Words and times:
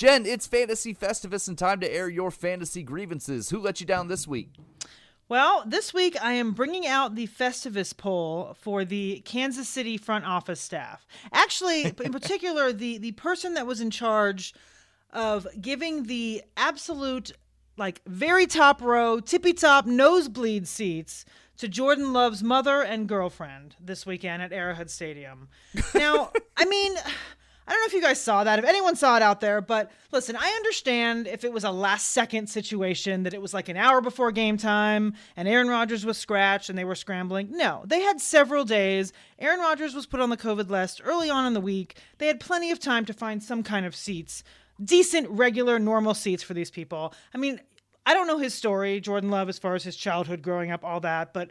Jen, 0.00 0.24
it's 0.24 0.46
Fantasy 0.46 0.94
Festivus 0.94 1.46
and 1.46 1.58
time 1.58 1.78
to 1.80 1.94
air 1.94 2.08
your 2.08 2.30
fantasy 2.30 2.82
grievances. 2.82 3.50
Who 3.50 3.58
let 3.58 3.80
you 3.80 3.86
down 3.86 4.08
this 4.08 4.26
week? 4.26 4.48
Well, 5.28 5.62
this 5.66 5.92
week 5.92 6.16
I 6.24 6.32
am 6.32 6.52
bringing 6.52 6.86
out 6.86 7.16
the 7.16 7.26
Festivus 7.26 7.94
pole 7.94 8.56
for 8.58 8.86
the 8.86 9.20
Kansas 9.26 9.68
City 9.68 9.98
front 9.98 10.24
office 10.24 10.58
staff. 10.58 11.06
Actually, 11.34 11.82
in 12.02 12.12
particular, 12.12 12.72
the 12.72 12.96
the 12.96 13.12
person 13.12 13.52
that 13.52 13.66
was 13.66 13.82
in 13.82 13.90
charge 13.90 14.54
of 15.12 15.46
giving 15.60 16.04
the 16.04 16.44
absolute 16.56 17.32
like 17.76 18.00
very 18.06 18.46
top 18.46 18.80
row, 18.80 19.20
tippy 19.20 19.52
top 19.52 19.84
nosebleed 19.84 20.66
seats 20.66 21.26
to 21.58 21.68
Jordan 21.68 22.14
Love's 22.14 22.42
mother 22.42 22.80
and 22.80 23.06
girlfriend 23.06 23.76
this 23.78 24.06
weekend 24.06 24.40
at 24.40 24.50
Arrowhead 24.50 24.88
Stadium. 24.88 25.48
Now, 25.94 26.32
I 26.56 26.64
mean, 26.64 26.96
I 27.70 27.72
don't 27.72 27.82
know 27.82 27.86
if 27.86 27.92
you 27.92 28.02
guys 28.02 28.20
saw 28.20 28.42
that, 28.42 28.58
if 28.58 28.64
anyone 28.64 28.96
saw 28.96 29.14
it 29.14 29.22
out 29.22 29.40
there, 29.40 29.60
but 29.60 29.92
listen, 30.10 30.34
I 30.34 30.48
understand 30.56 31.28
if 31.28 31.44
it 31.44 31.52
was 31.52 31.62
a 31.62 31.70
last 31.70 32.08
second 32.10 32.48
situation 32.48 33.22
that 33.22 33.32
it 33.32 33.40
was 33.40 33.54
like 33.54 33.68
an 33.68 33.76
hour 33.76 34.00
before 34.00 34.32
game 34.32 34.56
time 34.56 35.14
and 35.36 35.46
Aaron 35.46 35.68
Rodgers 35.68 36.04
was 36.04 36.18
scratched 36.18 36.68
and 36.68 36.76
they 36.76 36.82
were 36.82 36.96
scrambling. 36.96 37.50
No, 37.52 37.84
they 37.86 38.00
had 38.00 38.20
several 38.20 38.64
days. 38.64 39.12
Aaron 39.38 39.60
Rodgers 39.60 39.94
was 39.94 40.04
put 40.04 40.18
on 40.18 40.30
the 40.30 40.36
COVID 40.36 40.68
list 40.68 41.00
early 41.04 41.30
on 41.30 41.46
in 41.46 41.54
the 41.54 41.60
week. 41.60 41.96
They 42.18 42.26
had 42.26 42.40
plenty 42.40 42.72
of 42.72 42.80
time 42.80 43.04
to 43.04 43.12
find 43.12 43.40
some 43.40 43.62
kind 43.62 43.86
of 43.86 43.94
seats, 43.94 44.42
decent, 44.82 45.28
regular, 45.30 45.78
normal 45.78 46.14
seats 46.14 46.42
for 46.42 46.54
these 46.54 46.72
people. 46.72 47.14
I 47.32 47.38
mean, 47.38 47.60
I 48.04 48.14
don't 48.14 48.26
know 48.26 48.38
his 48.38 48.52
story, 48.52 49.00
Jordan 49.00 49.30
Love, 49.30 49.48
as 49.48 49.60
far 49.60 49.76
as 49.76 49.84
his 49.84 49.94
childhood 49.94 50.42
growing 50.42 50.72
up, 50.72 50.84
all 50.84 50.98
that, 51.02 51.32
but 51.32 51.50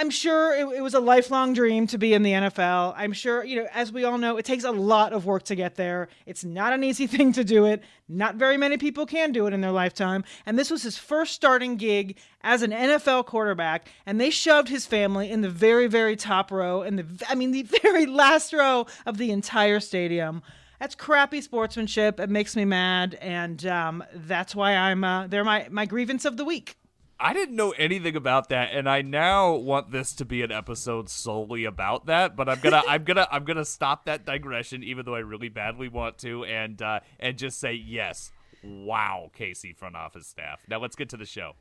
I'm 0.00 0.10
sure 0.10 0.54
it, 0.54 0.76
it, 0.76 0.80
was 0.80 0.94
a 0.94 1.00
lifelong 1.00 1.54
dream 1.54 1.88
to 1.88 1.98
be 1.98 2.14
in 2.14 2.22
the 2.22 2.30
NFL. 2.30 2.94
I'm 2.96 3.12
sure, 3.12 3.42
you 3.42 3.56
know, 3.56 3.68
as 3.74 3.90
we 3.90 4.04
all 4.04 4.16
know, 4.16 4.36
it 4.36 4.44
takes 4.44 4.62
a 4.62 4.70
lot 4.70 5.12
of 5.12 5.26
work 5.26 5.42
to 5.46 5.56
get 5.56 5.74
there. 5.74 6.06
It's 6.24 6.44
not 6.44 6.72
an 6.72 6.84
easy 6.84 7.06
thing 7.08 7.32
to 7.32 7.42
do 7.42 7.64
it. 7.64 7.82
Not 8.08 8.36
very 8.36 8.56
many 8.56 8.76
people 8.76 9.06
can 9.06 9.32
do 9.32 9.48
it 9.48 9.52
in 9.52 9.60
their 9.60 9.72
lifetime. 9.72 10.22
And 10.46 10.56
this 10.56 10.70
was 10.70 10.84
his 10.84 10.96
first 10.96 11.34
starting 11.34 11.74
gig 11.74 12.16
as 12.42 12.62
an 12.62 12.70
NFL 12.70 13.26
quarterback. 13.26 13.88
And 14.06 14.20
they 14.20 14.30
shoved 14.30 14.68
his 14.68 14.86
family 14.86 15.32
in 15.32 15.40
the 15.40 15.50
very, 15.50 15.88
very 15.88 16.14
top 16.14 16.52
row, 16.52 16.82
in 16.82 16.94
the, 16.94 17.26
I 17.28 17.34
mean, 17.34 17.50
the 17.50 17.62
very 17.82 18.06
last 18.06 18.52
row 18.52 18.86
of 19.04 19.18
the 19.18 19.32
entire 19.32 19.80
stadium. 19.80 20.42
That's 20.78 20.94
crappy 20.94 21.40
sportsmanship. 21.40 22.20
It 22.20 22.30
makes 22.30 22.54
me 22.54 22.64
mad. 22.64 23.18
And 23.20 23.66
um, 23.66 24.04
that's 24.14 24.54
why 24.54 24.76
I'm, 24.76 25.02
uh, 25.02 25.26
they're 25.26 25.42
my, 25.42 25.66
my 25.72 25.86
grievance 25.86 26.24
of 26.24 26.36
the 26.36 26.44
week. 26.44 26.77
I 27.20 27.32
didn't 27.32 27.56
know 27.56 27.72
anything 27.72 28.14
about 28.14 28.48
that, 28.50 28.70
and 28.72 28.88
I 28.88 29.02
now 29.02 29.54
want 29.54 29.90
this 29.90 30.12
to 30.14 30.24
be 30.24 30.42
an 30.42 30.52
episode 30.52 31.08
solely 31.08 31.64
about 31.64 32.06
that. 32.06 32.36
But 32.36 32.48
I'm 32.48 32.60
gonna, 32.60 32.82
I'm 32.86 33.02
gonna, 33.02 33.26
I'm 33.30 33.44
gonna 33.44 33.64
stop 33.64 34.04
that 34.04 34.24
digression, 34.24 34.84
even 34.84 35.04
though 35.04 35.16
I 35.16 35.20
really 35.20 35.48
badly 35.48 35.88
want 35.88 36.18
to, 36.18 36.44
and 36.44 36.80
uh, 36.80 37.00
and 37.18 37.36
just 37.36 37.58
say 37.58 37.72
yes. 37.74 38.30
Wow, 38.62 39.30
KC 39.36 39.76
front 39.76 39.96
office 39.96 40.26
staff. 40.28 40.60
Now 40.68 40.78
let's 40.78 40.96
get 40.96 41.08
to 41.10 41.16
the 41.16 41.26
show. 41.26 41.54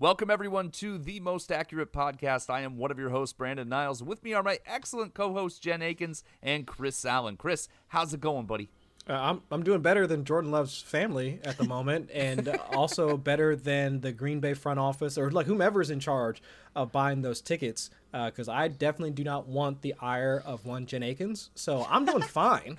Welcome, 0.00 0.30
everyone, 0.30 0.70
to 0.70 0.96
the 0.96 1.20
most 1.20 1.52
accurate 1.52 1.92
podcast. 1.92 2.48
I 2.48 2.62
am 2.62 2.78
one 2.78 2.90
of 2.90 2.98
your 2.98 3.10
hosts, 3.10 3.34
Brandon 3.34 3.68
Niles. 3.68 4.02
With 4.02 4.24
me 4.24 4.32
are 4.32 4.42
my 4.42 4.58
excellent 4.64 5.12
co 5.12 5.34
hosts, 5.34 5.58
Jen 5.58 5.80
Eakins 5.80 6.22
and 6.42 6.66
Chris 6.66 7.04
Allen. 7.04 7.36
Chris, 7.36 7.68
how's 7.88 8.14
it 8.14 8.22
going, 8.22 8.46
buddy? 8.46 8.70
Uh, 9.10 9.14
I'm 9.14 9.42
I'm 9.50 9.64
doing 9.64 9.82
better 9.82 10.06
than 10.06 10.24
Jordan 10.24 10.52
Love's 10.52 10.80
family 10.80 11.40
at 11.44 11.58
the 11.58 11.64
moment, 11.64 12.10
and 12.14 12.48
also 12.72 13.16
better 13.16 13.56
than 13.56 14.00
the 14.00 14.12
Green 14.12 14.38
Bay 14.38 14.54
front 14.54 14.78
office 14.78 15.18
or 15.18 15.32
like 15.32 15.46
whomever's 15.46 15.90
in 15.90 15.98
charge 15.98 16.40
of 16.76 16.92
buying 16.92 17.22
those 17.22 17.40
tickets 17.40 17.90
because 18.12 18.48
uh, 18.48 18.52
I 18.52 18.68
definitely 18.68 19.10
do 19.10 19.24
not 19.24 19.48
want 19.48 19.82
the 19.82 19.94
ire 20.00 20.40
of 20.46 20.64
one 20.64 20.86
Jen 20.86 21.02
Eakins. 21.02 21.48
So 21.56 21.86
I'm 21.90 22.04
doing 22.04 22.22
fine. 22.40 22.78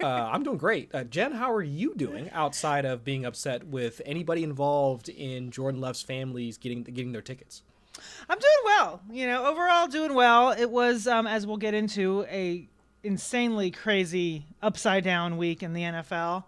Uh, 0.00 0.06
I'm 0.06 0.44
doing 0.44 0.58
great. 0.58 0.94
Uh, 0.94 1.02
Jen, 1.02 1.32
how 1.32 1.52
are 1.52 1.62
you 1.62 1.94
doing 1.96 2.30
outside 2.30 2.84
of 2.84 3.02
being 3.02 3.24
upset 3.24 3.66
with 3.66 4.00
anybody 4.06 4.44
involved 4.44 5.08
in 5.08 5.50
Jordan 5.50 5.80
Love's 5.80 6.02
families 6.02 6.58
getting 6.58 6.84
getting 6.84 7.10
their 7.10 7.22
tickets? 7.22 7.62
I'm 8.28 8.38
doing 8.38 8.52
well. 8.64 9.00
You 9.10 9.26
know, 9.26 9.46
overall 9.46 9.88
doing 9.88 10.14
well. 10.14 10.52
It 10.52 10.70
was, 10.70 11.06
um, 11.06 11.26
as 11.26 11.46
we'll 11.46 11.56
get 11.56 11.74
into, 11.74 12.24
a 12.30 12.68
insanely 13.04 13.70
crazy 13.70 14.46
upside 14.62 15.04
down 15.04 15.36
week 15.36 15.62
in 15.62 15.72
the 15.72 15.82
NFL, 15.82 16.44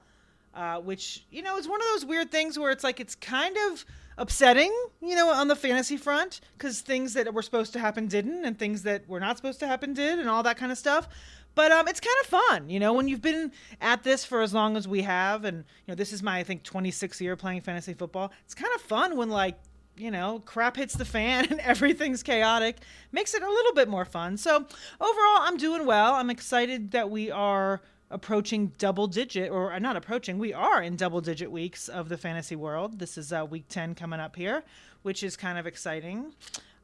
uh, 0.55 0.81
which 0.81 1.25
you 1.31 1.43
know 1.43 1.57
is 1.59 1.69
one 1.69 1.81
of 1.81 1.87
those 1.95 2.05
weird 2.05 2.31
things 2.31 2.59
where 2.59 2.71
it's 2.71 2.85
like 2.85 3.01
it's 3.01 3.15
kind 3.15 3.57
of 3.71 3.85
upsetting, 4.17 4.73
you 5.03 5.17
know, 5.17 5.29
on 5.31 5.49
the 5.49 5.57
fantasy 5.57 5.97
front 5.97 6.41
because 6.57 6.81
things 6.81 7.15
that 7.15 7.33
were 7.35 7.43
supposed 7.43 7.73
to 7.73 7.79
happen 7.79 8.07
didn't, 8.07 8.45
and 8.45 8.59
things 8.59 8.83
that 8.83 9.09
were 9.09 9.21
not 9.21 9.37
supposed 9.37 9.61
to 9.61 9.67
happen 9.67 9.93
did, 9.93 10.19
and 10.19 10.29
all 10.29 10.43
that 10.43 10.57
kind 10.57 10.71
of 10.71 10.79
stuff. 10.79 11.09
But 11.55 11.71
um, 11.71 11.87
it's 11.87 12.01
kind 12.01 12.17
of 12.23 12.27
fun, 12.27 12.69
you 12.69 12.81
know, 12.81 12.93
when 12.93 13.07
you've 13.07 13.23
been 13.23 13.53
at 13.81 14.03
this 14.03 14.25
for 14.25 14.43
as 14.43 14.53
long 14.53 14.77
as 14.77 14.89
we 14.89 15.03
have, 15.03 15.45
and 15.45 15.59
you 15.59 15.65
know, 15.89 15.95
this 15.95 16.13
is 16.13 16.23
my 16.23 16.39
I 16.39 16.45
think 16.45 16.65
26th 16.65 17.21
year 17.21 17.37
playing 17.37 17.61
fantasy 17.61 17.95
football. 17.95 18.33
It's 18.45 18.55
kind 18.55 18.73
of 18.75 18.81
fun 18.81 19.17
when 19.17 19.31
like 19.31 19.57
you 19.97 20.11
know, 20.11 20.43
crap 20.45 20.77
hits 20.77 20.95
the 20.95 21.05
fan 21.05 21.47
and 21.51 21.61
everything's 21.61 22.23
chaotic, 22.23 22.79
makes 23.13 23.35
it 23.35 23.43
a 23.43 23.49
little 23.49 23.75
bit 23.75 23.89
more 23.89 24.05
fun. 24.05 24.37
So, 24.37 24.57
overall, 25.01 25.39
I'm 25.41 25.57
doing 25.57 25.87
well. 25.87 26.15
I'm 26.15 26.31
excited 26.31 26.91
that 26.93 27.11
we 27.11 27.31
are 27.31 27.81
approaching 28.11 28.73
double 28.79 29.07
digit, 29.07 29.51
or 29.51 29.73
uh, 29.73 29.79
not 29.79 29.97
approaching, 29.97 30.39
we 30.39 30.53
are 30.53 30.83
in 30.83 30.97
double 30.97 31.21
digit 31.21 31.51
weeks 31.51 31.89
of 31.89 32.09
the 32.09 32.17
fantasy 32.17 32.57
world. 32.57 32.99
This 32.99 33.19
is 33.19 33.33
uh, 33.33 33.45
week 33.49 33.65
10 33.69 33.95
coming 33.95 34.21
up 34.21 34.37
here, 34.37 34.63
which 35.03 35.23
is 35.23 35.37
kind 35.37 35.59
of 35.59 35.67
exciting. 35.67 36.33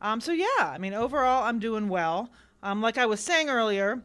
Um, 0.00 0.20
so, 0.20 0.32
yeah, 0.32 0.46
I 0.60 0.78
mean, 0.78 0.94
overall, 0.94 1.44
I'm 1.44 1.58
doing 1.58 1.88
well. 1.88 2.30
Um, 2.62 2.80
like 2.82 2.98
I 2.98 3.06
was 3.06 3.20
saying 3.20 3.48
earlier, 3.48 4.02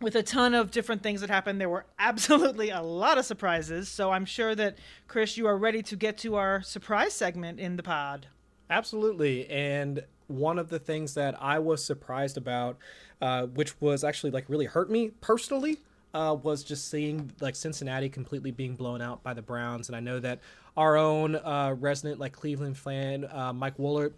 with 0.00 0.16
a 0.16 0.22
ton 0.22 0.54
of 0.54 0.70
different 0.70 1.02
things 1.02 1.20
that 1.20 1.30
happened, 1.30 1.60
there 1.60 1.68
were 1.68 1.86
absolutely 1.98 2.70
a 2.70 2.82
lot 2.82 3.18
of 3.18 3.24
surprises. 3.24 3.88
So, 3.88 4.10
I'm 4.10 4.24
sure 4.24 4.54
that, 4.54 4.78
Chris, 5.06 5.36
you 5.36 5.46
are 5.46 5.58
ready 5.58 5.82
to 5.82 5.96
get 5.96 6.16
to 6.18 6.36
our 6.36 6.62
surprise 6.62 7.12
segment 7.12 7.60
in 7.60 7.76
the 7.76 7.82
pod. 7.82 8.28
Absolutely. 8.74 9.48
And 9.48 10.02
one 10.26 10.58
of 10.58 10.68
the 10.68 10.80
things 10.80 11.14
that 11.14 11.40
I 11.40 11.60
was 11.60 11.84
surprised 11.84 12.36
about, 12.36 12.76
uh, 13.22 13.46
which 13.46 13.80
was 13.80 14.02
actually 14.02 14.32
like 14.32 14.46
really 14.48 14.64
hurt 14.66 14.90
me 14.90 15.10
personally, 15.20 15.78
uh, 16.12 16.36
was 16.42 16.64
just 16.64 16.90
seeing 16.90 17.30
like 17.40 17.54
Cincinnati 17.54 18.08
completely 18.08 18.50
being 18.50 18.74
blown 18.74 19.00
out 19.00 19.22
by 19.22 19.32
the 19.32 19.42
Browns, 19.42 19.88
and 19.88 19.94
I 19.96 20.00
know 20.00 20.18
that 20.20 20.40
our 20.76 20.96
own 20.96 21.36
uh, 21.36 21.76
resident 21.78 22.18
like 22.18 22.32
Cleveland 22.32 22.76
fan, 22.76 23.24
uh, 23.30 23.52
Mike 23.52 23.76
Woolert. 23.78 24.12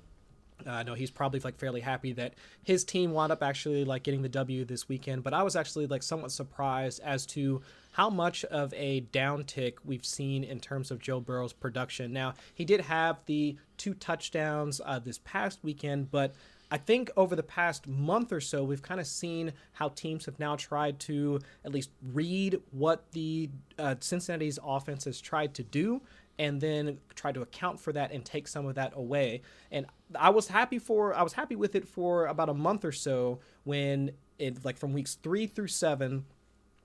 Uh, 0.66 0.71
I 0.71 0.83
know 0.84 0.95
he's 0.95 1.11
probably 1.11 1.41
like 1.41 1.59
fairly 1.59 1.81
happy 1.81 2.12
that 2.15 2.33
his 2.62 2.83
team 2.83 3.12
wound 3.12 3.31
up 3.31 3.43
actually 3.43 3.84
like 3.84 4.03
getting 4.05 4.22
the 4.22 4.28
W 4.31 4.65
this 4.65 4.89
weekend, 4.89 5.22
but 5.22 5.34
I 5.34 5.43
was 5.43 5.55
actually 5.55 5.87
like 5.87 6.03
somewhat 6.03 6.33
surprised 6.33 7.00
as 7.05 7.27
to 7.27 7.61
how 7.97 8.11
much 8.11 8.45
of 8.45 8.75
a 8.75 9.01
downtick 9.11 9.77
we've 9.83 10.05
seen 10.05 10.45
in 10.45 10.61
terms 10.61 10.91
of 10.91 10.99
Joe 10.99 11.19
Burrow's 11.19 11.55
production. 11.55 12.12
Now 12.12 12.34
he 12.53 12.62
did 12.62 12.83
have 12.83 13.21
the 13.25 13.57
two 13.79 13.95
touchdowns 13.95 14.83
uh, 14.84 14.99
this 14.99 15.19
past 15.25 15.61
weekend, 15.62 16.11
but 16.11 16.34
I 16.71 16.77
think 16.77 17.11
over 17.17 17.34
the 17.34 17.43
past 17.43 17.89
month 17.89 18.33
or 18.33 18.41
so, 18.43 18.65
we've 18.65 18.83
kind 18.83 19.01
of 19.01 19.07
seen 19.07 19.55
how 19.73 19.89
teams 19.89 20.27
have 20.27 20.39
now 20.39 20.57
tried 20.57 21.01
to 21.01 21.41
at 21.65 21.73
least 21.73 21.89
read 22.12 22.61
what 22.71 23.11
the 23.12 23.49
uh, 23.79 23.95
Cincinnati's 24.01 24.59
offense 24.63 25.07
has 25.07 25.19
tried 25.19 25.55
to 25.55 25.63
do 25.63 26.03
and 26.39 26.61
then 26.61 26.99
try 27.15 27.33
to 27.33 27.41
account 27.41 27.81
for 27.81 27.95
that 27.95 28.13
and 28.13 28.27
take 28.27 28.47
some 28.47 28.67
of 28.67 28.75
that 28.75 28.93
away. 28.95 29.41
And 29.71 29.87
I 30.15 30.28
was 30.28 30.49
happy 30.49 30.78
for 30.78 31.15
I 31.15 31.23
was 31.23 31.33
happy 31.33 31.57
with 31.57 31.75
it 31.75 31.89
for 31.89 32.27
about 32.27 32.51
a 32.51 32.55
month 32.55 32.84
or 32.84 32.93
so 32.93 33.41
when 33.65 34.11
it 34.39 34.67
like 34.67 34.77
from 34.77 34.93
weeks 34.93 35.15
3 35.23 35.47
through 35.47 35.69
7 35.69 36.27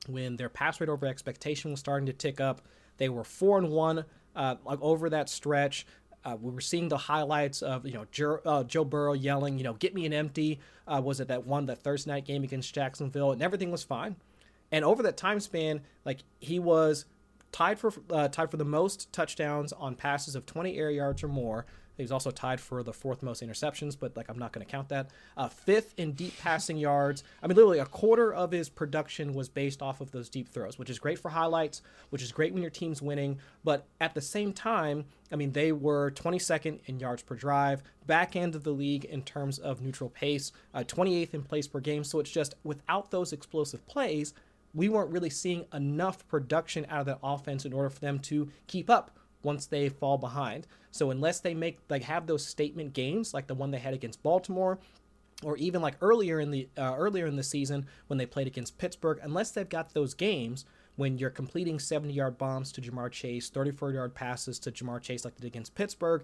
when 0.07 0.35
their 0.35 0.49
pass 0.49 0.79
rate 0.79 0.89
over 0.89 1.05
expectation 1.05 1.71
was 1.71 1.79
starting 1.79 2.05
to 2.07 2.13
tick 2.13 2.39
up. 2.39 2.61
They 2.97 3.09
were 3.09 3.23
4 3.23 3.59
and 3.59 3.69
1 3.69 4.05
uh, 4.35 4.55
like 4.65 4.81
over 4.81 5.09
that 5.09 5.29
stretch. 5.29 5.85
Uh, 6.23 6.37
we 6.39 6.51
were 6.51 6.61
seeing 6.61 6.87
the 6.87 6.97
highlights 6.97 7.61
of 7.61 7.85
you 7.85 7.93
know 7.93 8.05
Joe, 8.11 8.39
uh, 8.45 8.63
Joe 8.63 8.85
Burrow 8.85 9.13
yelling, 9.13 9.57
you 9.57 9.63
know, 9.63 9.73
"Get 9.73 9.95
me 9.95 10.05
an 10.05 10.13
empty." 10.13 10.59
Uh, 10.87 11.01
was 11.03 11.19
it 11.19 11.27
that 11.29 11.47
one 11.47 11.65
that 11.65 11.79
Thursday 11.79 12.11
night 12.11 12.25
game 12.25 12.43
against 12.43 12.73
Jacksonville, 12.75 13.31
and 13.31 13.41
everything 13.41 13.71
was 13.71 13.83
fine. 13.83 14.15
And 14.71 14.85
over 14.85 15.01
that 15.03 15.17
time 15.17 15.39
span, 15.39 15.81
like 16.05 16.19
he 16.39 16.59
was 16.59 17.05
tied 17.51 17.79
for 17.79 17.91
uh, 18.11 18.27
tied 18.27 18.51
for 18.51 18.57
the 18.57 18.65
most 18.65 19.11
touchdowns 19.11 19.73
on 19.73 19.95
passes 19.95 20.35
of 20.35 20.45
20 20.45 20.77
air 20.77 20.91
yards 20.91 21.23
or 21.23 21.27
more. 21.27 21.65
He's 22.01 22.11
also 22.11 22.31
tied 22.31 22.59
for 22.59 22.83
the 22.83 22.93
fourth 22.93 23.23
most 23.23 23.43
interceptions, 23.43 23.97
but 23.99 24.15
like 24.17 24.29
I'm 24.29 24.37
not 24.37 24.51
going 24.51 24.65
to 24.65 24.71
count 24.71 24.89
that. 24.89 25.09
Uh, 25.37 25.47
fifth 25.47 25.93
in 25.97 26.13
deep 26.13 26.37
passing 26.39 26.77
yards. 26.77 27.23
I 27.41 27.47
mean, 27.47 27.55
literally 27.55 27.79
a 27.79 27.85
quarter 27.85 28.33
of 28.33 28.51
his 28.51 28.69
production 28.69 29.33
was 29.33 29.49
based 29.49 29.81
off 29.81 30.01
of 30.01 30.11
those 30.11 30.29
deep 30.29 30.49
throws, 30.49 30.77
which 30.77 30.89
is 30.89 30.99
great 30.99 31.19
for 31.19 31.29
highlights, 31.29 31.81
which 32.09 32.21
is 32.21 32.31
great 32.31 32.53
when 32.53 32.61
your 32.61 32.71
team's 32.71 33.01
winning. 33.01 33.39
But 33.63 33.85
at 33.99 34.13
the 34.13 34.21
same 34.21 34.53
time, 34.53 35.05
I 35.31 35.35
mean, 35.35 35.51
they 35.51 35.71
were 35.71 36.11
22nd 36.11 36.79
in 36.85 36.99
yards 36.99 37.23
per 37.23 37.35
drive, 37.35 37.83
back 38.05 38.35
end 38.35 38.55
of 38.55 38.63
the 38.63 38.71
league 38.71 39.05
in 39.05 39.21
terms 39.21 39.59
of 39.59 39.81
neutral 39.81 40.09
pace, 40.09 40.51
uh, 40.73 40.83
28th 40.83 41.33
in 41.33 41.43
plays 41.43 41.67
per 41.67 41.79
game. 41.79 42.03
So 42.03 42.19
it's 42.19 42.31
just 42.31 42.55
without 42.63 43.11
those 43.11 43.31
explosive 43.31 43.85
plays, 43.87 44.33
we 44.73 44.89
weren't 44.89 45.11
really 45.11 45.29
seeing 45.29 45.65
enough 45.73 46.27
production 46.27 46.85
out 46.89 47.01
of 47.01 47.05
that 47.07 47.19
offense 47.23 47.65
in 47.65 47.73
order 47.73 47.89
for 47.89 47.99
them 47.99 48.19
to 48.19 48.49
keep 48.67 48.89
up 48.89 49.11
once 49.43 49.65
they 49.65 49.89
fall 49.89 50.17
behind. 50.17 50.67
So 50.91 51.11
unless 51.11 51.39
they 51.39 51.53
make 51.53 51.79
like 51.89 52.03
have 52.03 52.27
those 52.27 52.45
statement 52.45 52.93
games 52.93 53.33
like 53.33 53.47
the 53.47 53.55
one 53.55 53.71
they 53.71 53.79
had 53.79 53.93
against 53.93 54.23
Baltimore, 54.23 54.79
or 55.43 55.57
even 55.57 55.81
like 55.81 55.95
earlier 56.01 56.39
in 56.39 56.51
the 56.51 56.67
uh, 56.77 56.95
earlier 56.97 57.25
in 57.25 57.35
the 57.35 57.43
season 57.43 57.85
when 58.07 58.17
they 58.17 58.25
played 58.25 58.47
against 58.47 58.77
Pittsburgh, 58.77 59.19
unless 59.21 59.51
they've 59.51 59.67
got 59.67 59.93
those 59.93 60.13
games 60.13 60.65
when 60.95 61.17
you're 61.17 61.29
completing 61.29 61.79
70 61.79 62.13
yard 62.13 62.37
bombs 62.37 62.71
to 62.73 62.81
Ja'Marr 62.81 63.11
Chase, 63.11 63.49
34 63.49 63.93
yard 63.93 64.13
passes 64.13 64.59
to 64.59 64.71
Ja'Marr 64.71 65.01
Chase 65.01 65.25
like 65.25 65.35
they 65.35 65.41
did 65.41 65.47
against 65.47 65.73
Pittsburgh, 65.73 66.23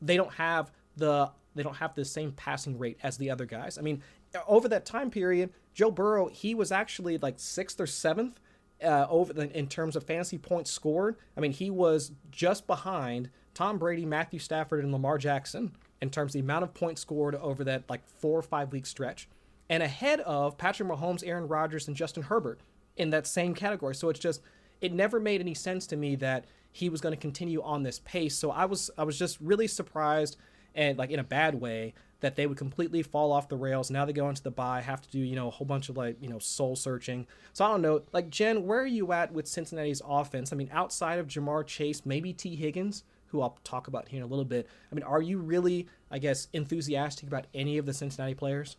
they 0.00 0.16
don't 0.16 0.32
have 0.34 0.70
the 0.96 1.30
they 1.54 1.62
don't 1.62 1.76
have 1.76 1.94
the 1.94 2.04
same 2.04 2.32
passing 2.32 2.78
rate 2.78 2.98
as 3.02 3.16
the 3.16 3.30
other 3.30 3.46
guys. 3.46 3.78
I 3.78 3.80
mean, 3.80 4.02
over 4.46 4.68
that 4.68 4.84
time 4.84 5.10
period, 5.10 5.50
Joe 5.74 5.90
Burrow 5.90 6.28
he 6.28 6.54
was 6.54 6.70
actually 6.70 7.18
like 7.18 7.34
sixth 7.38 7.80
or 7.80 7.86
seventh 7.86 8.38
uh, 8.82 9.06
over 9.08 9.32
the, 9.32 9.56
in 9.56 9.68
terms 9.68 9.96
of 9.96 10.04
fantasy 10.04 10.38
points 10.38 10.70
scored. 10.70 11.16
I 11.36 11.40
mean, 11.40 11.52
he 11.52 11.70
was 11.70 12.12
just 12.30 12.66
behind 12.66 13.30
Tom 13.54 13.78
Brady, 13.78 14.04
Matthew 14.04 14.38
Stafford, 14.38 14.82
and 14.84 14.92
Lamar 14.92 15.18
Jackson 15.18 15.72
in 16.02 16.10
terms 16.10 16.30
of 16.30 16.34
the 16.34 16.40
amount 16.40 16.64
of 16.64 16.74
points 16.74 17.00
scored 17.00 17.34
over 17.36 17.64
that 17.64 17.84
like 17.88 18.06
four 18.06 18.38
or 18.38 18.42
five 18.42 18.72
week 18.72 18.86
stretch, 18.86 19.28
and 19.68 19.82
ahead 19.82 20.20
of 20.20 20.58
Patrick 20.58 20.88
Mahomes, 20.88 21.26
Aaron 21.26 21.48
Rodgers, 21.48 21.88
and 21.88 21.96
Justin 21.96 22.24
Herbert 22.24 22.60
in 22.96 23.10
that 23.10 23.26
same 23.26 23.54
category. 23.54 23.94
So 23.94 24.08
it's 24.08 24.20
just 24.20 24.42
it 24.80 24.92
never 24.92 25.18
made 25.18 25.40
any 25.40 25.54
sense 25.54 25.86
to 25.88 25.96
me 25.96 26.16
that 26.16 26.44
he 26.70 26.90
was 26.90 27.00
going 27.00 27.14
to 27.14 27.20
continue 27.20 27.62
on 27.62 27.82
this 27.82 28.00
pace. 28.00 28.36
So 28.36 28.50
I 28.50 28.66
was 28.66 28.90
I 28.98 29.04
was 29.04 29.18
just 29.18 29.40
really 29.40 29.66
surprised 29.66 30.36
and 30.74 30.98
like 30.98 31.10
in 31.10 31.18
a 31.18 31.24
bad 31.24 31.54
way 31.54 31.94
that 32.20 32.36
they 32.36 32.46
would 32.46 32.56
completely 32.56 33.02
fall 33.02 33.32
off 33.32 33.48
the 33.48 33.56
rails. 33.56 33.90
Now 33.90 34.04
they 34.04 34.12
go 34.12 34.28
into 34.28 34.42
the 34.42 34.50
bye, 34.50 34.80
have 34.80 35.02
to 35.02 35.10
do, 35.10 35.18
you 35.18 35.36
know, 35.36 35.48
a 35.48 35.50
whole 35.50 35.66
bunch 35.66 35.88
of 35.88 35.96
like, 35.96 36.16
you 36.20 36.28
know, 36.28 36.38
soul 36.38 36.74
searching. 36.76 37.26
So 37.52 37.64
I 37.64 37.68
don't 37.68 37.82
know. 37.82 38.02
Like, 38.12 38.30
Jen, 38.30 38.64
where 38.64 38.80
are 38.80 38.86
you 38.86 39.12
at 39.12 39.32
with 39.32 39.46
Cincinnati's 39.46 40.00
offense? 40.06 40.52
I 40.52 40.56
mean, 40.56 40.70
outside 40.72 41.18
of 41.18 41.26
Ja'Marr 41.26 41.66
Chase, 41.66 42.06
maybe 42.06 42.32
Tee 42.32 42.56
Higgins, 42.56 43.04
who 43.26 43.42
I'll 43.42 43.58
talk 43.64 43.88
about 43.88 44.08
here 44.08 44.18
in 44.18 44.24
a 44.24 44.28
little 44.28 44.44
bit. 44.44 44.66
I 44.90 44.94
mean, 44.94 45.04
are 45.04 45.20
you 45.20 45.38
really, 45.38 45.88
I 46.10 46.18
guess, 46.18 46.48
enthusiastic 46.52 47.28
about 47.28 47.46
any 47.54 47.76
of 47.76 47.84
the 47.84 47.92
Cincinnati 47.92 48.34
players? 48.34 48.76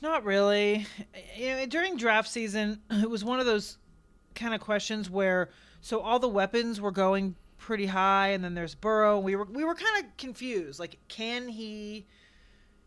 Not 0.00 0.24
really. 0.24 0.86
You 1.36 1.56
know, 1.56 1.66
during 1.66 1.96
draft 1.96 2.28
season, 2.28 2.80
it 2.90 3.10
was 3.10 3.24
one 3.24 3.38
of 3.40 3.46
those 3.46 3.78
kind 4.34 4.54
of 4.54 4.60
questions 4.60 5.10
where 5.10 5.50
so 5.80 6.00
all 6.00 6.18
the 6.18 6.28
weapons 6.28 6.80
were 6.80 6.90
going 6.90 7.36
pretty 7.58 7.86
high, 7.86 8.28
and 8.28 8.42
then 8.42 8.54
there's 8.54 8.74
Burrow. 8.74 9.18
We 9.18 9.36
were 9.36 9.44
we 9.44 9.64
were 9.64 9.74
kind 9.74 10.04
of 10.04 10.16
confused. 10.16 10.80
Like, 10.80 10.98
can 11.08 11.48
he, 11.48 12.06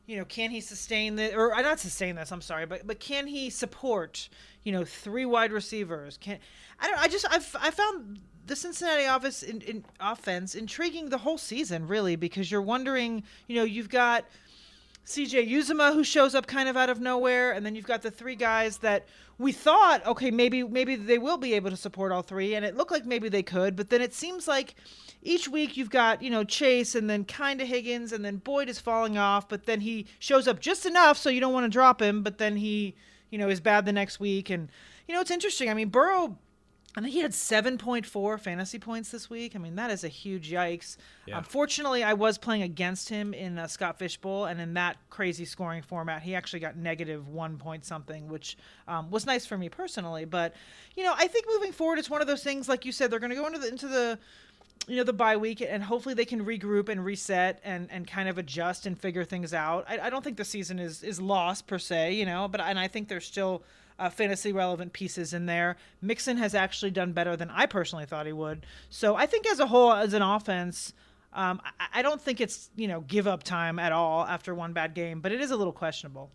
you 0.08 0.18
know, 0.18 0.26
can 0.26 0.50
he 0.52 0.62
sustain 0.62 1.16
this 1.16 1.34
or 1.34 1.54
uh, 1.54 1.62
not 1.62 1.80
sustain 1.80 2.16
this? 2.16 2.32
I'm 2.32 2.42
sorry, 2.42 2.66
but 2.66 2.88
but 2.88 3.00
can 3.00 3.28
he 3.28 3.50
support, 3.50 4.30
you 4.64 4.72
know, 4.72 4.84
three 4.84 5.26
wide 5.26 5.52
receivers? 5.52 6.18
Can 6.18 6.40
I 6.80 6.88
don't 6.88 7.00
I 7.00 7.08
just 7.08 7.26
I've 7.30 7.56
I 7.60 7.72
found 7.72 8.20
the 8.48 8.56
Cincinnati 8.56 9.06
office 9.06 9.44
in, 9.44 9.62
in 9.62 9.86
offense 10.00 10.56
intriguing 10.56 11.10
the 11.10 11.20
whole 11.20 11.38
season 11.38 11.88
really 11.88 12.16
because 12.16 12.50
you're 12.50 12.62
wondering, 12.62 13.24
you 13.48 13.56
know, 13.56 13.64
you've 13.64 13.90
got 13.90 14.26
CJ 15.06 15.50
Uzomah 15.50 15.94
who 15.94 16.04
shows 16.04 16.36
up 16.36 16.48
kind 16.48 16.70
of 16.70 16.78
out 16.78 16.90
of 16.90 17.02
nowhere, 17.02 17.52
and 17.52 17.66
then 17.66 17.76
you've 17.76 17.88
got 17.88 18.02
the 18.02 18.12
three 18.12 18.36
guys 18.36 18.78
that 18.80 19.08
we 19.38 19.52
thought, 19.52 20.06
okay, 20.06 20.30
maybe 20.30 20.64
maybe 20.64 20.96
they 20.96 21.18
will 21.18 21.38
be 21.38 21.54
able 21.54 21.72
to 21.72 21.78
support 21.78 22.12
all 22.12 22.22
three, 22.22 22.54
and 22.54 22.64
it 22.64 22.78
looked 22.78 22.92
like 22.92 23.06
maybe 23.06 23.28
they 23.28 23.44
could, 23.44 23.76
but 23.76 23.90
then 23.90 24.02
it 24.02 24.14
seems 24.14 24.48
like 24.48 24.76
each 25.24 25.48
week 25.48 25.76
you've 25.76 25.90
got 25.90 26.22
you 26.22 26.30
know 26.30 26.44
Chase 26.44 26.94
and 26.96 27.10
then 27.10 27.26
kind 27.26 27.60
of 27.62 27.68
Higgins, 27.68 28.12
and 28.14 28.24
then 28.24 28.38
Boyd 28.38 28.70
is 28.70 28.80
falling 28.80 29.18
off, 29.18 29.50
but 29.50 29.66
then 29.66 29.82
he 29.82 30.06
shows 30.20 30.48
up 30.48 30.60
just 30.60 30.86
enough 30.86 31.18
so 31.18 31.30
you 31.30 31.40
don't 31.40 31.54
want 31.54 31.66
to 31.66 31.70
drop 31.70 32.02
him, 32.02 32.22
but 32.22 32.38
then 32.38 32.58
he 32.58 32.96
you 33.32 33.38
know 33.38 33.50
is 33.50 33.60
bad 33.60 33.86
the 33.86 33.94
next 33.94 34.20
week, 34.20 34.50
and 34.50 34.70
you 35.08 35.16
know 35.16 35.22
it's 35.22 35.32
interesting. 35.32 35.70
I 35.70 35.74
mean 35.74 35.90
Burrow 35.90 36.38
I 36.96 37.00
think 37.00 37.14
he 37.14 37.22
had 37.22 37.32
7.4 37.32 38.40
fantasy 38.40 38.78
points 38.78 39.12
this 39.12 39.30
week. 39.30 39.56
I 39.56 39.60
mean, 39.60 39.76
that 39.76 39.92
is 39.92 40.04
a 40.04 40.10
huge 40.10 40.52
yikes. 40.52 40.98
Yeah. 41.26 41.38
Unfortunately, 41.38 42.04
I 42.04 42.14
was 42.14 42.38
playing 42.38 42.64
against 42.64 43.08
him 43.08 43.34
in 43.34 43.58
a 43.58 43.70
Scott 43.70 43.98
Fish 43.98 44.18
Bowl, 44.18 44.46
and 44.46 44.60
in 44.60 44.74
that 44.74 44.98
crazy 45.10 45.46
scoring 45.46 45.84
format, 45.84 46.22
he 46.22 46.36
actually 46.36 46.60
got 46.60 46.76
negative 46.76 47.30
one 47.30 47.58
point 47.58 47.86
something, 47.86 48.28
which 48.28 48.58
um, 48.90 49.10
was 49.10 49.26
nice 49.26 49.46
for 49.46 49.58
me 49.58 49.70
personally. 49.70 50.26
But, 50.26 50.54
you 50.98 51.04
know, 51.04 51.14
I 51.16 51.28
think 51.28 51.46
moving 51.50 51.72
forward, 51.72 51.98
it's 51.98 52.10
one 52.10 52.22
of 52.22 52.28
those 52.28 52.44
things, 52.44 52.68
like 52.68 52.84
you 52.84 52.92
said, 52.92 53.10
they're 53.10 53.20
going 53.20 53.30
to 53.30 53.38
go 53.38 53.48
into 53.48 53.60
the, 53.60 53.70
into 53.70 53.88
the 53.88 54.20
you 54.88 54.96
know 54.96 55.04
the 55.04 55.14
bye 55.14 55.38
week 55.38 55.62
and 55.62 55.84
hopefully 55.84 56.16
they 56.16 56.26
can 56.26 56.44
regroup 56.44 56.90
and 56.90 57.06
reset 57.06 57.60
and 57.64 57.88
and 57.92 58.08
kind 58.08 58.28
of 58.28 58.40
adjust 58.40 58.88
and 58.88 59.00
figure 59.00 59.24
things 59.24 59.54
out 59.54 59.86
I, 59.88 60.00
I 60.00 60.10
don't 60.10 60.24
think 60.24 60.38
the 60.38 60.44
season 60.44 60.80
is 60.80 61.04
is 61.04 61.22
lost 61.22 61.68
per 61.68 61.78
se 61.78 62.14
you 62.14 62.26
know 62.26 62.48
but 62.48 62.62
and 62.62 62.80
i 62.80 62.88
think 62.88 63.08
there's 63.08 63.26
still 63.26 63.62
uh, 64.02 64.10
fantasy 64.10 64.52
relevant 64.52 64.92
pieces 64.94 65.34
in 65.34 65.46
there. 65.46 65.78
Mixon 66.02 66.38
has 66.38 66.56
actually 66.56 66.90
done 66.90 67.14
better 67.14 67.38
than 67.38 67.52
I 67.52 67.68
personally 67.68 68.06
thought 68.06 68.26
he 68.26 68.34
would. 68.34 68.66
So 68.90 69.16
I 69.16 69.28
think 69.28 69.48
as 69.48 69.60
a 69.60 69.68
whole, 69.68 69.94
as 69.94 70.14
an 70.14 70.24
offense, 70.24 70.94
um, 71.34 71.62
I, 71.80 72.00
I 72.00 72.02
don't 72.02 72.20
think 72.20 72.42
it's 72.42 72.72
you 72.76 72.88
know 72.88 73.02
give 73.02 73.28
up 73.28 73.44
time 73.44 73.78
at 73.78 73.92
all 73.92 74.26
after 74.26 74.56
one 74.56 74.74
bad 74.74 74.96
game, 74.96 75.22
but 75.22 75.32
it 75.32 75.40
is 75.40 75.52
a 75.52 75.56
little 75.56 75.72
questionable. 75.72 76.32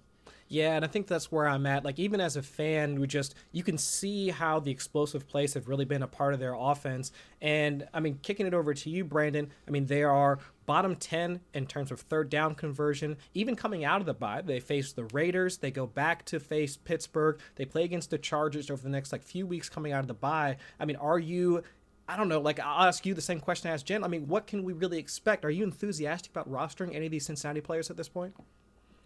Yeah, 0.48 0.76
and 0.76 0.84
I 0.84 0.88
think 0.88 1.08
that's 1.08 1.32
where 1.32 1.48
I'm 1.48 1.66
at. 1.66 1.84
Like 1.84 1.98
even 1.98 2.20
as 2.20 2.36
a 2.36 2.42
fan, 2.42 3.00
we 3.00 3.08
just 3.08 3.34
you 3.50 3.64
can 3.64 3.78
see 3.78 4.30
how 4.30 4.60
the 4.60 4.70
explosive 4.70 5.26
plays 5.26 5.54
have 5.54 5.66
really 5.66 5.84
been 5.84 6.04
a 6.04 6.06
part 6.06 6.34
of 6.34 6.40
their 6.40 6.54
offense. 6.54 7.10
And 7.42 7.88
I 7.92 7.98
mean, 7.98 8.20
kicking 8.22 8.46
it 8.46 8.54
over 8.54 8.72
to 8.74 8.90
you, 8.90 9.04
Brandon. 9.04 9.50
I 9.66 9.70
mean, 9.72 9.86
they 9.86 10.04
are 10.04 10.38
bottom 10.66 10.96
10 10.96 11.40
in 11.54 11.66
terms 11.66 11.90
of 11.90 12.00
third 12.00 12.28
down 12.28 12.54
conversion. 12.54 13.16
Even 13.34 13.56
coming 13.56 13.84
out 13.84 14.00
of 14.00 14.06
the 14.06 14.14
bye, 14.14 14.42
they 14.42 14.60
face 14.60 14.92
the 14.92 15.04
Raiders, 15.04 15.58
they 15.58 15.70
go 15.70 15.86
back 15.86 16.24
to 16.26 16.40
face 16.40 16.76
Pittsburgh, 16.76 17.38
they 17.54 17.64
play 17.64 17.84
against 17.84 18.10
the 18.10 18.18
Chargers 18.18 18.70
over 18.70 18.82
the 18.82 18.88
next 18.88 19.12
like 19.12 19.22
few 19.22 19.46
weeks 19.46 19.68
coming 19.68 19.92
out 19.92 20.00
of 20.00 20.08
the 20.08 20.14
bye. 20.14 20.56
I 20.78 20.84
mean, 20.84 20.96
are 20.96 21.18
you 21.18 21.62
I 22.08 22.16
don't 22.16 22.28
know. 22.28 22.40
Like, 22.40 22.60
I'll 22.60 22.86
ask 22.86 23.04
you 23.04 23.14
the 23.14 23.20
same 23.20 23.40
question 23.40 23.68
I 23.68 23.74
asked 23.74 23.86
Jen. 23.86 24.04
I 24.04 24.08
mean, 24.08 24.28
what 24.28 24.46
can 24.46 24.62
we 24.62 24.72
really 24.72 24.98
expect? 24.98 25.44
Are 25.44 25.50
you 25.50 25.64
enthusiastic 25.64 26.30
about 26.30 26.48
rostering 26.48 26.94
any 26.94 27.06
of 27.06 27.10
these 27.10 27.26
Cincinnati 27.26 27.60
players 27.60 27.90
at 27.90 27.96
this 27.96 28.08
point? 28.08 28.34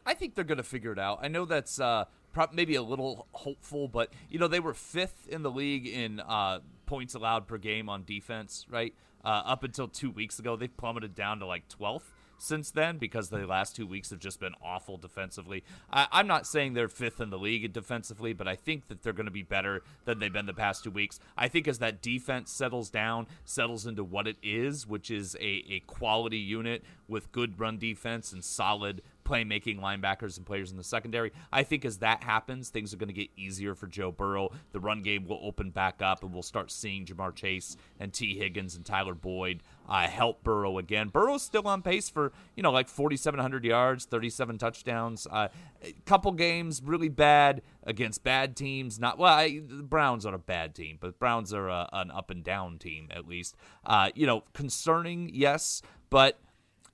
I 0.05 0.15
think 0.15 0.35
they're 0.35 0.45
going 0.45 0.59
to 0.59 0.65
figure 0.65 0.93
it 0.93 0.99
out. 0.99 1.21
I 1.23 1.29
know 1.29 1.45
that's 1.45 1.81
uh, 1.81 2.05
maybe 2.53 2.75
a 2.75 2.83
little 2.83 3.27
hopeful, 3.33 3.89
but 3.89 4.13
you 4.29 4.39
know 4.39 4.49
they 4.49 4.61
were 4.61 4.75
fifth 4.75 5.29
in 5.29 5.43
the 5.43 5.51
league 5.51 5.87
in 5.87 6.21
uh, 6.21 6.61
points 6.87 7.15
allowed 7.15 7.47
per 7.47 7.59
game 7.59 7.89
on 7.89 8.05
defense, 8.05 8.67
right? 8.69 8.95
Uh, 9.25 9.43
up 9.45 9.65
until 9.65 9.89
two 9.89 10.11
weeks 10.11 10.39
ago, 10.39 10.57
they 10.57 10.69
plummeted 10.69 11.15
down 11.15 11.39
to 11.39 11.47
like 11.47 11.65
12th 11.69 12.13
since 12.43 12.71
then 12.71 12.99
because 12.99 13.29
the 13.29 13.47
last 13.47 13.77
two 13.77 13.87
weeks 13.87 14.11
have 14.11 14.19
just 14.19 14.41
been 14.41 14.55
awful 14.63 14.97
defensively. 14.97 15.63
I, 15.93 16.07
am 16.13 16.27
not 16.27 16.47
saying 16.47 16.73
they're 16.73 16.89
fifth 16.89 17.21
in 17.21 17.31
the 17.31 17.39
league 17.39 17.73
defensively, 17.73 18.33
but 18.33 18.49
I 18.49 18.57
think 18.57 18.89
that 18.89 19.03
they're 19.03 19.13
going 19.13 19.27
to 19.27 19.33
be 19.33 19.43
better 19.43 19.83
than 20.05 20.19
they've 20.19 20.33
been 20.33 20.47
the 20.47 20.55
past 20.55 20.85
two 20.85 20.91
weeks. 20.91 21.21
I 21.37 21.49
think 21.49 21.69
as 21.69 21.79
that 21.79 22.03
defense 22.03 22.51
settles 22.51 22.91
down, 22.91 23.27
settles 23.45 23.87
into 23.87 24.05
what 24.05 24.27
it 24.27 24.37
is, 24.43 24.87
which 24.87 25.11
is 25.11 25.37
a, 25.41 25.65
a 25.69 25.81
quality 25.87 26.39
unit 26.39 26.83
with 27.09 27.33
good 27.33 27.61
run 27.61 27.79
defense 27.79 28.33
and 28.33 28.45
solid 28.45 29.03
playmaking 29.31 29.81
linebackers 29.81 30.37
and 30.37 30.45
players 30.45 30.71
in 30.71 30.77
the 30.77 30.85
secondary. 30.85 31.33
I 31.53 31.63
think 31.63 31.85
as 31.85 31.99
that 31.99 32.25
happens, 32.25 32.69
things 32.69 32.93
are 32.93 32.97
going 32.97 33.09
to 33.09 33.15
get 33.15 33.31
easier 33.37 33.75
for 33.75 33.87
Joe 33.87 34.11
Burrow. 34.11 34.51
The 34.73 34.81
run 34.81 35.03
game 35.03 35.27
will 35.27 35.41
open 35.43 35.71
back 35.71 36.03
up, 36.03 36.23
and 36.23 36.33
we'll 36.33 36.43
start 36.43 36.71
seeing 36.71 37.07
Ja'Marr 37.07 37.35
Chase 37.35 37.77
and 37.99 38.13
Tee 38.13 38.37
Higgins 38.37 38.75
and 38.75 38.85
Tyler 38.85 39.15
Boyd 39.15 39.63
uh, 39.91 40.07
help 40.09 40.45
Burrow 40.45 40.79
again. 40.79 41.09
Burrow's 41.09 41.43
still 41.43 41.67
on 41.67 41.83
pace 41.83 42.09
for 42.09 42.33
you 42.57 42.63
know 42.63 42.71
like 42.71 42.89
4,700 42.89 43.65
yards, 43.65 44.05
37 44.05 44.59
touchdowns. 44.59 45.27
Uh, 45.31 45.49
a 45.83 45.93
couple 46.07 46.33
games 46.33 46.81
really 46.83 47.09
bad 47.09 47.63
against 47.85 48.23
bad 48.23 48.57
teams. 48.57 48.99
Not 48.99 49.19
well, 49.19 49.33
I, 49.33 49.61
the 49.67 49.83
Browns 49.83 50.25
are 50.25 50.35
a 50.35 50.39
bad 50.39 50.75
team, 50.75 50.99
but 51.01 51.19
Browns 51.19 51.53
are 51.53 51.69
a, 51.69 51.89
an 51.93 52.11
up 52.11 52.31
and 52.31 52.45
down 52.45 52.79
team 52.79 53.09
at 53.11 53.27
least. 53.27 53.57
Uh, 53.85 54.11
you 54.15 54.27
know, 54.27 54.45
concerning, 54.53 55.31
yes, 55.33 55.83
but 56.09 56.41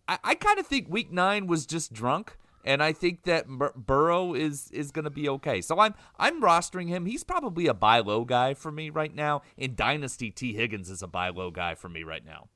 I, 0.09 0.19
I 0.23 0.35
kind 0.35 0.59
of 0.59 0.67
think 0.67 0.89
Week 0.89 1.13
Nine 1.13 1.47
was 1.47 1.67
just 1.67 1.93
drunk, 1.93 2.37
and 2.65 2.83
I 2.83 2.93
think 2.93 3.25
that 3.25 3.47
Bur- 3.49 3.75
Burrow 3.77 4.35
is 4.35 4.71
is 4.71 4.91
going 4.91 5.05
to 5.05 5.11
be 5.11 5.29
okay. 5.29 5.61
So 5.61 5.79
I'm 5.79 5.95
I'm 6.19 6.43
rostering 6.43 6.89
him. 6.89 7.07
He's 7.07 7.25
probably 7.25 7.67
a 7.67 7.75
buy 7.75 8.01
low 8.01 8.25
guy 8.25 8.55
for 8.55 8.71
me 8.71 8.91
right 8.91 9.15
now. 9.15 9.43
In 9.57 9.75
Dynasty, 9.75 10.31
Tee 10.31 10.55
Higgins 10.55 10.91
is 10.91 11.03
a 11.03 11.07
buy 11.07 11.29
low 11.31 11.51
guy 11.51 11.75
for 11.75 11.89
me 11.89 12.03
right 12.03 12.25
now. 12.25 12.49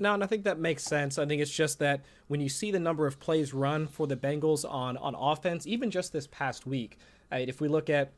No, 0.00 0.14
and 0.14 0.22
I 0.22 0.26
think 0.26 0.44
that 0.44 0.60
makes 0.60 0.84
sense. 0.84 1.18
I 1.18 1.26
think 1.26 1.42
it's 1.42 1.54
just 1.54 1.80
that 1.80 2.04
when 2.28 2.40
you 2.40 2.48
see 2.48 2.70
the 2.70 2.78
number 2.78 3.06
of 3.06 3.18
plays 3.18 3.52
run 3.52 3.88
for 3.88 4.06
the 4.06 4.16
Bengals 4.16 4.68
on 4.68 4.96
on 4.96 5.14
offense, 5.14 5.66
even 5.66 5.90
just 5.90 6.12
this 6.12 6.26
past 6.28 6.66
week, 6.66 6.98
right, 7.32 7.48
if 7.48 7.60
we 7.60 7.68
look 7.68 7.90
at 7.90 8.12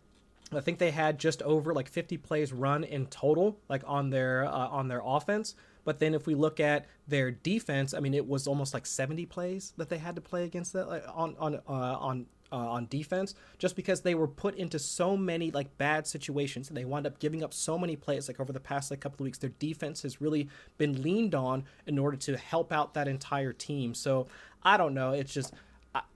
I 0.53 0.61
think 0.61 0.79
they 0.79 0.91
had 0.91 1.19
just 1.19 1.43
over 1.43 1.73
like 1.73 1.89
50 1.89 2.17
plays 2.19 2.53
run 2.53 2.83
in 2.85 3.07
total, 3.07 3.59
like 3.69 3.83
on 3.87 4.11
their 4.11 4.45
uh, 4.45 4.69
on 4.69 4.89
their 4.89 5.03
offense. 5.05 5.55
But 5.85 5.99
then 5.99 6.15
if 6.15 6.27
we 6.27 6.35
look 6.35 6.61
at 6.61 6.87
their 7.09 7.31
defense, 7.31 7.95
I 7.95 8.01
mean, 8.01 8.15
it 8.15 8.27
was 8.27 8.47
almost 8.47 8.75
like 8.75 8.87
70 8.87 9.27
plays 9.27 9.73
that 9.77 9.89
they 9.89 9.99
had 9.99 10.15
to 10.17 10.21
play 10.21 10.45
against 10.45 10.73
that 10.75 10.89
like, 10.89 11.05
on 11.15 11.37
on 11.39 11.57
uh, 11.69 11.73
on 11.73 12.27
uh, 12.53 12.57
on 12.57 12.87
defense, 12.89 13.35
just 13.59 13.77
because 13.77 14.01
they 14.01 14.15
were 14.15 14.27
put 14.27 14.57
into 14.57 14.79
so 14.79 15.17
many 15.17 15.51
like 15.51 15.77
bad 15.79 16.07
situations 16.07 16.69
and 16.69 16.77
they 16.77 16.85
wound 16.85 17.07
up 17.07 17.19
giving 17.19 17.45
up 17.45 17.55
so 17.55 17.79
many 17.79 17.97
plays. 17.97 18.29
Like 18.29 18.41
over 18.41 18.53
the 18.53 18.61
past 18.61 18.91
like 18.91 19.01
couple 19.01 19.23
of 19.23 19.27
weeks, 19.27 19.39
their 19.39 19.51
defense 19.59 20.03
has 20.03 20.21
really 20.21 20.49
been 20.79 21.03
leaned 21.03 21.35
on 21.35 21.65
in 21.87 21.99
order 21.99 22.17
to 22.19 22.37
help 22.37 22.73
out 22.73 22.95
that 22.95 23.09
entire 23.09 23.53
team. 23.53 23.95
So 23.95 24.27
I 24.63 24.77
don't 24.77 24.95
know. 24.95 25.13
It's 25.13 25.33
just 25.33 25.55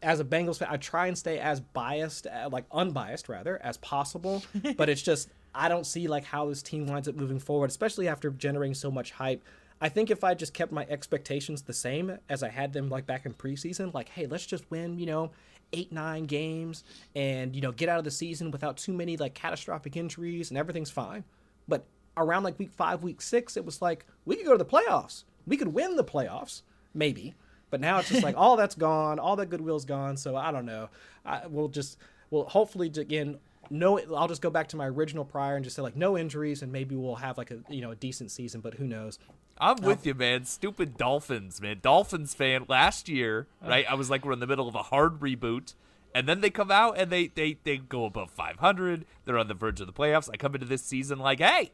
as 0.03 0.21
a 0.21 0.25
Bengals 0.25 0.59
fan, 0.59 0.69
I 0.71 0.77
try 0.77 1.09
and 1.09 1.19
stay 1.19 1.39
as 1.39 1.61
biased, 1.61 2.27
uh, 2.27 2.49
like 2.51 2.65
unbiased 2.71 3.29
rather, 3.29 3.61
as 3.63 3.77
possible. 3.79 4.43
but 4.77 4.89
it's 4.89 5.03
just 5.03 5.29
I 5.55 5.69
don't 5.69 5.87
see 5.87 6.09
like 6.09 6.25
how 6.25 6.49
this 6.49 6.63
team 6.63 6.87
winds 6.87 7.09
up 7.09 7.15
moving 7.15 7.39
forward, 7.39 7.71
especially 7.71 8.09
after 8.09 8.31
generating 8.31 8.75
so 8.75 8.91
much 8.91 9.13
hype. 9.13 9.43
I 9.81 9.89
think 9.89 10.11
if 10.11 10.25
I 10.25 10.35
just 10.35 10.55
kept 10.55 10.73
my 10.73 10.87
expectations 10.89 11.63
the 11.63 11.73
same 11.73 12.19
as 12.29 12.43
I 12.43 12.49
had 12.49 12.73
them 12.73 12.89
like 12.89 13.07
back 13.07 13.27
in 13.27 13.35
preseason, 13.35 13.93
like, 13.93 14.09
hey, 14.09 14.27
let's 14.27 14.47
just 14.47 14.71
win, 14.71 14.99
you 14.99 15.07
know, 15.07 15.31
eight, 15.73 15.93
nine 15.93 16.25
games 16.25 16.85
and, 17.15 17.55
you 17.55 17.61
know, 17.61 17.73
get 17.73 17.89
out 17.89 17.99
of 17.99 18.05
the 18.05 18.11
season 18.11 18.51
without 18.51 18.77
too 18.77 18.93
many 18.93 19.17
like 19.17 19.35
catastrophic 19.35 19.97
injuries 19.97 20.51
and 20.51 20.59
everything's 20.59 20.91
fine. 20.91 21.25
But 21.69 21.85
around 22.17 22.45
like 22.45 22.59
week 22.59 22.73
five, 22.73 23.03
week 23.03 23.21
six, 23.21 23.57
it 23.57 23.65
was 23.65 23.83
like, 23.83 24.07
we 24.25 24.37
could 24.37 24.47
go 24.47 24.53
to 24.53 24.59
the 24.59 24.65
playoffs. 24.65 25.25
We 25.47 25.57
could 25.57 25.69
win 25.69 25.97
the 25.97 26.05
playoffs, 26.05 26.63
maybe. 26.95 27.35
But 27.71 27.81
now 27.81 27.99
it's 27.99 28.09
just 28.09 28.23
like 28.23 28.37
all 28.37 28.57
that's 28.57 28.77
gone, 28.77 29.19
all 29.19 29.37
that 29.37 29.51
goodwill's 29.51 29.85
gone. 29.85 30.17
So 30.17 30.37
I 30.37 30.53
don't 30.53 30.67
know. 30.67 30.89
I, 31.27 31.47
we'll 31.49 31.69
just, 31.69 31.99
we'll 32.31 32.45
hopefully 32.45 32.91
again 32.97 33.39
no 33.71 33.99
i'll 34.17 34.29
just 34.29 34.43
go 34.43 34.51
back 34.51 34.69
to 34.69 34.77
my 34.77 34.87
original 34.87 35.25
prior 35.25 35.57
and 35.57 35.65
just 35.65 35.77
say 35.77 35.83
like 35.83 35.97
no 35.97 36.17
injuries 36.17 36.63
and 36.63 36.71
maybe 36.71 36.95
we'll 36.95 37.17
have 37.17 37.39
like 37.39 37.51
a 37.51 37.59
you 37.69 37.81
know 37.81 37.91
a 37.91 37.97
decent 37.97 38.31
season 38.31 38.61
but 38.61 38.75
who 38.75 38.87
knows 38.87 39.19
I'm 39.59 39.77
with 39.83 40.05
you, 40.05 40.15
man. 40.15 40.45
Stupid 40.47 40.97
Dolphins, 40.97 41.61
man. 41.61 41.79
Dolphins 41.81 42.35
fan 42.35 42.65
last 42.69 43.09
year, 43.09 43.47
right? 43.65 43.87
I 43.89 43.95
was 43.95 44.11
like, 44.11 44.25
we're 44.25 44.33
in 44.33 44.41
the 44.41 44.47
middle 44.47 44.69
of 44.69 44.75
a 44.75 44.83
hard 44.83 45.21
reboot. 45.21 45.75
And 46.15 46.29
then 46.29 46.41
they 46.41 46.51
come 46.51 46.71
out 46.71 46.99
and 46.99 47.11
they, 47.11 47.29
they, 47.29 47.59
they 47.65 47.77
go 47.77 48.05
above 48.05 48.31
500. 48.31 49.05
They're 49.25 49.39
on 49.39 49.49
the 49.49 49.55
verge 49.55 49.81
of 49.81 49.87
the 49.87 49.93
playoffs. 49.93 50.29
I 50.33 50.37
come 50.37 50.55
into 50.55 50.67
this 50.67 50.83
season 50.83 51.19
like, 51.19 51.41
hey, 51.41 51.73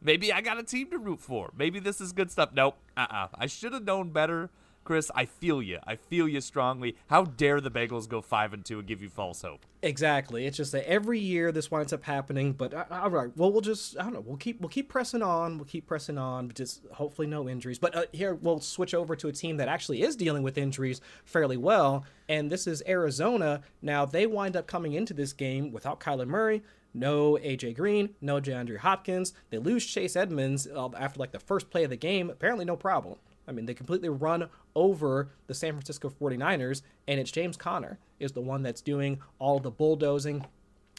maybe 0.00 0.32
I 0.32 0.40
got 0.40 0.58
a 0.58 0.62
team 0.62 0.90
to 0.90 0.98
root 0.98 1.20
for. 1.20 1.52
Maybe 1.56 1.78
this 1.78 2.00
is 2.00 2.12
good 2.12 2.30
stuff. 2.30 2.50
Nope. 2.52 2.76
Uh 2.96 3.06
uh 3.10 3.28
I 3.34 3.46
should 3.46 3.72
have 3.72 3.84
known 3.84 4.10
better. 4.10 4.50
Chris, 4.86 5.10
I 5.16 5.24
feel 5.24 5.60
you. 5.60 5.80
I 5.84 5.96
feel 5.96 6.28
you 6.28 6.40
strongly. 6.40 6.96
How 7.08 7.24
dare 7.24 7.60
the 7.60 7.72
Bengals 7.72 8.08
go 8.08 8.20
five 8.20 8.52
and 8.52 8.64
two 8.64 8.78
and 8.78 8.86
give 8.86 9.02
you 9.02 9.08
false 9.08 9.42
hope? 9.42 9.66
Exactly. 9.82 10.46
It's 10.46 10.56
just 10.56 10.70
that 10.70 10.88
every 10.88 11.18
year 11.18 11.50
this 11.50 11.72
winds 11.72 11.92
up 11.92 12.04
happening. 12.04 12.52
But 12.52 12.72
uh, 12.72 12.84
all 12.92 13.10
right, 13.10 13.28
well 13.36 13.50
we'll 13.50 13.62
just 13.62 13.98
I 13.98 14.04
don't 14.04 14.12
know. 14.12 14.22
We'll 14.24 14.36
keep 14.36 14.60
we'll 14.60 14.68
keep 14.68 14.88
pressing 14.88 15.22
on. 15.22 15.58
We'll 15.58 15.66
keep 15.66 15.88
pressing 15.88 16.18
on. 16.18 16.52
Just 16.54 16.82
hopefully 16.92 17.26
no 17.26 17.48
injuries. 17.48 17.80
But 17.80 17.96
uh, 17.96 18.04
here 18.12 18.36
we'll 18.36 18.60
switch 18.60 18.94
over 18.94 19.16
to 19.16 19.26
a 19.26 19.32
team 19.32 19.56
that 19.56 19.66
actually 19.66 20.02
is 20.02 20.14
dealing 20.14 20.44
with 20.44 20.56
injuries 20.56 21.00
fairly 21.24 21.56
well, 21.56 22.04
and 22.28 22.48
this 22.48 22.68
is 22.68 22.80
Arizona. 22.86 23.62
Now 23.82 24.04
they 24.04 24.28
wind 24.28 24.56
up 24.56 24.68
coming 24.68 24.92
into 24.92 25.14
this 25.14 25.32
game 25.32 25.72
without 25.72 25.98
Kyler 25.98 26.28
Murray. 26.28 26.62
No 26.94 27.32
AJ 27.42 27.74
Green, 27.74 28.14
no 28.20 28.40
DeAndre 28.40 28.78
Hopkins. 28.78 29.34
They 29.50 29.58
lose 29.58 29.84
Chase 29.84 30.14
Edmonds 30.14 30.68
uh, 30.68 30.90
after 30.96 31.18
like 31.18 31.32
the 31.32 31.40
first 31.40 31.70
play 31.70 31.82
of 31.82 31.90
the 31.90 31.96
game. 31.96 32.30
Apparently, 32.30 32.64
no 32.64 32.76
problem. 32.76 33.16
I 33.48 33.52
mean, 33.52 33.66
they 33.66 33.74
completely 33.74 34.08
run 34.08 34.48
over 34.74 35.30
the 35.46 35.54
San 35.54 35.72
Francisco 35.72 36.10
49ers, 36.10 36.82
and 37.06 37.20
it's 37.20 37.30
James 37.30 37.56
Conner 37.56 37.98
is 38.18 38.32
the 38.32 38.40
one 38.40 38.62
that's 38.62 38.80
doing 38.80 39.20
all 39.38 39.58
the 39.58 39.70
bulldozing. 39.70 40.44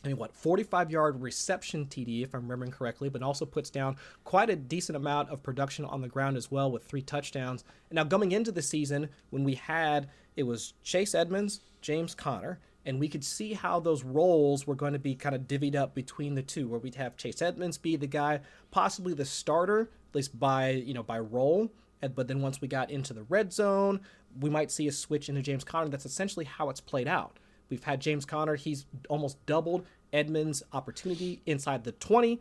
I 0.03 0.09
mean, 0.09 0.17
what, 0.17 0.33
45 0.33 0.91
yard 0.91 1.21
reception 1.21 1.85
TD, 1.85 2.23
if 2.23 2.33
I'm 2.33 2.43
remembering 2.43 2.71
correctly, 2.71 3.09
but 3.09 3.23
also 3.23 3.45
puts 3.45 3.69
down 3.69 3.97
quite 4.23 4.49
a 4.49 4.55
decent 4.55 4.95
amount 4.95 5.29
of 5.29 5.41
production 5.41 5.85
on 5.85 6.01
the 6.01 6.07
ground 6.07 6.37
as 6.37 6.51
well 6.51 6.71
with 6.71 6.85
three 6.85 7.01
touchdowns. 7.01 7.63
And 7.89 7.95
now, 7.95 8.05
coming 8.05 8.31
into 8.31 8.51
the 8.51 8.61
season, 8.61 9.09
when 9.31 9.43
we 9.43 9.55
had 9.55 10.09
it 10.35 10.43
was 10.43 10.73
Chase 10.83 11.15
Edmonds, 11.15 11.61
James 11.81 12.13
Conner, 12.13 12.59
and 12.85 12.99
we 12.99 13.09
could 13.09 13.23
see 13.23 13.53
how 13.53 13.79
those 13.79 14.03
roles 14.03 14.65
were 14.65 14.75
going 14.75 14.93
to 14.93 14.99
be 14.99 15.15
kind 15.15 15.35
of 15.35 15.41
divvied 15.41 15.75
up 15.75 15.93
between 15.93 16.35
the 16.35 16.43
two, 16.43 16.69
where 16.69 16.79
we'd 16.79 16.95
have 16.95 17.17
Chase 17.17 17.41
Edmonds 17.41 17.77
be 17.77 17.97
the 17.97 18.07
guy, 18.07 18.39
possibly 18.71 19.13
the 19.13 19.25
starter, 19.25 19.81
at 19.81 20.15
least 20.15 20.39
by 20.39 20.69
you 20.69 20.93
know 20.93 21.03
by 21.03 21.19
role, 21.19 21.71
but 22.13 22.27
then 22.27 22.41
once 22.41 22.61
we 22.61 22.67
got 22.67 22.91
into 22.91 23.13
the 23.13 23.23
red 23.23 23.51
zone, 23.51 24.01
we 24.39 24.49
might 24.49 24.71
see 24.71 24.87
a 24.87 24.91
switch 24.91 25.29
into 25.29 25.41
James 25.41 25.63
Conner. 25.63 25.89
That's 25.89 26.05
essentially 26.05 26.45
how 26.45 26.69
it's 26.69 26.81
played 26.81 27.07
out. 27.07 27.39
We've 27.69 27.83
had 27.83 27.99
James 27.99 28.25
Conner, 28.25 28.55
he's 28.55 28.85
almost 29.09 29.43
doubled 29.45 29.85
Edmonds' 30.13 30.63
opportunity 30.71 31.41
inside 31.45 31.83
the 31.83 31.91
20, 31.93 32.39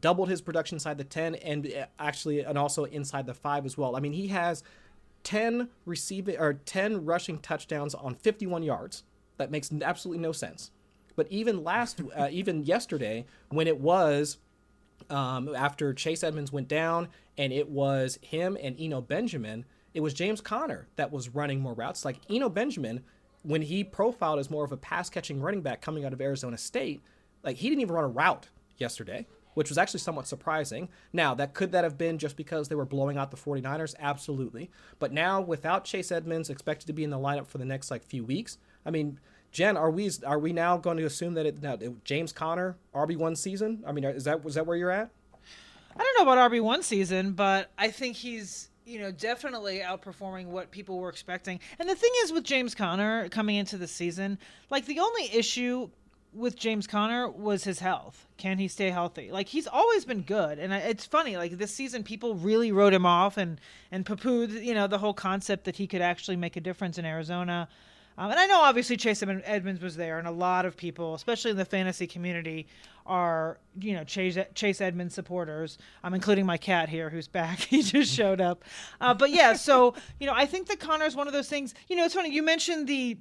doubled 0.00 0.28
his 0.28 0.40
production 0.40 0.76
inside 0.76 0.98
the 0.98 1.04
10, 1.04 1.34
and 1.36 1.66
uh, 1.66 1.86
actually, 1.98 2.40
and 2.40 2.56
also 2.56 2.84
inside 2.84 3.26
the 3.26 3.34
5 3.34 3.66
as 3.66 3.76
well. 3.76 3.96
I 3.96 4.00
mean, 4.00 4.12
he 4.12 4.28
has 4.28 4.62
10 5.24 5.68
receiving 5.84 6.38
or 6.38 6.54
10 6.54 7.04
rushing 7.04 7.38
touchdowns 7.38 7.94
on 7.94 8.14
51 8.14 8.62
yards. 8.62 9.04
That 9.36 9.50
makes 9.50 9.70
absolutely 9.82 10.22
no 10.22 10.32
sense. 10.32 10.70
But 11.16 11.26
even 11.30 11.62
last, 11.62 12.00
uh, 12.16 12.28
even 12.30 12.64
yesterday, 12.64 13.26
when 13.50 13.66
it 13.66 13.78
was 13.78 14.38
um, 15.10 15.54
after 15.54 15.92
Chase 15.92 16.22
Edmonds 16.22 16.52
went 16.52 16.68
down, 16.68 17.08
and 17.38 17.52
it 17.52 17.68
was 17.68 18.18
him 18.22 18.56
and 18.62 18.76
Eno 18.78 19.00
Benjamin. 19.00 19.64
It 19.94 20.00
was 20.00 20.14
James 20.14 20.40
Conner 20.40 20.88
that 20.96 21.12
was 21.12 21.28
running 21.28 21.60
more 21.60 21.74
routes. 21.74 22.04
Like 22.04 22.18
Eno 22.30 22.48
Benjamin, 22.48 23.02
when 23.42 23.62
he 23.62 23.84
profiled 23.84 24.38
as 24.38 24.50
more 24.50 24.64
of 24.64 24.72
a 24.72 24.76
pass 24.76 25.10
catching 25.10 25.40
running 25.40 25.60
back 25.62 25.80
coming 25.80 26.04
out 26.04 26.12
of 26.12 26.20
Arizona 26.20 26.56
State, 26.58 27.02
like 27.42 27.56
he 27.56 27.68
didn't 27.68 27.82
even 27.82 27.94
run 27.94 28.04
a 28.04 28.08
route 28.08 28.48
yesterday, 28.78 29.26
which 29.54 29.68
was 29.68 29.78
actually 29.78 30.00
somewhat 30.00 30.26
surprising. 30.26 30.88
Now, 31.12 31.34
that 31.34 31.54
could 31.54 31.72
that 31.72 31.84
have 31.84 31.98
been 31.98 32.18
just 32.18 32.36
because 32.36 32.68
they 32.68 32.74
were 32.74 32.86
blowing 32.86 33.18
out 33.18 33.30
the 33.30 33.36
49ers? 33.36 33.94
Absolutely. 33.98 34.70
But 34.98 35.12
now 35.12 35.40
without 35.40 35.84
Chase 35.84 36.12
Edmonds 36.12 36.50
expected 36.50 36.86
to 36.86 36.92
be 36.92 37.04
in 37.04 37.10
the 37.10 37.18
lineup 37.18 37.46
for 37.46 37.58
the 37.58 37.64
next 37.64 37.90
like 37.90 38.02
few 38.02 38.24
weeks, 38.24 38.58
I 38.86 38.90
mean, 38.90 39.18
Jen, 39.52 39.76
are 39.76 39.90
we 39.90 40.10
are 40.26 40.38
we 40.38 40.52
now 40.52 40.78
going 40.78 40.96
to 40.96 41.04
assume 41.04 41.34
that 41.34 41.44
it 41.44 41.62
now 41.62 41.78
James 42.04 42.32
Conner 42.32 42.76
RB 42.94 43.16
one 43.16 43.36
season? 43.36 43.84
I 43.86 43.92
mean, 43.92 44.04
is 44.04 44.24
that 44.24 44.42
was 44.42 44.54
that 44.54 44.66
where 44.66 44.76
you're 44.76 44.90
at? 44.90 45.10
I 45.94 45.98
don't 45.98 46.26
know 46.26 46.32
about 46.32 46.50
RB 46.50 46.62
one 46.62 46.82
season, 46.82 47.32
but 47.32 47.70
I 47.76 47.90
think 47.90 48.16
he's 48.16 48.70
you 48.86 48.98
know 48.98 49.12
definitely 49.12 49.80
outperforming 49.80 50.46
what 50.46 50.70
people 50.70 50.98
were 50.98 51.10
expecting. 51.10 51.60
And 51.78 51.88
the 51.88 51.94
thing 51.94 52.10
is 52.24 52.32
with 52.32 52.44
James 52.44 52.74
Conner 52.74 53.28
coming 53.28 53.56
into 53.56 53.76
the 53.76 53.86
season, 53.86 54.38
like 54.70 54.86
the 54.86 55.00
only 55.00 55.30
issue 55.34 55.90
with 56.32 56.56
James 56.56 56.86
Conner 56.86 57.28
was 57.28 57.62
his 57.62 57.78
health. 57.78 58.26
Can 58.38 58.56
he 58.56 58.68
stay 58.68 58.88
healthy? 58.88 59.30
Like 59.30 59.48
he's 59.48 59.66
always 59.66 60.06
been 60.06 60.22
good, 60.22 60.58
and 60.58 60.72
it's 60.72 61.04
funny. 61.04 61.36
Like 61.36 61.58
this 61.58 61.74
season, 61.74 62.04
people 62.04 62.36
really 62.36 62.72
wrote 62.72 62.94
him 62.94 63.04
off 63.04 63.36
and 63.36 63.60
and 63.90 64.06
poo-pooed, 64.06 64.64
you 64.64 64.72
know, 64.72 64.86
the 64.86 64.96
whole 64.96 65.12
concept 65.12 65.64
that 65.64 65.76
he 65.76 65.86
could 65.86 66.00
actually 66.00 66.36
make 66.36 66.56
a 66.56 66.60
difference 66.60 66.96
in 66.96 67.04
Arizona. 67.04 67.68
Um, 68.18 68.30
and 68.30 68.38
I 68.38 68.46
know 68.46 68.60
obviously 68.60 68.96
Chase 68.96 69.22
Edmonds 69.22 69.82
was 69.82 69.96
there, 69.96 70.18
and 70.18 70.28
a 70.28 70.32
lot 70.32 70.66
of 70.66 70.76
people, 70.76 71.14
especially 71.14 71.50
in 71.50 71.56
the 71.56 71.64
fantasy 71.64 72.06
community, 72.06 72.66
are 73.06 73.58
you 73.80 73.94
know 73.94 74.04
Chase 74.04 74.38
Chase 74.54 74.80
Edmonds 74.80 75.14
supporters. 75.14 75.78
I'm 76.04 76.14
including 76.14 76.46
my 76.46 76.56
cat 76.56 76.88
here, 76.88 77.10
who's 77.10 77.28
back. 77.28 77.58
he 77.60 77.82
just 77.82 78.12
showed 78.12 78.40
up. 78.40 78.64
Uh, 79.00 79.14
but 79.14 79.30
yeah, 79.30 79.54
so 79.54 79.94
you 80.20 80.26
know 80.26 80.34
I 80.34 80.46
think 80.46 80.68
that 80.68 80.80
Conner 80.80 81.04
is 81.04 81.16
one 81.16 81.26
of 81.26 81.32
those 81.32 81.48
things. 81.48 81.74
You 81.88 81.96
know, 81.96 82.04
it's 82.04 82.14
funny. 82.14 82.30
You 82.30 82.42
mentioned 82.42 82.86
the 82.86 83.18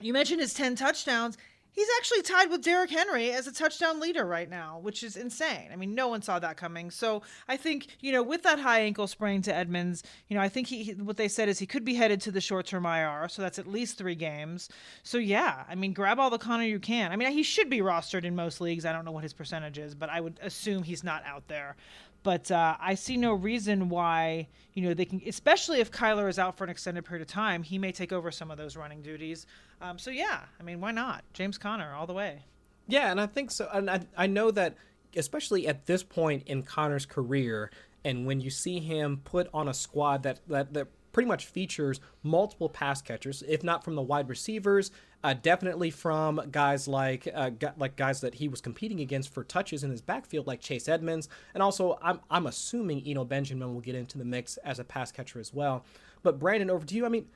you 0.00 0.12
mentioned 0.12 0.40
his 0.40 0.54
10 0.54 0.76
touchdowns. 0.76 1.36
He's 1.72 1.88
actually 1.98 2.22
tied 2.22 2.50
with 2.50 2.62
Derrick 2.62 2.90
Henry 2.90 3.30
as 3.30 3.46
a 3.46 3.52
touchdown 3.52 4.00
leader 4.00 4.24
right 4.24 4.48
now, 4.48 4.80
which 4.80 5.02
is 5.02 5.16
insane. 5.16 5.70
I 5.72 5.76
mean, 5.76 5.94
no 5.94 6.08
one 6.08 6.22
saw 6.22 6.38
that 6.38 6.56
coming. 6.56 6.90
So 6.90 7.22
I 7.48 7.56
think 7.56 7.88
you 8.00 8.12
know, 8.12 8.22
with 8.22 8.42
that 8.42 8.58
high 8.58 8.80
ankle 8.80 9.06
sprain 9.06 9.42
to 9.42 9.54
Edmonds, 9.54 10.02
you 10.28 10.36
know, 10.36 10.42
I 10.42 10.48
think 10.48 10.66
he 10.66 10.92
what 10.92 11.16
they 11.16 11.28
said 11.28 11.48
is 11.48 11.58
he 11.58 11.66
could 11.66 11.84
be 11.84 11.94
headed 11.94 12.20
to 12.22 12.30
the 12.30 12.40
short 12.40 12.66
term 12.66 12.86
IR, 12.86 13.28
so 13.28 13.42
that's 13.42 13.58
at 13.58 13.66
least 13.66 13.98
three 13.98 14.14
games. 14.14 14.68
So 15.02 15.18
yeah, 15.18 15.64
I 15.68 15.74
mean, 15.74 15.92
grab 15.92 16.18
all 16.18 16.30
the 16.30 16.38
Conner 16.38 16.64
you 16.64 16.80
can. 16.80 17.12
I 17.12 17.16
mean, 17.16 17.30
he 17.30 17.42
should 17.42 17.70
be 17.70 17.80
rostered 17.80 18.24
in 18.24 18.34
most 18.34 18.60
leagues. 18.60 18.84
I 18.84 18.92
don't 18.92 19.04
know 19.04 19.12
what 19.12 19.22
his 19.22 19.32
percentage 19.32 19.78
is, 19.78 19.94
but 19.94 20.10
I 20.10 20.20
would 20.20 20.38
assume 20.42 20.82
he's 20.82 21.04
not 21.04 21.22
out 21.24 21.46
there. 21.48 21.76
But 22.22 22.50
uh, 22.50 22.76
I 22.80 22.94
see 22.94 23.16
no 23.16 23.32
reason 23.32 23.88
why 23.88 24.48
you 24.74 24.82
know 24.82 24.94
they 24.94 25.06
can, 25.06 25.22
especially 25.26 25.80
if 25.80 25.90
Kyler 25.90 26.28
is 26.28 26.38
out 26.38 26.56
for 26.56 26.64
an 26.64 26.70
extended 26.70 27.04
period 27.04 27.22
of 27.22 27.28
time, 27.28 27.62
he 27.62 27.78
may 27.78 27.92
take 27.92 28.12
over 28.12 28.30
some 28.30 28.50
of 28.50 28.58
those 28.58 28.76
running 28.76 29.02
duties. 29.02 29.46
Um, 29.80 29.98
so 29.98 30.10
yeah, 30.10 30.40
I 30.58 30.62
mean, 30.62 30.80
why 30.80 30.90
not 30.90 31.24
James 31.32 31.56
Conner 31.56 31.94
all 31.94 32.06
the 32.06 32.12
way? 32.12 32.44
Yeah, 32.86 33.10
and 33.10 33.20
I 33.20 33.26
think 33.26 33.50
so. 33.50 33.68
And 33.72 33.88
I 33.90 34.00
I 34.16 34.26
know 34.26 34.50
that 34.50 34.76
especially 35.16 35.66
at 35.66 35.86
this 35.86 36.02
point 36.02 36.44
in 36.46 36.62
Conner's 36.62 37.06
career, 37.06 37.70
and 38.04 38.26
when 38.26 38.40
you 38.40 38.50
see 38.50 38.80
him 38.80 39.20
put 39.24 39.48
on 39.54 39.68
a 39.68 39.74
squad 39.74 40.22
that 40.24 40.40
that 40.48 40.74
that 40.74 40.88
pretty 41.12 41.28
much 41.28 41.46
features 41.46 42.00
multiple 42.22 42.68
pass 42.68 43.02
catchers, 43.02 43.42
if 43.48 43.64
not 43.64 43.82
from 43.82 43.94
the 43.94 44.02
wide 44.02 44.28
receivers, 44.28 44.90
uh, 45.22 45.34
definitely 45.34 45.90
from 45.90 46.40
guys 46.50 46.88
like 46.88 47.28
uh, 47.34 47.50
like 47.76 47.96
guys 47.96 48.20
that 48.22 48.34
he 48.34 48.48
was 48.48 48.60
competing 48.60 49.00
against 49.00 49.32
for 49.32 49.44
touches 49.44 49.84
in 49.84 49.90
his 49.90 50.00
backfield, 50.00 50.46
like 50.46 50.60
Chase 50.60 50.88
Edmonds, 50.88 51.28
and 51.54 51.62
also 51.62 51.98
I'm 52.02 52.20
I'm 52.30 52.46
assuming 52.46 53.02
Eno 53.06 53.24
Benjamin 53.24 53.74
will 53.74 53.80
get 53.80 53.94
into 53.94 54.18
the 54.18 54.24
mix 54.24 54.56
as 54.58 54.78
a 54.78 54.84
pass 54.84 55.12
catcher 55.12 55.38
as 55.38 55.52
well. 55.52 55.84
But 56.22 56.38
Brandon, 56.38 56.70
over 56.70 56.86
to 56.86 56.94
you. 56.94 57.04
I 57.04 57.08
mean, 57.08 57.26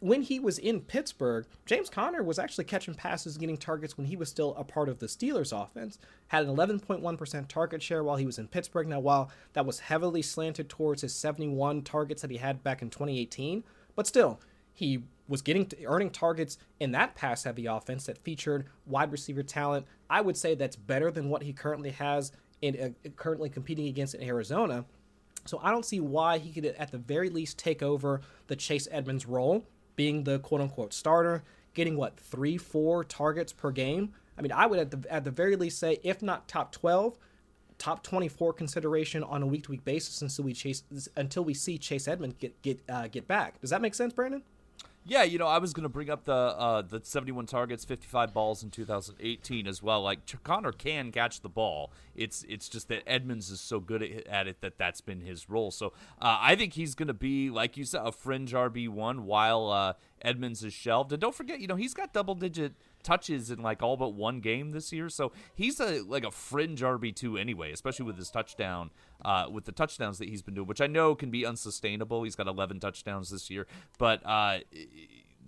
when 0.00 0.22
he 0.22 0.40
was 0.40 0.58
in 0.58 0.80
Pittsburgh, 0.80 1.46
James 1.66 1.90
Conner 1.90 2.22
was 2.22 2.38
actually 2.38 2.64
catching 2.64 2.94
passes, 2.94 3.36
getting 3.36 3.56
targets 3.56 3.96
when 3.96 4.06
he 4.06 4.16
was 4.16 4.28
still 4.28 4.54
a 4.56 4.64
part 4.64 4.88
of 4.88 4.98
the 4.98 5.06
Steelers 5.06 5.52
offense. 5.52 5.98
Had 6.28 6.44
an 6.44 6.56
11.1% 6.56 7.48
target 7.48 7.82
share 7.82 8.02
while 8.02 8.16
he 8.16 8.26
was 8.26 8.38
in 8.38 8.48
Pittsburgh. 8.48 8.88
Now, 8.88 9.00
while 9.00 9.30
that 9.52 9.66
was 9.66 9.80
heavily 9.80 10.22
slanted 10.22 10.68
towards 10.68 11.02
his 11.02 11.14
71 11.14 11.82
targets 11.82 12.22
that 12.22 12.30
he 12.30 12.38
had 12.38 12.62
back 12.64 12.82
in 12.82 12.90
2018, 12.90 13.62
but 13.94 14.06
still, 14.06 14.40
he 14.72 15.02
was 15.30 15.42
getting 15.42 15.64
to, 15.66 15.84
earning 15.84 16.10
targets 16.10 16.58
in 16.80 16.90
that 16.90 17.14
pass 17.14 17.44
heavy 17.44 17.66
offense 17.66 18.04
that 18.06 18.18
featured 18.18 18.66
wide 18.84 19.12
receiver 19.12 19.44
talent. 19.44 19.86
I 20.10 20.20
would 20.20 20.36
say 20.36 20.54
that's 20.54 20.76
better 20.76 21.10
than 21.10 21.30
what 21.30 21.44
he 21.44 21.52
currently 21.52 21.90
has 21.90 22.32
in 22.60 22.94
uh, 23.06 23.08
currently 23.16 23.48
competing 23.48 23.86
against 23.86 24.14
in 24.14 24.22
Arizona. 24.22 24.84
So 25.46 25.60
I 25.62 25.70
don't 25.70 25.84
see 25.84 26.00
why 26.00 26.38
he 26.38 26.50
could 26.50 26.66
at 26.66 26.90
the 26.90 26.98
very 26.98 27.30
least 27.30 27.58
take 27.58 27.82
over 27.82 28.20
the 28.48 28.56
Chase 28.56 28.88
Edmonds 28.90 29.24
role 29.24 29.64
being 29.96 30.24
the 30.24 30.40
quote 30.40 30.60
unquote 30.60 30.92
starter, 30.92 31.44
getting 31.74 31.96
what 31.96 32.18
three, 32.18 32.58
four 32.58 33.04
targets 33.04 33.52
per 33.52 33.70
game. 33.70 34.12
I 34.36 34.42
mean, 34.42 34.52
I 34.52 34.66
would 34.66 34.80
at 34.80 34.90
the 34.90 35.12
at 35.12 35.24
the 35.24 35.30
very 35.30 35.54
least 35.54 35.78
say, 35.78 35.98
if 36.02 36.22
not 36.22 36.48
top 36.48 36.72
twelve, 36.72 37.16
top 37.78 38.02
24 38.02 38.52
consideration 38.52 39.24
on 39.24 39.42
a 39.42 39.46
week 39.46 39.64
to 39.64 39.70
week 39.70 39.84
basis 39.84 40.20
until 40.22 40.44
we 40.44 40.52
chase 40.52 40.82
until 41.16 41.44
we 41.44 41.54
see 41.54 41.78
Chase 41.78 42.08
Edmonds 42.08 42.36
get 42.38 42.60
get 42.62 42.80
uh, 42.88 43.06
get 43.06 43.28
back. 43.28 43.60
Does 43.60 43.70
that 43.70 43.80
make 43.80 43.94
sense, 43.94 44.12
Brandon? 44.12 44.42
Yeah, 45.06 45.22
you 45.22 45.38
know, 45.38 45.46
I 45.46 45.58
was 45.58 45.72
going 45.72 45.84
to 45.84 45.88
bring 45.88 46.10
up 46.10 46.24
the 46.24 46.32
uh, 46.32 46.82
the 46.82 47.00
71 47.02 47.46
targets, 47.46 47.84
55 47.84 48.34
balls 48.34 48.62
in 48.62 48.70
2018 48.70 49.66
as 49.66 49.82
well. 49.82 50.02
Like 50.02 50.20
Conner 50.42 50.72
can 50.72 51.10
catch 51.10 51.40
the 51.40 51.48
ball. 51.48 51.90
It's 52.14 52.44
it's 52.48 52.68
just 52.68 52.88
that 52.88 53.02
Edmonds 53.06 53.50
is 53.50 53.60
so 53.60 53.80
good 53.80 54.02
at 54.28 54.46
it 54.46 54.60
that 54.60 54.76
that's 54.76 55.00
been 55.00 55.22
his 55.22 55.48
role. 55.48 55.70
So 55.70 55.94
uh, 56.20 56.38
I 56.40 56.54
think 56.54 56.74
he's 56.74 56.94
going 56.94 57.08
to 57.08 57.14
be, 57.14 57.48
like 57.48 57.78
you 57.78 57.84
said, 57.84 58.02
a 58.04 58.12
fringe 58.12 58.52
RB 58.52 58.88
one 58.90 59.24
while 59.24 59.70
uh, 59.70 59.94
Edmonds 60.20 60.62
is 60.62 60.74
shelved. 60.74 61.12
And 61.12 61.20
don't 61.20 61.34
forget, 61.34 61.60
you 61.60 61.66
know, 61.66 61.76
he's 61.76 61.94
got 61.94 62.12
double 62.12 62.34
digit 62.34 62.74
touches 63.02 63.50
in 63.50 63.62
like 63.62 63.82
all 63.82 63.96
but 63.96 64.14
one 64.14 64.40
game 64.40 64.72
this 64.72 64.92
year. 64.92 65.08
So 65.08 65.32
he's 65.54 65.80
a 65.80 66.02
like 66.02 66.24
a 66.24 66.30
fringe 66.30 66.82
RB 66.82 67.14
two 67.14 67.36
anyway, 67.36 67.72
especially 67.72 68.06
with 68.06 68.16
his 68.16 68.30
touchdown, 68.30 68.90
uh, 69.24 69.46
with 69.50 69.64
the 69.64 69.72
touchdowns 69.72 70.18
that 70.18 70.28
he's 70.28 70.42
been 70.42 70.54
doing, 70.54 70.66
which 70.66 70.80
I 70.80 70.86
know 70.86 71.14
can 71.14 71.30
be 71.30 71.44
unsustainable. 71.44 72.22
He's 72.24 72.36
got 72.36 72.46
11 72.46 72.80
touchdowns 72.80 73.30
this 73.30 73.50
year, 73.50 73.66
but 73.98 74.24
uh, 74.24 74.58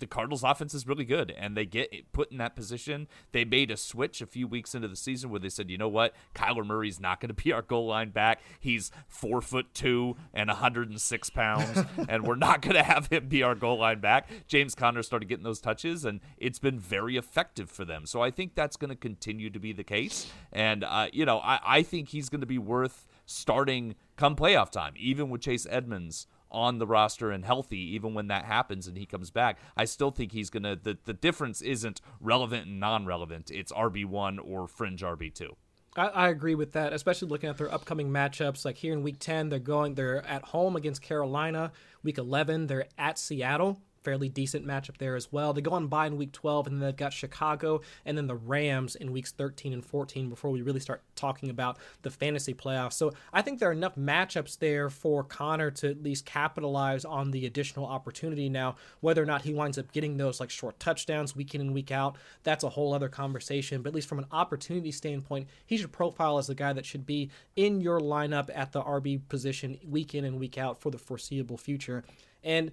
the 0.02 0.06
Cardinals 0.08 0.42
offense 0.42 0.74
is 0.74 0.84
really 0.84 1.04
good 1.04 1.30
and 1.30 1.56
they 1.56 1.64
get 1.64 2.12
put 2.12 2.32
in 2.32 2.38
that 2.38 2.56
position. 2.56 3.06
They 3.30 3.44
made 3.44 3.70
a 3.70 3.76
switch 3.76 4.20
a 4.20 4.26
few 4.26 4.48
weeks 4.48 4.74
into 4.74 4.88
the 4.88 4.96
season 4.96 5.30
where 5.30 5.38
they 5.38 5.48
said, 5.48 5.70
you 5.70 5.78
know 5.78 5.88
what, 5.88 6.12
Kyler 6.34 6.66
Murray's 6.66 6.98
not 6.98 7.20
going 7.20 7.28
to 7.28 7.40
be 7.40 7.52
our 7.52 7.62
goal 7.62 7.86
line 7.86 8.10
back. 8.10 8.40
He's 8.58 8.90
four 9.06 9.40
foot 9.40 9.72
two 9.74 10.16
and 10.34 10.48
106 10.48 11.30
pounds, 11.30 11.86
and 12.08 12.26
we're 12.26 12.34
not 12.34 12.62
going 12.62 12.74
to 12.74 12.82
have 12.82 13.06
him 13.06 13.28
be 13.28 13.44
our 13.44 13.54
goal 13.54 13.78
line 13.78 14.00
back. 14.00 14.28
James 14.48 14.74
Conner 14.74 15.04
started 15.04 15.28
getting 15.28 15.44
those 15.44 15.60
touches, 15.60 16.04
and 16.04 16.18
it's 16.36 16.58
been 16.58 16.80
very 16.80 17.16
effective 17.16 17.70
for 17.70 17.84
them. 17.84 18.04
So 18.04 18.20
I 18.20 18.32
think 18.32 18.56
that's 18.56 18.76
going 18.76 18.90
to 18.90 18.96
continue 18.96 19.50
to 19.50 19.60
be 19.60 19.72
the 19.72 19.84
case. 19.84 20.32
And, 20.52 20.82
uh, 20.82 21.10
you 21.12 21.24
know, 21.24 21.38
I, 21.38 21.60
I 21.64 21.82
think 21.84 22.08
he's 22.08 22.28
going 22.28 22.40
to 22.40 22.46
be 22.46 22.58
worth 22.58 23.06
starting 23.24 23.94
come 24.16 24.34
playoff 24.34 24.70
time, 24.70 24.94
even 24.96 25.30
with 25.30 25.42
Chase 25.42 25.64
Edmonds 25.70 26.26
on 26.52 26.78
the 26.78 26.86
roster 26.86 27.30
and 27.30 27.44
healthy, 27.44 27.94
even 27.94 28.14
when 28.14 28.28
that 28.28 28.44
happens 28.44 28.86
and 28.86 28.96
he 28.96 29.06
comes 29.06 29.30
back, 29.30 29.58
I 29.76 29.84
still 29.86 30.10
think 30.10 30.32
he's 30.32 30.50
gonna. 30.50 30.76
The 30.76 30.98
the 31.04 31.14
difference 31.14 31.60
isn't 31.62 32.00
relevant 32.20 32.66
and 32.66 32.78
non-relevant. 32.78 33.50
It's 33.50 33.72
RB 33.72 34.04
one 34.04 34.38
or 34.38 34.68
fringe 34.68 35.02
RB 35.02 35.34
two. 35.34 35.56
I, 35.96 36.06
I, 36.08 36.28
agree 36.30 36.54
with 36.54 36.72
that, 36.72 36.94
especially 36.94 37.28
looking 37.28 37.50
at 37.50 37.58
their 37.58 37.72
upcoming 37.72 38.08
matchups. 38.08 38.64
Like 38.64 38.78
here 38.78 38.94
in 38.94 39.02
Week 39.02 39.18
Ten, 39.18 39.48
they're 39.48 39.58
going. 39.58 39.94
They're 39.94 40.24
at 40.26 40.42
home 40.42 40.76
against 40.76 41.02
Carolina. 41.02 41.72
Week 42.02 42.18
Eleven, 42.18 42.66
they're 42.66 42.86
at 42.96 43.18
Seattle 43.18 43.80
fairly 44.02 44.28
decent 44.28 44.66
matchup 44.66 44.98
there 44.98 45.16
as 45.16 45.32
well. 45.32 45.52
They 45.52 45.60
go 45.60 45.72
on 45.72 45.86
bye 45.88 46.06
in 46.06 46.16
week 46.16 46.32
12, 46.32 46.66
and 46.66 46.76
then 46.76 46.86
they've 46.86 46.96
got 46.96 47.12
Chicago 47.12 47.80
and 48.04 48.16
then 48.16 48.26
the 48.26 48.34
Rams 48.34 48.94
in 48.94 49.12
weeks 49.12 49.32
13 49.32 49.72
and 49.72 49.84
14 49.84 50.28
before 50.28 50.50
we 50.50 50.62
really 50.62 50.80
start 50.80 51.02
talking 51.16 51.50
about 51.50 51.78
the 52.02 52.10
fantasy 52.10 52.54
playoffs. 52.54 52.94
So 52.94 53.12
I 53.32 53.42
think 53.42 53.58
there 53.58 53.68
are 53.68 53.72
enough 53.72 53.96
matchups 53.96 54.58
there 54.58 54.90
for 54.90 55.24
Conner 55.24 55.70
to 55.72 55.90
at 55.90 56.02
least 56.02 56.26
capitalize 56.26 57.04
on 57.04 57.30
the 57.30 57.46
additional 57.46 57.86
opportunity. 57.86 58.48
Now, 58.48 58.76
whether 59.00 59.22
or 59.22 59.26
not 59.26 59.42
he 59.42 59.54
winds 59.54 59.78
up 59.78 59.92
getting 59.92 60.16
those 60.16 60.40
like 60.40 60.50
short 60.50 60.78
touchdowns 60.80 61.36
week 61.36 61.54
in 61.54 61.60
and 61.60 61.74
week 61.74 61.90
out, 61.90 62.16
that's 62.42 62.64
a 62.64 62.68
whole 62.68 62.94
other 62.94 63.08
conversation. 63.08 63.82
But 63.82 63.90
at 63.90 63.94
least 63.94 64.08
from 64.08 64.18
an 64.18 64.26
opportunity 64.32 64.92
standpoint, 64.92 65.48
he 65.66 65.76
should 65.76 65.92
profile 65.92 66.38
as 66.38 66.46
the 66.46 66.54
guy 66.54 66.72
that 66.72 66.86
should 66.86 67.06
be 67.06 67.30
in 67.56 67.80
your 67.80 68.00
lineup 68.00 68.50
at 68.54 68.72
the 68.72 68.82
RB 68.82 69.20
position 69.28 69.78
week 69.88 70.14
in 70.14 70.24
and 70.24 70.38
week 70.38 70.58
out 70.58 70.80
for 70.80 70.90
the 70.90 70.98
foreseeable 70.98 71.56
future. 71.56 72.04
And 72.44 72.72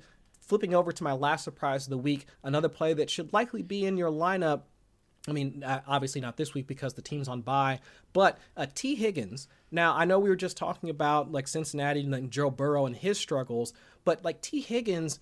Flipping 0.50 0.74
over 0.74 0.92
to 0.92 1.04
my 1.04 1.14
last 1.14 1.44
surprise 1.44 1.86
of 1.86 1.92
the 1.92 1.98
week, 2.00 2.26
another 2.44 2.70
play 2.70 2.96
that 2.96 3.12
should 3.12 3.32
likely 3.32 3.62
be 3.62 3.86
in 3.86 3.98
your 3.98 4.10
lineup. 4.10 4.64
I 5.28 5.32
mean, 5.32 5.64
uh, 5.64 5.82
obviously 5.86 6.22
not 6.22 6.38
this 6.38 6.56
week 6.56 6.66
because 6.66 6.96
the 6.96 7.04
team's 7.04 7.28
on 7.28 7.42
bye, 7.42 7.82
but 8.14 8.40
uh, 8.58 8.66
Tee 8.74 8.96
Higgins. 8.96 9.48
Now, 9.70 9.96
I 9.96 10.06
know 10.06 10.18
we 10.18 10.28
were 10.28 10.36
just 10.36 10.58
talking 10.58 10.90
about 10.90 11.32
like 11.32 11.48
Cincinnati 11.48 12.00
and 12.00 12.12
like, 12.12 12.30
Joe 12.32 12.50
Burrow 12.50 12.88
and 12.88 12.96
his 12.96 13.20
struggles, 13.20 13.74
but 14.06 14.26
like 14.26 14.42
Tee 14.42 14.62
Higgins, 14.62 15.20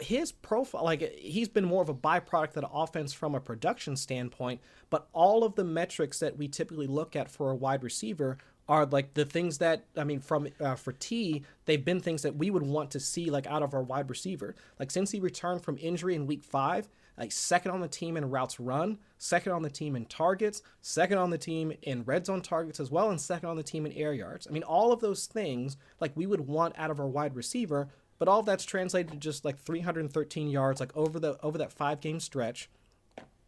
his 0.00 0.32
profile, 0.32 0.84
like 0.84 1.02
he's 1.18 1.50
been 1.50 1.66
more 1.66 1.82
of 1.82 1.90
a 1.90 1.94
byproduct 1.94 2.56
of 2.56 2.64
offense 2.72 3.12
from 3.12 3.34
a 3.34 3.40
production 3.40 3.94
standpoint, 3.94 4.62
but 4.88 5.06
all 5.12 5.44
of 5.44 5.54
the 5.54 5.64
metrics 5.64 6.18
that 6.20 6.38
we 6.38 6.48
typically 6.48 6.86
look 6.86 7.14
at 7.14 7.30
for 7.30 7.50
a 7.50 7.54
wide 7.54 7.82
receiver 7.82 8.38
are 8.72 8.86
like 8.86 9.12
the 9.12 9.26
things 9.26 9.58
that 9.58 9.84
I 9.98 10.04
mean 10.04 10.18
from 10.18 10.48
uh, 10.58 10.76
for 10.76 10.92
T 10.92 11.44
they've 11.66 11.84
been 11.84 12.00
things 12.00 12.22
that 12.22 12.36
we 12.36 12.50
would 12.50 12.62
want 12.62 12.90
to 12.92 13.00
see 13.00 13.30
like 13.30 13.46
out 13.46 13.62
of 13.62 13.74
our 13.74 13.82
wide 13.82 14.08
receiver. 14.08 14.54
Like 14.80 14.90
since 14.90 15.10
he 15.10 15.20
returned 15.20 15.62
from 15.62 15.76
injury 15.78 16.14
in 16.14 16.26
week 16.26 16.42
5 16.42 16.88
like 17.18 17.30
second 17.30 17.70
on 17.70 17.82
the 17.82 17.88
team 17.88 18.16
in 18.16 18.30
routes 18.30 18.58
run 18.58 18.96
second 19.18 19.52
on 19.52 19.60
the 19.60 19.68
team 19.68 19.94
in 19.94 20.06
targets 20.06 20.62
second 20.80 21.18
on 21.18 21.28
the 21.28 21.36
team 21.36 21.70
in 21.82 22.02
red 22.04 22.24
zone 22.24 22.40
targets 22.40 22.80
as 22.80 22.90
well 22.90 23.10
and 23.10 23.20
second 23.20 23.50
on 23.50 23.56
the 23.56 23.62
team 23.62 23.84
in 23.84 23.92
air 23.92 24.14
yards. 24.14 24.46
I 24.48 24.52
mean 24.52 24.62
all 24.62 24.90
of 24.90 25.00
those 25.00 25.26
things 25.26 25.76
like 26.00 26.12
we 26.14 26.26
would 26.26 26.40
want 26.40 26.74
out 26.78 26.90
of 26.90 26.98
our 26.98 27.08
wide 27.08 27.36
receiver 27.36 27.88
but 28.18 28.26
all 28.26 28.40
of 28.40 28.46
that's 28.46 28.64
translated 28.64 29.12
to 29.12 29.18
just 29.18 29.44
like 29.44 29.58
313 29.58 30.48
yards 30.48 30.80
like 30.80 30.96
over 30.96 31.20
the 31.20 31.38
over 31.42 31.58
that 31.58 31.72
5 31.72 32.00
game 32.00 32.20
stretch 32.20 32.70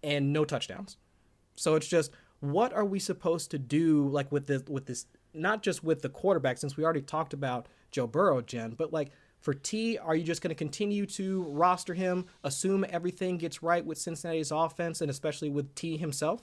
and 0.03 0.35
no 0.35 0.45
touchdowns. 0.45 0.99
So 1.57 1.77
it's 1.77 1.89
just 1.89 2.11
what 2.53 2.73
are 2.73 2.85
we 2.85 2.99
supposed 2.99 3.51
to 3.51 3.59
do 3.59 4.07
like 4.09 4.31
with 4.31 4.47
this 4.47 4.63
with 4.69 4.87
this 4.87 5.07
not 5.33 5.63
just 5.63 5.83
with 5.83 6.03
the 6.03 6.09
quarterback 6.09 6.59
since 6.59 6.77
we 6.77 6.85
already 6.85 7.03
talked 7.03 7.33
about 7.33 7.67
Joe 7.91 8.07
Burrow, 8.07 8.41
Jen, 8.41 8.73
but 8.73 8.93
like 8.93 9.11
for 9.41 9.55
T, 9.55 9.99
are 9.99 10.15
you 10.15 10.25
just 10.25 10.43
going 10.43 10.51
to 10.51 10.55
continue 10.55 11.07
to 11.07 11.43
roster 11.45 11.93
him, 11.95 12.27
assume 12.45 12.85
everything 12.89 13.37
gets 13.37 13.63
right 13.63 13.85
with 13.85 13.99
Cincinnati's 13.99 14.51
offense 14.51 15.01
and 15.01 15.11
especially 15.11 15.51
with 15.51 15.75
T 15.75 15.97
himself? 15.97 16.43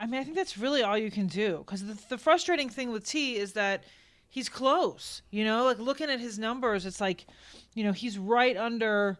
I 0.00 0.06
mean, 0.06 0.20
I 0.20 0.24
think 0.24 0.36
that's 0.36 0.56
really 0.56 0.82
all 0.82 0.96
you 0.96 1.10
can 1.10 1.26
do 1.26 1.58
because 1.58 1.84
the, 1.84 1.98
the 2.08 2.18
frustrating 2.18 2.68
thing 2.68 2.90
with 2.90 3.06
T 3.06 3.36
is 3.36 3.52
that 3.52 3.84
he's 4.28 4.48
close. 4.48 5.22
You 5.30 5.44
know, 5.44 5.64
like 5.64 5.78
looking 5.78 6.10
at 6.10 6.20
his 6.20 6.38
numbers, 6.38 6.86
it's 6.86 7.00
like, 7.00 7.26
you 7.74 7.84
know, 7.84 7.92
he's 7.92 8.18
right 8.18 8.56
under 8.56 9.18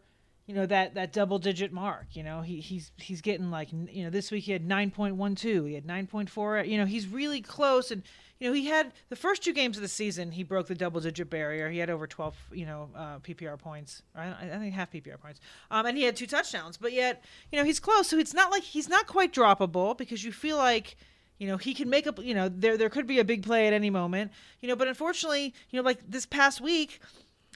you 0.48 0.54
know 0.54 0.66
that 0.66 0.94
that 0.94 1.12
double 1.12 1.38
digit 1.38 1.72
mark 1.72 2.06
you 2.12 2.22
know 2.22 2.40
he 2.40 2.58
he's 2.58 2.90
he's 2.96 3.20
getting 3.20 3.50
like 3.50 3.68
you 3.70 4.02
know 4.02 4.10
this 4.10 4.32
week 4.32 4.44
he 4.44 4.52
had 4.52 4.66
9.12 4.66 5.68
he 5.68 5.74
had 5.74 5.86
9.4 5.86 6.66
you 6.66 6.78
know 6.78 6.86
he's 6.86 7.06
really 7.06 7.42
close 7.42 7.90
and 7.90 8.02
you 8.40 8.48
know 8.48 8.54
he 8.54 8.66
had 8.66 8.92
the 9.10 9.16
first 9.16 9.44
two 9.44 9.52
games 9.52 9.76
of 9.76 9.82
the 9.82 9.88
season 9.88 10.32
he 10.32 10.42
broke 10.42 10.66
the 10.66 10.74
double 10.74 11.00
digit 11.00 11.28
barrier 11.28 11.68
he 11.68 11.78
had 11.78 11.90
over 11.90 12.06
12 12.06 12.34
you 12.52 12.64
know 12.64 12.88
uh, 12.96 13.18
ppr 13.18 13.58
points 13.58 14.02
I, 14.16 14.28
I, 14.28 14.58
think 14.58 14.74
half 14.74 14.90
ppr 14.90 15.20
points 15.20 15.38
um, 15.70 15.84
and 15.84 15.96
he 15.96 16.04
had 16.04 16.16
two 16.16 16.26
touchdowns 16.26 16.78
but 16.78 16.92
yet 16.92 17.22
you 17.52 17.58
know 17.58 17.64
he's 17.64 17.78
close 17.78 18.08
so 18.08 18.18
it's 18.18 18.34
not 18.34 18.50
like 18.50 18.62
he's 18.62 18.88
not 18.88 19.06
quite 19.06 19.32
droppable 19.32 19.96
because 19.96 20.24
you 20.24 20.32
feel 20.32 20.56
like 20.56 20.96
you 21.36 21.46
know 21.46 21.58
he 21.58 21.74
can 21.74 21.90
make 21.90 22.06
up 22.06 22.18
you 22.24 22.34
know 22.34 22.48
there 22.48 22.78
there 22.78 22.88
could 22.88 23.06
be 23.06 23.18
a 23.18 23.24
big 23.24 23.42
play 23.42 23.66
at 23.66 23.74
any 23.74 23.90
moment 23.90 24.32
you 24.60 24.68
know 24.68 24.76
but 24.76 24.88
unfortunately 24.88 25.52
you 25.68 25.78
know 25.78 25.84
like 25.84 26.00
this 26.08 26.24
past 26.24 26.62
week 26.62 27.00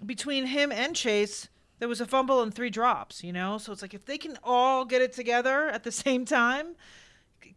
between 0.05 0.45
him 0.47 0.71
and 0.71 0.95
chase 0.95 1.49
there 1.83 1.89
was 1.89 2.01
a 2.01 2.07
fumble 2.07 2.43
and 2.43 2.55
three 2.55 2.71
drops, 2.71 3.25
you 3.25 3.33
know? 3.33 3.59
So 3.59 3.73
it's 3.73 3.83
like 3.83 3.93
if 3.93 4.05
they 4.05 4.17
can 4.17 4.39
all 4.45 4.85
get 4.85 5.03
it 5.03 5.13
together 5.13 5.67
at 5.67 5.83
the 5.83 5.91
same 6.07 6.25
time, 6.25 6.77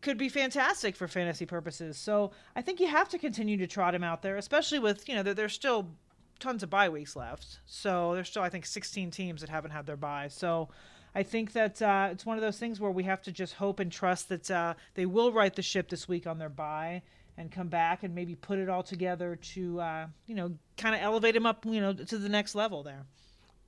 could 0.02 0.18
be 0.18 0.30
fantastic 0.30 0.96
for 0.96 1.08
fantasy 1.08 1.46
purposes. 1.46 1.96
So 1.96 2.32
I 2.56 2.64
think 2.64 2.80
you 2.80 2.88
have 2.88 3.08
to 3.10 3.20
continue 3.20 3.56
to 3.58 3.68
trot 3.68 3.94
him 3.94 4.04
out 4.04 4.24
there, 4.24 4.38
especially 4.38 4.80
with, 4.80 5.08
you 5.08 5.14
know, 5.14 5.22
there's 5.22 5.54
still 5.54 5.92
tons 6.40 6.64
of 6.64 6.72
bye 6.72 6.90
weeks 6.90 7.16
left. 7.16 7.60
So 7.68 8.16
there's 8.16 8.28
still, 8.28 8.42
I 8.42 8.50
think, 8.50 8.66
16 8.66 9.12
teams 9.12 9.42
that 9.42 9.50
haven't 9.52 9.70
had 9.70 9.86
their 9.86 9.96
bye. 9.96 10.30
So 10.30 10.70
I 11.14 11.22
think 11.22 11.52
that 11.52 11.80
uh, 11.80 12.10
it's 12.12 12.26
one 12.26 12.36
of 12.36 12.42
those 12.42 12.58
things 12.58 12.80
where 12.80 12.90
we 12.90 13.04
have 13.04 13.22
to 13.22 13.32
just 13.32 13.54
hope 13.54 13.80
and 13.80 13.92
trust 13.92 14.30
that 14.30 14.50
uh, 14.50 14.74
they 14.96 15.06
will 15.06 15.34
right 15.34 15.56
the 15.56 15.62
ship 15.62 15.88
this 15.88 16.08
week 16.08 16.26
on 16.26 16.40
their 16.40 16.50
bye 16.50 17.04
and 17.38 17.52
come 17.52 17.68
back 17.68 18.02
and 18.02 18.16
maybe 18.16 18.34
put 18.34 18.58
it 18.58 18.70
all 18.70 18.82
together 18.82 19.36
to, 19.54 19.80
uh, 19.82 20.08
you 20.26 20.34
know, 20.34 20.52
kind 20.78 20.96
of 20.96 21.02
elevate 21.02 21.36
him 21.36 21.46
up, 21.46 21.64
you 21.64 21.80
know, 21.80 21.94
to 21.94 22.18
the 22.18 22.30
next 22.30 22.56
level 22.56 22.82
there. 22.82 23.06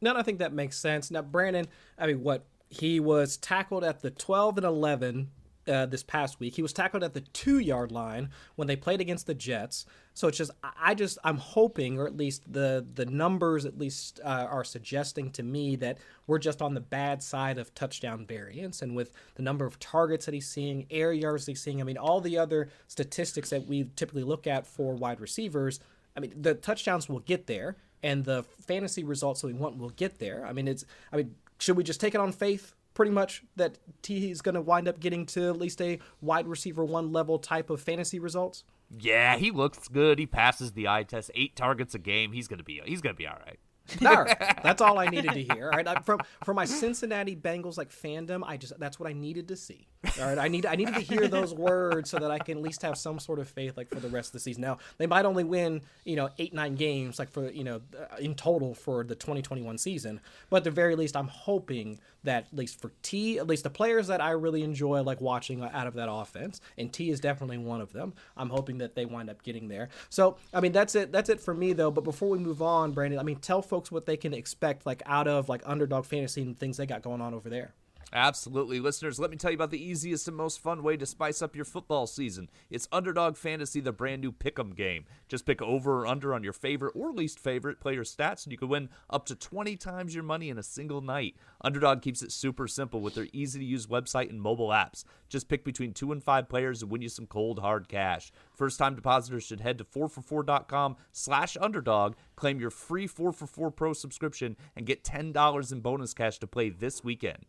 No, 0.01 0.15
I 0.15 0.21
think 0.21 0.39
that 0.39 0.53
makes 0.53 0.77
sense. 0.77 1.09
Now, 1.11 1.21
Brandon, 1.21 1.67
I 1.97 2.07
mean, 2.07 2.21
what 2.21 2.45
he 2.69 2.99
was 2.99 3.37
tackled 3.37 3.83
at 3.83 4.01
the 4.01 4.11
12 4.11 4.57
and 4.57 4.65
11 4.65 5.29
uh, 5.67 5.85
this 5.85 6.03
past 6.03 6.39
week. 6.39 6.55
He 6.55 6.61
was 6.61 6.73
tackled 6.73 7.03
at 7.03 7.13
the 7.13 7.21
two 7.21 7.59
yard 7.59 7.91
line 7.91 8.29
when 8.55 8.67
they 8.67 8.75
played 8.75 9.01
against 9.01 9.27
the 9.27 9.33
Jets. 9.33 9.85
So 10.13 10.27
it's 10.27 10.37
just, 10.37 10.51
I 10.63 10.95
just, 10.95 11.17
I'm 11.23 11.37
hoping, 11.37 11.99
or 11.99 12.07
at 12.07 12.15
least 12.15 12.51
the 12.51 12.85
the 12.95 13.05
numbers 13.05 13.65
at 13.65 13.77
least 13.77 14.19
uh, 14.23 14.47
are 14.49 14.63
suggesting 14.63 15.29
to 15.31 15.43
me 15.43 15.75
that 15.77 15.97
we're 16.25 16.39
just 16.39 16.61
on 16.61 16.73
the 16.73 16.79
bad 16.79 17.21
side 17.21 17.57
of 17.57 17.73
touchdown 17.75 18.25
variance. 18.25 18.81
And 18.81 18.95
with 18.95 19.11
the 19.35 19.43
number 19.43 19.65
of 19.65 19.79
targets 19.79 20.25
that 20.25 20.33
he's 20.33 20.47
seeing, 20.47 20.87
air 20.89 21.13
yards 21.13 21.45
he's 21.45 21.61
seeing, 21.61 21.81
I 21.81 21.83
mean, 21.83 21.97
all 21.97 22.21
the 22.21 22.37
other 22.37 22.69
statistics 22.87 23.49
that 23.51 23.67
we 23.67 23.89
typically 23.95 24.23
look 24.23 24.47
at 24.47 24.65
for 24.65 24.95
wide 24.95 25.19
receivers. 25.19 25.79
I 26.15 26.19
mean, 26.19 26.33
the 26.35 26.55
touchdowns 26.55 27.07
will 27.07 27.19
get 27.19 27.45
there 27.45 27.75
and 28.03 28.23
the 28.25 28.43
fantasy 28.65 29.03
results 29.03 29.41
that 29.41 29.47
we 29.47 29.53
want 29.53 29.77
will 29.77 29.89
get 29.89 30.19
there. 30.19 30.45
I 30.45 30.53
mean, 30.53 30.67
it's 30.67 30.85
I 31.11 31.17
mean, 31.17 31.35
should 31.59 31.77
we 31.77 31.83
just 31.83 31.99
take 31.99 32.15
it 32.15 32.21
on 32.21 32.31
faith? 32.31 32.73
Pretty 32.93 33.11
much 33.11 33.43
that 33.55 33.77
T 34.01 34.31
is 34.31 34.41
going 34.41 34.55
to 34.55 34.61
wind 34.61 34.87
up 34.87 34.99
getting 34.99 35.25
to 35.27 35.49
at 35.49 35.57
least 35.57 35.81
a 35.81 35.99
wide 36.19 36.47
receiver 36.47 36.83
one 36.83 37.11
level 37.11 37.37
type 37.37 37.69
of 37.69 37.79
fantasy 37.79 38.17
results. 38.17 38.63
Yeah, 38.97 39.37
he 39.37 39.51
looks 39.51 39.87
good. 39.87 40.17
He 40.17 40.25
passes 40.25 40.71
the 40.71 40.87
eye 40.87 41.03
test. 41.03 41.29
Eight 41.35 41.55
targets 41.55 41.93
a 41.93 41.99
game. 41.99 42.31
He's 42.31 42.47
gonna 42.47 42.63
be. 42.63 42.81
He's 42.85 43.01
gonna 43.01 43.13
be 43.13 43.27
all 43.27 43.37
right. 43.45 43.59
all 44.05 44.23
right, 44.23 44.63
that's 44.63 44.81
all 44.81 44.99
I 44.99 45.07
needed 45.07 45.31
to 45.31 45.39
hear. 45.53 45.71
All 45.71 45.77
right, 45.81 46.05
from 46.05 46.19
from 46.43 46.55
my 46.55 46.65
Cincinnati 46.65 47.35
Bengals 47.35 47.77
like 47.77 47.89
fandom, 47.89 48.43
I 48.45 48.57
just 48.57 48.77
that's 48.79 48.99
what 48.99 49.09
I 49.09 49.13
needed 49.13 49.47
to 49.49 49.55
see. 49.55 49.87
All 50.19 50.27
right, 50.27 50.37
I 50.37 50.47
need 50.47 50.65
I 50.65 50.75
needed 50.75 50.93
to 50.93 51.01
hear 51.01 51.27
those 51.27 51.53
words 51.53 52.11
so 52.11 52.19
that 52.19 52.29
I 52.29 52.37
can 52.37 52.57
at 52.57 52.63
least 52.63 52.83
have 52.83 52.97
some 52.97 53.19
sort 53.19 53.39
of 53.39 53.49
faith, 53.49 53.77
like 53.77 53.89
for 53.89 53.99
the 53.99 54.09
rest 54.09 54.29
of 54.29 54.33
the 54.33 54.39
season. 54.39 54.61
Now 54.61 54.77
they 54.97 55.07
might 55.07 55.25
only 55.25 55.43
win, 55.43 55.81
you 56.05 56.15
know, 56.15 56.29
eight 56.37 56.53
nine 56.53 56.75
games, 56.75 57.17
like 57.17 57.31
for 57.31 57.49
you 57.49 57.63
know, 57.63 57.81
uh, 57.99 58.15
in 58.17 58.35
total 58.35 58.75
for 58.75 59.03
the 59.03 59.15
2021 59.15 59.77
season. 59.77 60.21
But 60.49 60.57
at 60.57 60.63
the 60.65 60.71
very 60.71 60.95
least, 60.95 61.15
I'm 61.15 61.27
hoping 61.27 61.99
that 62.23 62.45
at 62.51 62.57
least 62.57 62.79
for 62.79 62.91
T, 63.01 63.39
at 63.39 63.47
least 63.47 63.63
the 63.63 63.69
players 63.71 64.07
that 64.07 64.21
I 64.21 64.31
really 64.31 64.61
enjoy 64.63 65.01
like 65.01 65.19
watching 65.19 65.63
out 65.63 65.87
of 65.87 65.95
that 65.95 66.11
offense, 66.11 66.61
and 66.77 66.93
T 66.93 67.09
is 67.09 67.19
definitely 67.19 67.57
one 67.57 67.81
of 67.81 67.91
them. 67.91 68.13
I'm 68.35 68.49
hoping 68.49 68.77
that 68.79 68.93
they 68.93 69.05
wind 69.05 69.31
up 69.31 69.41
getting 69.41 69.67
there. 69.67 69.89
So 70.09 70.37
I 70.53 70.61
mean, 70.61 70.73
that's 70.73 70.93
it. 70.93 71.11
That's 71.11 71.29
it 71.29 71.41
for 71.41 71.55
me 71.55 71.73
though. 71.73 71.91
But 71.91 72.03
before 72.03 72.29
we 72.29 72.37
move 72.37 72.61
on, 72.61 72.91
Brandon, 72.91 73.19
I 73.19 73.23
mean, 73.23 73.37
tell 73.37 73.63
folks 73.63 73.91
what 73.91 74.05
they 74.05 74.17
can 74.17 74.33
expect 74.33 74.85
like 74.85 75.01
out 75.07 75.27
of 75.27 75.49
like 75.49 75.63
underdog 75.65 76.05
fantasy 76.05 76.43
and 76.43 76.57
things 76.57 76.77
they 76.77 76.85
got 76.85 77.01
going 77.01 77.21
on 77.21 77.33
over 77.33 77.49
there. 77.49 77.73
Absolutely. 78.13 78.79
Listeners, 78.79 79.19
let 79.19 79.31
me 79.31 79.35
tell 79.35 79.51
you 79.51 79.57
about 79.57 79.69
the 79.69 79.83
easiest 79.83 80.29
and 80.29 80.37
most 80.37 80.61
fun 80.61 80.81
way 80.81 80.95
to 80.95 81.05
spice 81.05 81.41
up 81.41 81.57
your 81.57 81.65
football 81.65 82.07
season. 82.07 82.49
It's 82.69 82.87
Underdog 82.89 83.35
Fantasy, 83.35 83.81
the 83.81 83.91
brand 83.91 84.21
new 84.21 84.31
pick'em 84.31 84.73
game. 84.73 85.03
Just 85.27 85.45
pick 85.45 85.61
over 85.61 86.01
or 86.01 86.07
under 86.07 86.33
on 86.33 86.41
your 86.41 86.53
favorite 86.53 86.93
or 86.95 87.11
least 87.11 87.37
favorite 87.37 87.81
player 87.81 88.05
stats, 88.05 88.45
and 88.45 88.53
you 88.53 88.57
can 88.57 88.69
win 88.69 88.87
up 89.09 89.25
to 89.25 89.35
20 89.35 89.75
times 89.75 90.15
your 90.15 90.23
money 90.23 90.49
in 90.49 90.57
a 90.57 90.63
single 90.63 91.01
night. 91.01 91.35
Underdog 91.59 92.01
keeps 92.01 92.21
it 92.21 92.31
super 92.31 92.65
simple 92.65 93.01
with 93.01 93.13
their 93.13 93.27
easy 93.33 93.59
to 93.59 93.65
use 93.65 93.87
website 93.87 94.29
and 94.29 94.41
mobile 94.41 94.69
apps. 94.69 95.03
Just 95.27 95.49
pick 95.49 95.65
between 95.65 95.93
two 95.93 96.13
and 96.13 96.23
five 96.23 96.47
players 96.47 96.81
and 96.81 96.89
win 96.89 97.01
you 97.01 97.09
some 97.09 97.27
cold, 97.27 97.59
hard 97.59 97.89
cash. 97.89 98.31
First 98.53 98.79
time 98.79 98.95
depositors 98.95 99.43
should 99.43 99.59
head 99.59 99.77
to 99.79 99.83
4for4.com 99.83 100.95
slash 101.11 101.57
underdog, 101.59 102.15
claim 102.37 102.61
your 102.61 102.71
free 102.71 103.07
4for4 103.07 103.75
Pro 103.75 103.91
subscription, 103.91 104.55
and 104.77 104.85
get 104.85 105.03
$10 105.03 105.71
in 105.73 105.81
bonus 105.81 106.13
cash 106.13 106.39
to 106.39 106.47
play 106.47 106.69
this 106.69 107.03
weekend. 107.03 107.47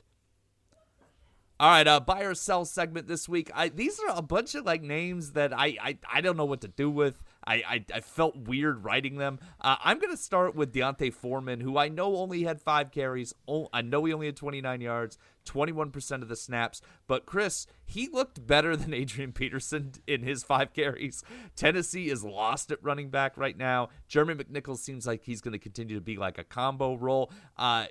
All 1.61 1.69
right, 1.69 1.89
uh, 1.89 1.99
buy 1.99 2.21
or 2.21 2.37
sell 2.37 2.65
segment 2.65 3.09
this 3.09 3.29
week. 3.29 3.51
I 3.53 3.69
these 3.69 3.99
are 3.99 4.17
a 4.17 4.23
bunch 4.23 4.55
of 4.55 4.65
like 4.65 4.81
names 4.81 5.33
that 5.33 5.53
I 5.53 5.77
I, 5.83 5.99
I 6.13 6.21
don't 6.21 6.37
know 6.37 6.45
what 6.45 6.61
to 6.61 6.69
do 6.69 6.89
with. 6.89 7.25
I 7.45 7.55
I, 7.55 7.85
I 7.95 8.01
felt 8.01 8.37
weird 8.37 8.85
writing 8.85 9.17
them. 9.17 9.41
Uh, 9.61 9.75
I'm 9.83 9.99
gonna 9.99 10.17
start 10.17 10.55
with 10.55 10.73
D'Onta 10.73 11.13
Foreman, 11.13 11.59
who 11.59 11.77
I 11.77 11.89
know 11.89 12.15
only 12.15 12.45
had 12.45 12.61
five 12.61 12.93
carries. 12.93 13.35
I 13.73 13.83
know 13.83 14.05
he 14.05 14.13
only 14.13 14.27
had 14.27 14.37
29 14.37 14.81
yards, 14.81 15.19
21% 15.47 16.23
of 16.23 16.29
the 16.29 16.37
snaps. 16.37 16.81
But 17.09 17.27
Chris, 17.27 17.67
he 17.85 18.09
looked 18.09 18.47
better 18.47 18.77
than 18.77 18.95
Adrian 18.95 19.33
Peterson 19.33 19.95
in 20.07 20.23
his 20.23 20.45
five 20.45 20.73
carries. 20.73 21.25
Tennessee 21.57 22.09
is 22.09 22.23
lost 22.23 22.71
at 22.71 22.85
running 22.85 23.11
back 23.11 23.37
right 23.37 23.59
now. 23.59 23.89
Jeremy 24.07 24.35
McNichols 24.35 24.79
seems 24.79 25.09
like 25.09 25.25
he's 25.25 25.41
gonna 25.41 25.59
continue 25.59 25.97
to 25.97 26.01
be 26.01 26.19
like 26.19 26.39
a 26.39 26.45
combo 26.45 26.95
role. 26.95 27.33
Uh, 27.57 27.87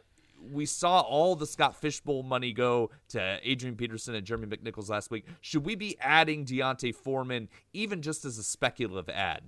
we 0.51 0.65
saw 0.65 1.01
all 1.01 1.35
the 1.35 1.47
Scott 1.47 1.75
Fish 1.75 1.99
Bowl 2.01 2.23
money 2.23 2.53
go 2.53 2.89
to 3.09 3.39
Adrian 3.43 3.75
Peterson 3.75 4.15
and 4.15 4.25
Jeremy 4.25 4.47
McNichols 4.47 4.89
last 4.89 5.11
week. 5.11 5.25
Should 5.41 5.65
we 5.65 5.75
be 5.75 5.97
adding 5.99 6.43
D'Onta 6.45 6.93
Foreman 6.93 7.49
even 7.73 8.01
just 8.01 8.25
as 8.25 8.37
a 8.37 8.43
speculative 8.43 9.09
ad? 9.09 9.43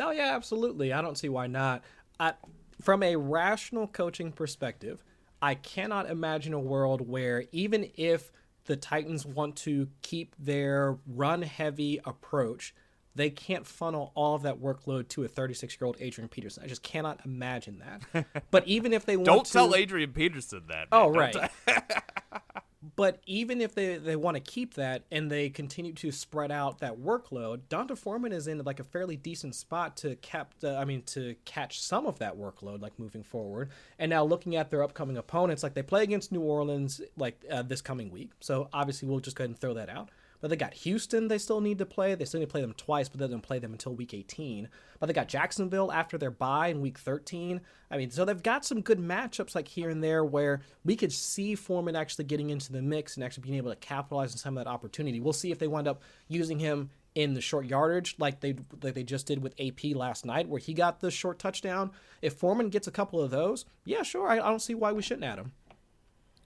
Oh 0.00 0.10
yeah, 0.10 0.34
absolutely. 0.34 0.92
I 0.92 1.02
don't 1.02 1.18
see 1.18 1.28
why 1.28 1.46
not. 1.46 1.82
I, 2.18 2.34
from 2.80 3.02
a 3.02 3.16
rational 3.16 3.86
coaching 3.86 4.32
perspective, 4.32 5.04
I 5.40 5.54
cannot 5.54 6.08
imagine 6.08 6.52
a 6.52 6.60
world 6.60 7.06
where 7.08 7.44
even 7.52 7.90
if 7.96 8.32
the 8.64 8.76
Titans 8.76 9.26
want 9.26 9.56
to 9.56 9.88
keep 10.02 10.34
their 10.38 10.98
run 11.06 11.42
heavy 11.42 12.00
approach, 12.04 12.74
they 13.14 13.30
can't 13.30 13.66
funnel 13.66 14.12
all 14.14 14.34
of 14.34 14.42
that 14.42 14.60
workload 14.60 15.08
to 15.08 15.24
a 15.24 15.28
36 15.28 15.76
year 15.80 15.86
old 15.86 15.96
Adrian 16.00 16.28
Peterson. 16.28 16.62
I 16.64 16.66
just 16.66 16.82
cannot 16.82 17.20
imagine 17.24 17.80
that. 17.80 18.26
But 18.50 18.66
even 18.66 18.92
if 18.92 19.06
they 19.06 19.16
want 19.16 19.26
to 19.26 19.32
don't 19.32 19.46
to, 19.46 19.52
tell 19.52 19.74
Adrian 19.74 20.12
Peterson 20.12 20.64
that. 20.68 20.88
Oh 20.92 21.10
man. 21.10 21.32
right. 21.34 21.50
but 22.96 23.20
even 23.26 23.60
if 23.60 23.74
they, 23.74 23.96
they 23.96 24.16
want 24.16 24.36
to 24.36 24.40
keep 24.40 24.74
that 24.74 25.04
and 25.10 25.30
they 25.30 25.48
continue 25.48 25.92
to 25.94 26.10
spread 26.10 26.50
out 26.50 26.80
that 26.80 26.98
workload, 26.98 27.60
D'Onta 27.68 27.96
Foreman 27.96 28.32
is 28.32 28.46
in 28.46 28.58
like 28.58 28.80
a 28.80 28.84
fairly 28.84 29.16
decent 29.16 29.54
spot 29.54 29.96
to 29.98 30.16
cap. 30.16 30.54
Uh, 30.62 30.76
I 30.76 30.84
mean 30.84 31.02
to 31.06 31.34
catch 31.44 31.80
some 31.80 32.06
of 32.06 32.18
that 32.18 32.36
workload 32.36 32.82
like 32.82 32.98
moving 32.98 33.22
forward. 33.22 33.70
And 33.98 34.10
now 34.10 34.24
looking 34.24 34.56
at 34.56 34.70
their 34.70 34.82
upcoming 34.82 35.16
opponents, 35.16 35.62
like 35.62 35.74
they 35.74 35.82
play 35.82 36.02
against 36.02 36.32
New 36.32 36.42
Orleans 36.42 37.00
like 37.16 37.42
uh, 37.50 37.62
this 37.62 37.80
coming 37.80 38.10
week. 38.10 38.32
So 38.40 38.68
obviously 38.72 39.08
we'll 39.08 39.20
just 39.20 39.36
go 39.36 39.44
ahead 39.44 39.50
and 39.50 39.58
throw 39.58 39.74
that 39.74 39.88
out. 39.88 40.10
But 40.42 40.50
they 40.50 40.56
got 40.56 40.74
Houston 40.74 41.28
they 41.28 41.38
still 41.38 41.60
need 41.60 41.78
to 41.78 41.86
play. 41.86 42.14
They 42.14 42.24
still 42.24 42.40
need 42.40 42.46
to 42.46 42.52
play 42.52 42.60
them 42.60 42.74
twice, 42.74 43.08
but 43.08 43.20
they 43.20 43.28
don't 43.28 43.42
play 43.42 43.60
them 43.60 43.72
until 43.72 43.94
week 43.94 44.12
18. 44.12 44.68
But 44.98 45.06
they 45.06 45.12
got 45.12 45.28
Jacksonville 45.28 45.90
after 45.92 46.18
their 46.18 46.32
bye 46.32 46.66
in 46.66 46.80
week 46.80 46.98
13. 46.98 47.60
I 47.90 47.96
mean, 47.96 48.10
so 48.10 48.24
they've 48.24 48.42
got 48.42 48.64
some 48.64 48.80
good 48.80 48.98
matchups 48.98 49.54
like 49.54 49.68
here 49.68 49.88
and 49.88 50.02
there 50.02 50.24
where 50.24 50.60
we 50.84 50.96
could 50.96 51.12
see 51.12 51.54
Foreman 51.54 51.94
actually 51.94 52.24
getting 52.24 52.50
into 52.50 52.72
the 52.72 52.82
mix 52.82 53.16
and 53.16 53.22
actually 53.22 53.44
being 53.44 53.56
able 53.56 53.70
to 53.70 53.76
capitalize 53.76 54.32
on 54.32 54.38
some 54.38 54.58
of 54.58 54.64
that 54.64 54.70
opportunity. 54.70 55.20
We'll 55.20 55.32
see 55.32 55.52
if 55.52 55.60
they 55.60 55.68
wind 55.68 55.86
up 55.86 56.02
using 56.26 56.58
him 56.58 56.90
in 57.14 57.34
the 57.34 57.40
short 57.40 57.66
yardage 57.66 58.16
like 58.18 58.40
they 58.40 58.56
like 58.82 58.94
they 58.94 59.04
just 59.04 59.26
did 59.26 59.42
with 59.42 59.54
AP 59.60 59.94
last 59.94 60.24
night 60.24 60.48
where 60.48 60.58
he 60.58 60.74
got 60.74 61.00
the 61.00 61.10
short 61.10 61.38
touchdown. 61.38 61.92
If 62.20 62.34
Foreman 62.34 62.68
gets 62.68 62.86
a 62.86 62.90
couple 62.90 63.20
of 63.20 63.30
those, 63.30 63.64
yeah, 63.84 64.02
sure, 64.02 64.28
I, 64.28 64.34
I 64.34 64.48
don't 64.48 64.62
see 64.62 64.74
why 64.74 64.92
we 64.92 65.02
shouldn't 65.02 65.24
add 65.24 65.38
him. 65.38 65.52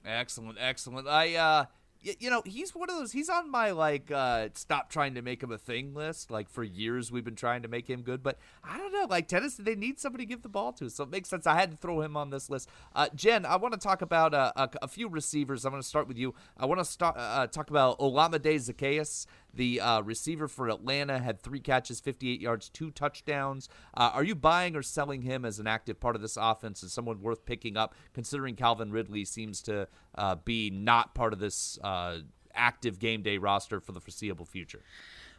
Excellent, 0.04 0.58
excellent. 0.60 1.08
I 1.08 1.34
uh 1.36 1.64
you 2.02 2.30
know 2.30 2.42
he's 2.44 2.74
one 2.74 2.88
of 2.88 2.96
those 2.96 3.12
he's 3.12 3.28
on 3.28 3.50
my 3.50 3.70
like 3.70 4.10
uh 4.10 4.48
stop 4.54 4.90
trying 4.90 5.14
to 5.14 5.22
make 5.22 5.42
him 5.42 5.50
a 5.50 5.58
thing 5.58 5.94
list. 5.94 6.30
Like 6.30 6.48
for 6.48 6.62
years 6.62 7.10
we've 7.10 7.24
been 7.24 7.36
trying 7.36 7.62
to 7.62 7.68
make 7.68 7.88
him 7.88 8.02
good 8.02 8.22
but 8.22 8.38
i 8.62 8.78
don't 8.78 8.92
know 8.92 9.06
like 9.08 9.28
tennessee 9.28 9.62
they 9.62 9.74
need 9.74 9.98
somebody 9.98 10.24
to 10.24 10.28
give 10.28 10.42
the 10.42 10.48
ball 10.48 10.72
to 10.74 10.90
so 10.90 11.04
it 11.04 11.10
makes 11.10 11.28
sense. 11.28 11.46
I 11.46 11.54
had 11.54 11.70
to 11.70 11.76
throw 11.76 12.00
him 12.00 12.16
on 12.16 12.30
this 12.30 12.48
list. 12.50 12.68
Uh 12.94 13.08
jen 13.14 13.44
i 13.44 13.56
want 13.56 13.74
to 13.74 13.80
talk 13.80 14.02
about 14.02 14.34
uh, 14.34 14.52
a, 14.56 14.68
a, 14.82 14.88
few 14.88 15.08
receivers. 15.08 15.64
I'm 15.64 15.72
going 15.72 15.82
to 15.82 15.88
start 15.88 16.08
with 16.08 16.16
you. 16.16 16.34
I 16.56 16.66
want 16.66 16.80
to 16.80 16.84
start 16.84 17.16
uh, 17.18 17.46
talk 17.46 17.70
about 17.70 17.98
olamide 17.98 18.40
zaccheaus 18.42 19.26
the 19.56 19.80
uh, 19.80 20.00
receiver 20.02 20.48
for 20.48 20.68
Atlanta 20.68 21.18
had 21.18 21.40
three 21.40 21.60
catches, 21.60 22.00
58 22.00 22.40
yards, 22.40 22.68
two 22.68 22.90
touchdowns. 22.90 23.68
Uh, 23.94 24.10
are 24.12 24.22
you 24.22 24.34
buying 24.34 24.76
or 24.76 24.82
selling 24.82 25.22
him 25.22 25.44
as 25.44 25.58
an 25.58 25.66
active 25.66 25.98
part 25.98 26.14
of 26.14 26.22
this 26.22 26.36
offense 26.36 26.82
and 26.82 26.90
someone 26.90 27.22
worth 27.22 27.44
picking 27.44 27.76
up, 27.76 27.94
considering 28.12 28.54
Calvin 28.54 28.92
Ridley 28.92 29.24
seems 29.24 29.62
to 29.62 29.88
uh, 30.16 30.36
be 30.36 30.70
not 30.70 31.14
part 31.14 31.32
of 31.32 31.38
this 31.38 31.78
uh, 31.82 32.18
active 32.54 32.98
game 32.98 33.22
day 33.22 33.38
roster 33.38 33.80
for 33.80 33.92
the 33.92 34.00
foreseeable 34.00 34.44
future? 34.46 34.82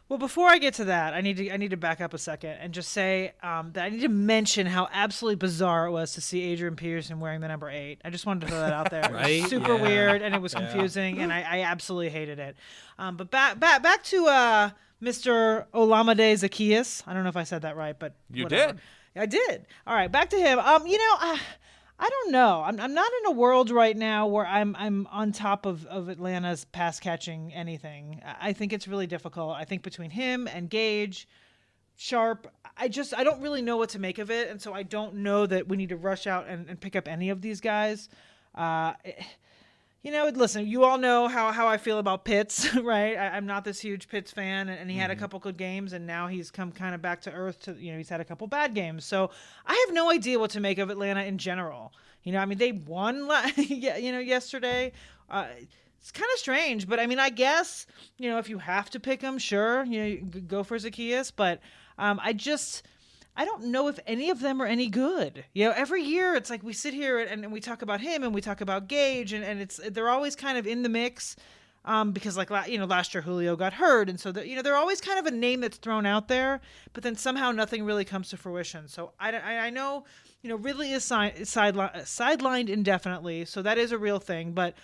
Well, 0.08 0.18
before 0.18 0.48
I 0.48 0.56
get 0.56 0.72
to 0.74 0.86
that, 0.86 1.12
I 1.12 1.20
need 1.20 1.36
to 1.36 1.50
I 1.52 1.58
need 1.58 1.72
to 1.72 1.76
back 1.76 2.00
up 2.00 2.14
a 2.14 2.18
second 2.18 2.52
and 2.52 2.72
just 2.72 2.92
say 2.92 3.32
um, 3.42 3.72
that 3.72 3.84
I 3.84 3.88
need 3.90 4.00
to 4.00 4.08
mention 4.08 4.66
how 4.66 4.88
absolutely 4.90 5.36
bizarre 5.36 5.84
it 5.86 5.90
was 5.90 6.14
to 6.14 6.22
see 6.22 6.44
Adrian 6.44 6.76
Peterson 6.76 7.20
wearing 7.20 7.42
the 7.42 7.48
number 7.48 7.68
eight. 7.68 8.00
I 8.06 8.08
just 8.08 8.24
wanted 8.24 8.46
to 8.46 8.46
throw 8.46 8.60
that 8.60 8.72
out 8.72 8.90
there. 8.90 9.02
right? 9.12 9.26
It 9.36 9.42
was 9.42 9.50
super 9.50 9.74
Yeah. 9.76 9.82
weird 9.82 10.22
and 10.22 10.34
it 10.34 10.40
was 10.40 10.54
confusing, 10.54 11.16
yeah. 11.16 11.24
and 11.24 11.32
I, 11.32 11.40
I, 11.42 11.60
absolutely 11.60 12.08
hated 12.08 12.38
it. 12.38 12.56
Um, 12.98 13.18
but 13.18 13.30
back 13.30 13.60
back 13.60 13.82
back 13.82 14.02
to 14.04 14.26
uh, 14.28 14.70
Mr. 15.02 15.66
Olamide 15.74 16.32
Zaccheaus. 16.38 17.02
I 17.06 17.12
don't 17.12 17.22
know 17.22 17.28
if 17.28 17.36
I 17.36 17.44
said 17.44 17.60
that 17.62 17.76
right, 17.76 17.98
but 17.98 18.14
You 18.32 18.44
whatever. 18.44 18.72
did. 18.72 18.80
I 19.14 19.26
did. 19.26 19.66
All 19.86 19.94
right, 19.94 20.10
back 20.10 20.30
to 20.30 20.38
him. 20.38 20.58
Um, 20.58 20.86
you 20.86 20.96
know. 20.96 21.14
Uh, 21.20 21.36
I 22.00 22.08
don't 22.08 22.32
know. 22.32 22.62
I'm, 22.64 22.78
I'm 22.78 22.94
not 22.94 23.10
in 23.20 23.32
a 23.32 23.34
world 23.34 23.70
right 23.70 23.96
now 23.96 24.28
where 24.28 24.46
I'm 24.46 24.76
I'm 24.76 25.08
on 25.08 25.32
top 25.32 25.66
of, 25.66 25.84
of 25.86 26.08
Atlanta's 26.08 26.64
pass 26.64 27.00
catching 27.00 27.52
anything. 27.52 28.22
I 28.40 28.52
think 28.52 28.72
it's 28.72 28.86
really 28.86 29.08
difficult. 29.08 29.56
I 29.56 29.64
think 29.64 29.82
between 29.82 30.10
him 30.10 30.46
and 30.46 30.70
Gage, 30.70 31.26
Sharpe, 31.96 32.46
I 32.76 32.86
just 32.86 33.14
I 33.14 33.24
don't 33.24 33.40
really 33.42 33.62
know 33.62 33.76
what 33.76 33.88
to 33.90 33.98
make 33.98 34.18
of 34.18 34.30
it, 34.30 34.48
and 34.48 34.62
so 34.62 34.72
I 34.72 34.84
don't 34.84 35.16
know 35.16 35.44
that 35.46 35.68
we 35.68 35.76
need 35.76 35.88
to 35.88 35.96
rush 35.96 36.28
out 36.28 36.46
and, 36.46 36.68
and 36.68 36.80
pick 36.80 36.94
up 36.94 37.08
any 37.08 37.30
of 37.30 37.40
these 37.40 37.60
guys. 37.60 38.08
Uh, 38.54 38.92
you 40.02 40.12
know, 40.12 40.28
listen, 40.28 40.66
you 40.66 40.84
all 40.84 40.96
know 40.96 41.26
how, 41.26 41.50
how 41.50 41.66
I 41.66 41.76
feel 41.76 41.98
about 41.98 42.24
Pitts, 42.24 42.74
right? 42.82 43.16
I, 43.16 43.36
am 43.36 43.46
not 43.46 43.64
this 43.64 43.80
huge 43.80 44.08
Pitts 44.08 44.30
fan, 44.30 44.68
and, 44.68 44.78
and 44.78 44.90
he 44.90 44.96
mm-hmm. 44.96 45.02
had 45.02 45.10
a 45.10 45.16
couple 45.16 45.38
good 45.40 45.56
games, 45.56 45.92
and 45.92 46.06
now 46.06 46.28
he's 46.28 46.50
come 46.50 46.70
kind 46.70 46.94
of 46.94 47.02
back 47.02 47.20
to 47.22 47.32
earth. 47.32 47.60
To 47.62 47.72
you 47.74 47.92
know, 47.92 47.98
he's 47.98 48.08
had 48.08 48.20
a 48.20 48.24
couple 48.24 48.46
bad 48.46 48.74
games, 48.74 49.04
so 49.04 49.30
I 49.66 49.84
have 49.86 49.94
no 49.94 50.10
idea 50.10 50.38
what 50.38 50.50
to 50.52 50.60
make 50.60 50.78
of 50.78 50.90
Atlanta 50.90 51.24
in 51.24 51.36
general. 51.36 51.92
You 52.22 52.32
know, 52.32 52.38
I 52.38 52.44
mean, 52.44 52.58
they 52.58 52.72
won, 52.72 53.28
yeah. 53.56 53.96
you 53.96 54.12
know, 54.12 54.18
yesterday. 54.18 54.92
Uh, 55.28 55.46
it's 56.00 56.12
kind 56.12 56.30
of 56.32 56.38
strange, 56.38 56.88
but 56.88 57.00
I 57.00 57.06
mean, 57.06 57.18
I 57.18 57.28
guess 57.28 57.86
you 58.18 58.30
know, 58.30 58.38
if 58.38 58.48
you 58.48 58.58
have 58.58 58.88
to 58.90 59.00
pick 59.00 59.20
them, 59.20 59.36
sure, 59.36 59.84
you 59.84 60.00
know, 60.00 60.40
go 60.46 60.62
for 60.62 60.76
Zaccheaus, 60.76 61.32
but 61.34 61.60
um, 61.98 62.20
I 62.22 62.32
just. 62.32 62.86
I 63.38 63.44
don't 63.44 63.66
know 63.66 63.86
if 63.86 64.00
any 64.04 64.30
of 64.30 64.40
them 64.40 64.60
are 64.60 64.66
any 64.66 64.88
good. 64.88 65.44
You 65.54 65.66
know, 65.66 65.74
every 65.76 66.02
year 66.02 66.34
it's 66.34 66.50
like 66.50 66.64
we 66.64 66.72
sit 66.72 66.92
here 66.92 67.20
and, 67.20 67.44
and 67.44 67.52
we 67.52 67.60
talk 67.60 67.82
about 67.82 68.00
him 68.00 68.24
and 68.24 68.34
we 68.34 68.40
talk 68.40 68.60
about 68.60 68.88
Gage 68.88 69.32
and, 69.32 69.44
and 69.44 69.60
it's 69.60 69.78
they're 69.90 70.10
always 70.10 70.34
kind 70.34 70.58
of 70.58 70.66
in 70.66 70.82
the 70.82 70.88
mix 70.88 71.36
um, 71.84 72.10
because 72.10 72.36
like 72.36 72.50
you 72.66 72.78
know 72.78 72.84
last 72.84 73.14
year 73.14 73.22
Julio 73.22 73.54
got 73.54 73.74
hurt 73.74 74.10
and 74.10 74.18
so 74.18 74.32
the, 74.32 74.46
you 74.46 74.56
know 74.56 74.62
they're 74.62 74.76
always 74.76 75.00
kind 75.00 75.20
of 75.20 75.26
a 75.26 75.30
name 75.30 75.60
that's 75.60 75.76
thrown 75.76 76.04
out 76.04 76.26
there, 76.26 76.60
but 76.94 77.04
then 77.04 77.14
somehow 77.14 77.52
nothing 77.52 77.84
really 77.84 78.04
comes 78.04 78.28
to 78.30 78.36
fruition. 78.36 78.88
So 78.88 79.12
I, 79.20 79.30
I, 79.30 79.66
I 79.66 79.70
know 79.70 80.04
you 80.42 80.50
know 80.50 80.56
Ridley 80.56 80.90
is 80.90 81.04
si- 81.04 81.14
sidelined 81.14 81.94
sidelined 82.02 82.68
indefinitely, 82.68 83.44
so 83.44 83.62
that 83.62 83.78
is 83.78 83.92
a 83.92 83.98
real 83.98 84.18
thing. 84.18 84.50
But 84.50 84.74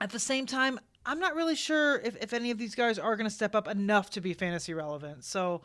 at 0.00 0.10
the 0.10 0.18
same 0.18 0.46
time, 0.46 0.80
I'm 1.06 1.20
not 1.20 1.36
really 1.36 1.54
sure 1.54 2.00
if, 2.00 2.16
if 2.20 2.32
any 2.32 2.50
of 2.50 2.58
these 2.58 2.74
guys 2.74 2.98
are 2.98 3.14
going 3.14 3.28
to 3.28 3.34
step 3.34 3.54
up 3.54 3.68
enough 3.68 4.10
to 4.10 4.20
be 4.20 4.34
fantasy 4.34 4.74
relevant. 4.74 5.24
So. 5.24 5.62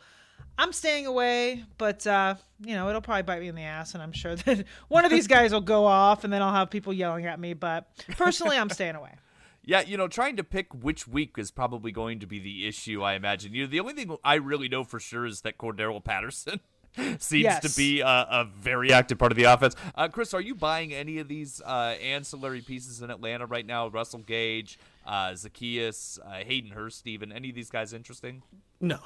I'm 0.56 0.72
staying 0.72 1.06
away, 1.06 1.64
but 1.78 2.06
uh, 2.06 2.36
you 2.60 2.74
know 2.74 2.88
it'll 2.88 3.00
probably 3.00 3.22
bite 3.22 3.40
me 3.40 3.48
in 3.48 3.54
the 3.54 3.62
ass, 3.62 3.94
and 3.94 4.02
I'm 4.02 4.12
sure 4.12 4.36
that 4.36 4.64
one 4.88 5.04
of 5.04 5.10
these 5.10 5.26
guys 5.26 5.52
will 5.52 5.60
go 5.60 5.84
off, 5.84 6.22
and 6.24 6.32
then 6.32 6.42
I'll 6.42 6.54
have 6.54 6.70
people 6.70 6.92
yelling 6.92 7.26
at 7.26 7.40
me. 7.40 7.54
But 7.54 7.88
personally, 8.16 8.56
I'm 8.56 8.70
staying 8.70 8.96
away. 8.96 9.10
Yeah, 9.66 9.80
you 9.80 9.96
know, 9.96 10.08
trying 10.08 10.36
to 10.36 10.44
pick 10.44 10.74
which 10.74 11.08
week 11.08 11.36
is 11.38 11.50
probably 11.50 11.90
going 11.90 12.20
to 12.20 12.26
be 12.26 12.38
the 12.38 12.68
issue. 12.68 13.02
I 13.02 13.14
imagine. 13.14 13.54
You 13.54 13.62
know, 13.64 13.70
the 13.70 13.80
only 13.80 13.94
thing 13.94 14.14
I 14.22 14.34
really 14.34 14.68
know 14.68 14.84
for 14.84 15.00
sure 15.00 15.24
is 15.24 15.40
that 15.40 15.56
Cordarrelle 15.56 16.04
Patterson 16.04 16.60
seems 17.18 17.44
Yes. 17.44 17.62
to 17.62 17.74
be 17.74 18.02
a, 18.02 18.06
a 18.06 18.44
very 18.54 18.92
active 18.92 19.16
part 19.16 19.32
of 19.32 19.36
the 19.36 19.44
offense. 19.44 19.74
Uh, 19.94 20.08
Chris, 20.08 20.34
are 20.34 20.40
you 20.42 20.54
buying 20.54 20.92
any 20.92 21.16
of 21.18 21.28
these 21.28 21.62
uh, 21.64 21.94
ancillary 22.02 22.60
pieces 22.60 23.00
in 23.00 23.10
Atlanta 23.10 23.46
right 23.46 23.64
now? 23.64 23.88
Russell 23.88 24.18
Gage, 24.20 24.78
uh, 25.06 25.28
Zaccheaus, 25.30 26.18
uh, 26.22 26.44
Hayden 26.44 26.72
Hurst, 26.72 27.06
even 27.06 27.32
any 27.32 27.48
of 27.48 27.54
these 27.54 27.70
guys 27.70 27.94
interesting? 27.94 28.42
No, 28.82 28.98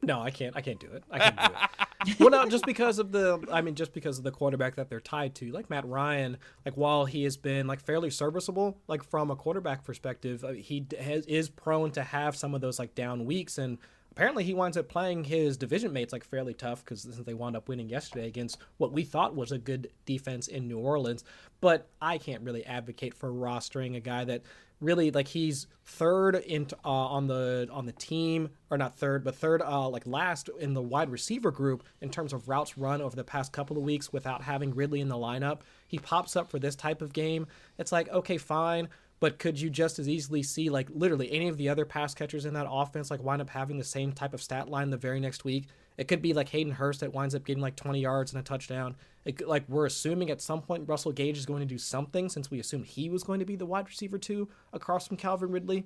no, 0.00 0.20
I 0.20 0.30
can't. 0.30 0.56
I 0.56 0.60
can't 0.60 0.78
do 0.78 0.88
it. 0.92 1.02
I 1.10 1.18
can't 1.18 1.36
do 1.36 1.44
it. 1.44 2.20
well, 2.20 2.30
no, 2.30 2.48
just 2.48 2.64
because 2.64 2.98
of 2.98 3.10
the. 3.10 3.44
I 3.50 3.62
mean, 3.62 3.74
just 3.74 3.92
because 3.92 4.18
of 4.18 4.24
the 4.24 4.30
quarterback 4.30 4.76
that 4.76 4.88
they're 4.88 5.00
tied 5.00 5.34
to, 5.36 5.50
like 5.50 5.70
Matt 5.70 5.86
Ryan. 5.86 6.36
Like 6.64 6.76
while 6.76 7.04
he 7.04 7.24
has 7.24 7.36
been 7.36 7.66
like 7.66 7.80
fairly 7.80 8.10
serviceable, 8.10 8.78
like 8.86 9.02
from 9.02 9.30
a 9.30 9.36
quarterback 9.36 9.84
perspective, 9.84 10.44
uh, 10.44 10.52
he 10.52 10.86
has, 11.00 11.26
is 11.26 11.48
prone 11.48 11.90
to 11.92 12.02
have 12.02 12.36
some 12.36 12.54
of 12.54 12.60
those 12.60 12.78
like 12.78 12.94
down 12.94 13.24
weeks 13.24 13.58
and. 13.58 13.78
Apparently, 14.10 14.42
he 14.42 14.52
winds 14.52 14.76
up 14.76 14.88
playing 14.88 15.22
his 15.22 15.56
division 15.56 15.92
mates 15.92 16.12
like 16.12 16.24
fairly 16.24 16.52
tough 16.52 16.84
because 16.84 17.02
since 17.02 17.18
they 17.18 17.34
wound 17.34 17.54
up 17.54 17.68
winning 17.68 17.88
yesterday 17.88 18.26
against 18.26 18.58
what 18.78 18.90
we 18.90 19.04
thought 19.04 19.36
was 19.36 19.52
a 19.52 19.58
good 19.58 19.90
defense 20.06 20.48
in 20.48 20.66
New 20.66 20.78
Orleans. 20.78 21.22
But 21.60 21.86
I 22.02 22.18
can't 22.18 22.42
really 22.42 22.66
advocate 22.66 23.14
for 23.14 23.30
rostering 23.30 23.94
a 23.94 24.00
guy 24.00 24.24
that 24.24 24.42
really 24.80 25.10
like 25.10 25.28
he's 25.28 25.66
third 25.84 26.36
in 26.36 26.66
uh, 26.84 26.88
on 26.88 27.26
the 27.26 27.68
on 27.72 27.86
the 27.86 27.92
team 27.92 28.50
or 28.70 28.78
not 28.78 28.96
third 28.96 29.24
but 29.24 29.34
third 29.34 29.62
uh, 29.62 29.88
like 29.88 30.06
last 30.06 30.48
in 30.60 30.74
the 30.74 30.82
wide 30.82 31.10
receiver 31.10 31.50
group 31.50 31.82
in 32.00 32.10
terms 32.10 32.32
of 32.32 32.48
routes 32.48 32.78
run 32.78 33.00
over 33.00 33.16
the 33.16 33.24
past 33.24 33.52
couple 33.52 33.76
of 33.76 33.82
weeks 33.82 34.12
without 34.12 34.42
having 34.42 34.74
Ridley 34.74 35.00
in 35.00 35.08
the 35.08 35.16
lineup. 35.16 35.60
He 35.86 35.98
pops 35.98 36.36
up 36.36 36.50
for 36.50 36.58
this 36.58 36.76
type 36.76 37.02
of 37.02 37.12
game. 37.12 37.46
It's 37.78 37.92
like 37.92 38.08
okay, 38.08 38.38
fine. 38.38 38.88
But 39.20 39.40
could 39.40 39.60
you 39.60 39.68
just 39.68 39.98
as 39.98 40.08
easily 40.08 40.44
see 40.44 40.70
like 40.70 40.88
literally 40.90 41.32
any 41.32 41.48
of 41.48 41.56
the 41.56 41.68
other 41.68 41.84
pass 41.84 42.14
catchers 42.14 42.44
in 42.44 42.54
that 42.54 42.68
offense 42.70 43.10
like 43.10 43.22
wind 43.22 43.42
up 43.42 43.50
having 43.50 43.78
the 43.78 43.84
same 43.84 44.12
type 44.12 44.32
of 44.32 44.42
stat 44.42 44.68
line 44.68 44.90
the 44.90 44.96
very 44.96 45.18
next 45.18 45.44
week? 45.44 45.66
It 45.98 46.06
could 46.08 46.22
be 46.22 46.32
like 46.32 46.48
Hayden 46.50 46.72
Hurst 46.72 47.00
that 47.00 47.12
winds 47.12 47.34
up 47.34 47.44
getting 47.44 47.62
like 47.62 47.76
20 47.76 48.00
yards 48.00 48.32
and 48.32 48.40
a 48.40 48.42
touchdown. 48.42 48.96
It, 49.24 49.46
like 49.46 49.64
we're 49.68 49.84
assuming 49.84 50.30
at 50.30 50.40
some 50.40 50.62
point 50.62 50.88
Russell 50.88 51.12
Gage 51.12 51.36
is 51.36 51.44
going 51.44 51.60
to 51.60 51.66
do 51.66 51.76
something 51.76 52.28
since 52.28 52.50
we 52.50 52.60
assumed 52.60 52.86
he 52.86 53.10
was 53.10 53.24
going 53.24 53.40
to 53.40 53.44
be 53.44 53.56
the 53.56 53.66
wide 53.66 53.88
receiver 53.88 54.16
two 54.16 54.48
across 54.72 55.08
from 55.08 55.16
Calvin 55.16 55.50
Ridley. 55.50 55.84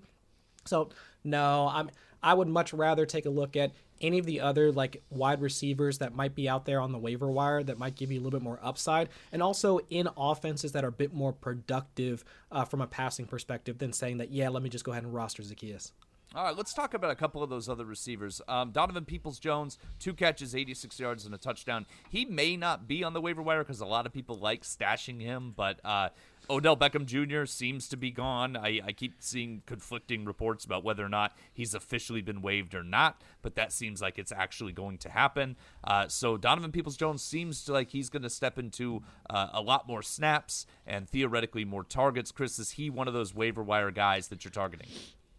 So 0.66 0.90
no, 1.24 1.68
I'm 1.72 1.90
I 2.22 2.34
would 2.34 2.46
much 2.46 2.72
rather 2.72 3.04
take 3.04 3.26
a 3.26 3.30
look 3.30 3.56
at 3.56 3.72
any 4.00 4.18
of 4.18 4.26
the 4.26 4.40
other 4.40 4.70
like 4.70 5.02
wide 5.10 5.40
receivers 5.40 5.98
that 5.98 6.14
might 6.14 6.34
be 6.34 6.48
out 6.48 6.66
there 6.66 6.80
on 6.80 6.92
the 6.92 6.98
waiver 6.98 7.30
wire 7.30 7.62
that 7.62 7.78
might 7.78 7.96
give 7.96 8.12
you 8.12 8.20
a 8.20 8.22
little 8.22 8.38
bit 8.38 8.44
more 8.44 8.60
upside, 8.62 9.08
and 9.32 9.42
also 9.42 9.80
in 9.90 10.08
offenses 10.16 10.72
that 10.72 10.84
are 10.84 10.88
a 10.88 10.92
bit 10.92 11.12
more 11.12 11.32
productive 11.32 12.24
uh, 12.52 12.64
from 12.64 12.80
a 12.80 12.86
passing 12.86 13.26
perspective 13.26 13.78
than 13.78 13.92
saying 13.92 14.18
that 14.18 14.30
yeah, 14.30 14.48
let 14.48 14.62
me 14.62 14.68
just 14.68 14.84
go 14.84 14.92
ahead 14.92 15.04
and 15.04 15.14
roster 15.14 15.42
Zaccheaus. 15.42 15.92
All 16.34 16.44
right, 16.44 16.56
let's 16.56 16.72
talk 16.72 16.94
about 16.94 17.10
a 17.10 17.14
couple 17.14 17.42
of 17.42 17.50
those 17.50 17.68
other 17.68 17.84
receivers. 17.84 18.40
Um, 18.48 18.70
Donovan 18.70 19.04
Peoples 19.04 19.38
Jones, 19.38 19.76
two 19.98 20.14
catches, 20.14 20.56
86 20.56 20.98
yards, 20.98 21.26
and 21.26 21.34
a 21.34 21.38
touchdown. 21.38 21.84
He 22.08 22.24
may 22.24 22.56
not 22.56 22.88
be 22.88 23.04
on 23.04 23.12
the 23.12 23.20
waiver 23.20 23.42
wire 23.42 23.62
because 23.62 23.80
a 23.80 23.86
lot 23.86 24.06
of 24.06 24.14
people 24.14 24.36
like 24.38 24.62
stashing 24.62 25.20
him, 25.20 25.52
but 25.54 25.78
uh, 25.84 26.08
Odell 26.48 26.74
Beckham 26.74 27.04
Jr. 27.04 27.44
seems 27.44 27.86
to 27.88 27.98
be 27.98 28.10
gone. 28.10 28.56
I, 28.56 28.80
I 28.82 28.92
keep 28.92 29.16
seeing 29.18 29.60
conflicting 29.66 30.24
reports 30.24 30.64
about 30.64 30.82
whether 30.82 31.04
or 31.04 31.10
not 31.10 31.36
he's 31.52 31.74
officially 31.74 32.22
been 32.22 32.40
waived 32.40 32.74
or 32.74 32.82
not, 32.82 33.20
but 33.42 33.54
that 33.56 33.70
seems 33.70 34.00
like 34.00 34.18
it's 34.18 34.32
actually 34.32 34.72
going 34.72 34.96
to 34.98 35.10
happen. 35.10 35.54
Uh, 35.84 36.08
so 36.08 36.38
Donovan 36.38 36.72
Peoples 36.72 36.96
Jones 36.96 37.22
seems 37.22 37.68
like 37.68 37.90
he's 37.90 38.08
going 38.08 38.22
to 38.22 38.30
step 38.30 38.58
into 38.58 39.02
uh, 39.28 39.48
a 39.52 39.60
lot 39.60 39.86
more 39.86 40.00
snaps 40.00 40.64
and 40.86 41.06
theoretically 41.06 41.66
more 41.66 41.84
targets. 41.84 42.32
Chris, 42.32 42.58
is 42.58 42.70
he 42.70 42.88
one 42.88 43.06
of 43.06 43.12
those 43.12 43.34
waiver 43.34 43.62
wire 43.62 43.90
guys 43.90 44.28
that 44.28 44.46
you're 44.46 44.50
targeting? 44.50 44.88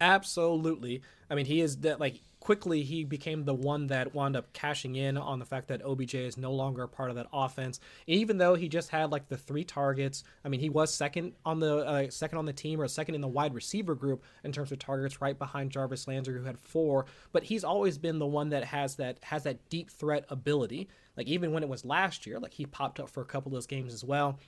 Absolutely. 0.00 1.02
I 1.30 1.34
mean, 1.34 1.46
he 1.46 1.60
is 1.60 1.78
that 1.78 2.00
like 2.00 2.20
quickly 2.44 2.82
he 2.82 3.04
became 3.04 3.44
the 3.44 3.54
one 3.54 3.86
that 3.86 4.14
wound 4.14 4.36
up 4.36 4.52
cashing 4.52 4.96
in 4.96 5.16
on 5.16 5.38
the 5.38 5.46
fact 5.46 5.68
that 5.68 5.82
OBJ 5.82 6.14
is 6.14 6.36
no 6.36 6.52
longer 6.52 6.82
a 6.82 6.88
part 6.88 7.08
of 7.08 7.16
that 7.16 7.26
offense. 7.32 7.80
Even 8.06 8.36
though 8.36 8.54
he 8.54 8.68
just 8.68 8.90
had 8.90 9.10
like 9.10 9.28
the 9.28 9.36
three 9.36 9.64
targets, 9.64 10.24
I 10.44 10.48
mean, 10.50 10.60
he 10.60 10.68
was 10.68 10.92
second 10.92 11.32
on 11.44 11.58
the 11.58 11.76
uh, 11.78 12.10
second 12.10 12.38
on 12.38 12.44
the 12.44 12.52
team 12.52 12.80
or 12.80 12.86
second 12.86 13.14
in 13.14 13.22
the 13.22 13.28
wide 13.28 13.54
receiver 13.54 13.94
group 13.94 14.22
in 14.44 14.52
terms 14.52 14.70
of 14.72 14.78
targets, 14.78 15.20
right 15.22 15.38
behind 15.38 15.70
Jarvis 15.70 16.06
Landry 16.06 16.38
who 16.38 16.44
had 16.44 16.58
four. 16.58 17.06
But 17.32 17.44
he's 17.44 17.64
always 17.64 17.96
been 17.96 18.18
the 18.18 18.26
one 18.26 18.50
that 18.50 18.64
has 18.64 18.96
that 18.96 19.18
has 19.22 19.44
that 19.44 19.68
deep 19.70 19.90
threat 19.90 20.26
ability. 20.28 20.88
Like 21.16 21.28
even 21.28 21.52
when 21.52 21.62
it 21.62 21.68
was 21.68 21.84
last 21.84 22.26
year, 22.26 22.38
like 22.40 22.52
he 22.52 22.66
popped 22.66 23.00
up 23.00 23.08
for 23.08 23.22
a 23.22 23.26
couple 23.26 23.48
of 23.50 23.54
those 23.54 23.66
games 23.66 23.94
as 23.94 24.04
well 24.04 24.38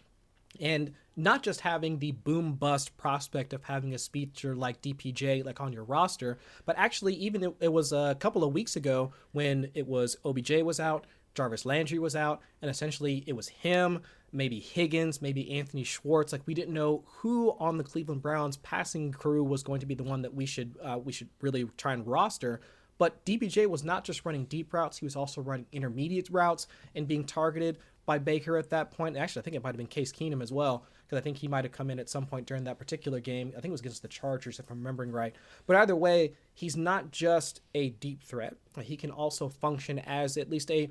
and 0.61 0.93
not 1.17 1.43
just 1.43 1.61
having 1.61 1.99
the 1.99 2.13
boom 2.13 2.55
bust 2.55 2.97
prospect 2.97 3.53
of 3.53 3.65
having 3.65 3.95
a 3.95 3.99
speedster 3.99 4.55
like 4.55 4.83
DPJ 4.83 5.45
like 5.45 5.61
on 5.61 5.73
your 5.73 5.85
roster, 5.85 6.39
but 6.67 6.77
actually 6.79 7.15
even 7.15 7.43
it, 7.43 7.57
it 7.61 7.73
was 7.73 7.93
a 7.93 8.17
couple 8.21 8.45
of 8.45 8.53
weeks 8.53 8.77
ago 8.77 9.13
when 9.33 9.71
it 9.75 9.87
was 9.87 10.17
OBJ 10.25 10.63
was 10.63 10.79
out, 10.79 11.07
Jarvis 11.35 11.65
Landry 11.65 11.99
was 11.99 12.17
out, 12.17 12.43
and 12.61 12.71
essentially 12.71 13.25
it 13.27 13.35
was 13.35 13.49
him, 13.49 14.03
maybe 14.33 14.61
Higgins, 14.61 15.23
maybe 15.23 15.59
Anthony 15.59 15.85
Schwartz. 15.85 16.33
Like 16.33 16.43
we 16.47 16.55
didn't 16.55 16.75
know 16.75 17.05
who 17.07 17.57
on 17.59 17.79
the 17.79 17.85
Cleveland 17.85 18.23
Browns 18.23 18.57
passing 18.59 19.13
crew 19.13 19.43
was 19.43 19.63
going 19.63 19.81
to 19.81 19.87
be 19.87 19.95
the 19.95 20.05
one 20.05 20.23
that 20.23 20.35
we 20.35 20.47
should 20.47 20.77
uh, 20.83 20.99
we 21.03 21.13
should 21.13 21.29
really 21.41 21.65
try 21.77 21.93
and 21.93 22.07
roster. 22.07 22.61
But 22.99 23.25
DPJ 23.27 23.67
was 23.67 23.85
not 23.85 24.05
just 24.05 24.25
running 24.25 24.47
deep 24.47 24.73
routes; 24.73 24.99
he 24.99 25.07
was 25.07 25.17
also 25.17 25.41
running 25.41 25.67
intermediate 25.73 26.31
routes 26.31 26.67
and 26.95 27.07
being 27.07 27.25
targeted 27.25 27.79
by 28.07 28.19
Baker 28.19 28.57
at 28.57 28.71
that 28.71 28.93
point. 28.93 29.17
Actually, 29.17 29.41
I 29.41 29.45
think 29.45 29.57
it 29.57 29.63
might 29.63 29.71
have 29.71 29.77
been 29.77 29.87
Case 29.87 30.13
Keenum 30.13 30.43
as 30.43 30.53
well, 30.53 30.87
because 31.05 31.19
I 31.19 31.21
think 31.21 31.37
he 31.37 31.49
might 31.49 31.65
have 31.65 31.73
come 31.73 31.91
in 31.91 31.99
at 31.99 32.09
some 32.09 32.25
point 32.25 32.47
during 32.47 32.65
that 32.65 32.79
particular 32.79 33.21
game. 33.21 33.49
I 33.49 33.61
think 33.61 33.67
it 33.67 33.73
was 33.73 33.81
against 33.81 34.03
the 34.03 34.09
Chargers, 34.09 34.59
if 34.59 34.71
I'm 34.71 34.79
remembering 34.79 35.13
right. 35.13 35.35
But 35.67 35.77
either 35.77 35.97
way, 35.97 36.33
he's 36.55 36.77
not 36.77 37.11
just 37.11 37.61
a 37.75 37.91
deep 37.91 38.23
threat. 38.23 38.57
He 38.81 38.97
can 38.97 39.11
also 39.11 39.49
function 39.49 39.99
as 39.99 40.37
at 40.37 40.49
least 40.49 40.71
a 40.71 40.89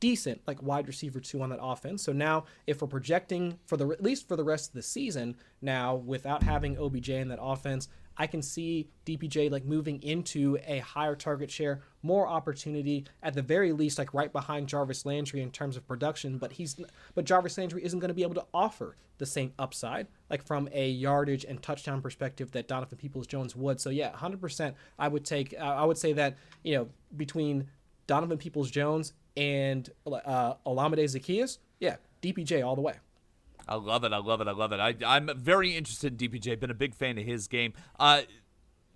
decent 0.00 0.40
like 0.46 0.62
wide 0.62 0.86
receiver 0.86 1.20
two 1.20 1.40
on 1.42 1.50
that 1.50 1.60
offense. 1.62 2.02
So 2.02 2.12
now, 2.12 2.44
if 2.66 2.82
we're 2.82 2.88
projecting 2.88 3.58
for 3.66 3.76
the 3.76 3.88
at 3.88 4.02
least 4.02 4.26
for 4.26 4.36
the 4.36 4.44
rest 4.44 4.70
of 4.70 4.74
the 4.74 4.82
season, 4.82 5.36
now 5.62 5.94
without 5.94 6.42
having 6.42 6.76
OBJ 6.78 7.10
in 7.10 7.28
that 7.28 7.38
offense, 7.40 7.88
I 8.16 8.26
can 8.26 8.42
see 8.42 8.88
DPJ 9.06 9.50
like 9.50 9.64
moving 9.64 10.02
into 10.02 10.58
a 10.66 10.78
higher 10.78 11.16
target 11.16 11.50
share, 11.50 11.82
more 12.02 12.28
opportunity 12.28 13.04
at 13.22 13.34
the 13.34 13.42
very 13.42 13.72
least, 13.72 13.98
like 13.98 14.14
right 14.14 14.32
behind 14.32 14.68
Jarvis 14.68 15.04
Landry 15.04 15.42
in 15.42 15.50
terms 15.50 15.76
of 15.76 15.86
production. 15.86 16.38
But 16.38 16.52
he's 16.52 16.76
but 17.14 17.24
Jarvis 17.24 17.58
Landry 17.58 17.84
isn't 17.84 17.98
going 17.98 18.08
to 18.08 18.14
be 18.14 18.22
able 18.22 18.34
to 18.34 18.46
offer 18.52 18.96
the 19.18 19.26
same 19.26 19.52
upside 19.58 20.08
like 20.28 20.44
from 20.44 20.68
a 20.72 20.90
yardage 20.90 21.44
and 21.44 21.62
touchdown 21.62 22.02
perspective 22.02 22.50
that 22.52 22.68
Donovan 22.68 22.98
Peoples 22.98 23.26
Jones 23.26 23.54
would. 23.54 23.80
So 23.80 23.90
yeah, 23.90 24.10
100%. 24.12 24.74
I 24.98 25.08
would 25.08 25.24
take. 25.24 25.54
Uh, 25.58 25.64
I 25.64 25.84
would 25.84 25.98
say 25.98 26.12
that 26.14 26.36
you 26.62 26.76
know 26.76 26.88
between 27.16 27.68
Donovan 28.06 28.38
Peoples 28.38 28.70
Jones 28.70 29.12
and 29.36 29.88
uh, 30.06 30.54
Olamide 30.66 31.04
Zaccheaus, 31.04 31.58
yeah, 31.80 31.96
DPJ 32.22 32.64
all 32.64 32.76
the 32.76 32.82
way. 32.82 32.94
I 33.68 33.76
love 33.76 34.04
it. 34.04 34.12
I 34.12 34.18
love 34.18 34.40
it. 34.40 34.48
I 34.48 34.52
love 34.52 34.72
it. 34.72 34.80
I, 34.80 34.94
I'm 35.06 35.30
very 35.36 35.76
interested 35.76 36.20
in 36.20 36.30
DPJ. 36.30 36.60
Been 36.60 36.70
a 36.70 36.74
big 36.74 36.94
fan 36.94 37.18
of 37.18 37.24
his 37.24 37.48
game. 37.48 37.72
Uh, 37.98 38.22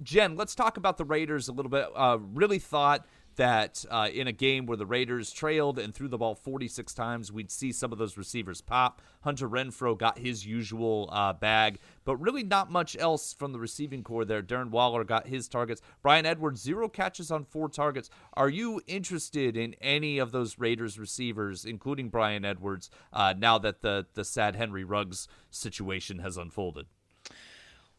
Jen, 0.02 0.36
let's 0.36 0.54
talk 0.54 0.76
about 0.76 0.96
the 0.96 1.04
Raiders 1.04 1.48
a 1.48 1.52
little 1.52 1.70
bit. 1.70 1.86
Uh, 1.94 2.18
really 2.20 2.58
thought 2.58 3.06
that 3.38 3.84
uh, 3.90 4.08
in 4.12 4.26
a 4.26 4.32
game 4.32 4.66
where 4.66 4.76
the 4.76 4.84
Raiders 4.84 5.32
trailed 5.32 5.78
and 5.78 5.94
threw 5.94 6.08
the 6.08 6.18
ball 6.18 6.34
46 6.34 6.92
times, 6.92 7.32
we'd 7.32 7.50
see 7.50 7.72
some 7.72 7.92
of 7.92 7.98
those 7.98 8.18
receivers 8.18 8.60
pop. 8.60 9.00
Hunter 9.22 9.48
Renfrow 9.48 9.96
got 9.96 10.18
his 10.18 10.44
usual 10.44 11.08
uh, 11.12 11.32
bag, 11.32 11.78
but 12.04 12.16
really 12.16 12.42
not 12.42 12.70
much 12.70 12.96
else 12.98 13.32
from 13.32 13.52
the 13.52 13.58
receiving 13.58 14.02
core 14.02 14.24
there. 14.24 14.42
Darren 14.42 14.70
Waller 14.70 15.04
got 15.04 15.28
his 15.28 15.48
targets. 15.48 15.80
Bryan 16.02 16.26
Edwards, 16.26 16.60
zero 16.60 16.88
catches 16.88 17.30
on 17.30 17.44
four 17.44 17.68
targets. 17.68 18.10
Are 18.34 18.48
you 18.48 18.82
interested 18.86 19.56
in 19.56 19.74
any 19.80 20.18
of 20.18 20.32
those 20.32 20.58
Raiders 20.58 20.98
receivers, 20.98 21.64
including 21.64 22.08
Bryan 22.08 22.44
Edwards, 22.44 22.90
uh, 23.12 23.34
now 23.38 23.56
that 23.58 23.80
the, 23.82 24.06
the 24.14 24.24
sad 24.24 24.56
Henry 24.56 24.84
Ruggs 24.84 25.28
situation 25.50 26.18
has 26.18 26.36
unfolded? 26.36 26.86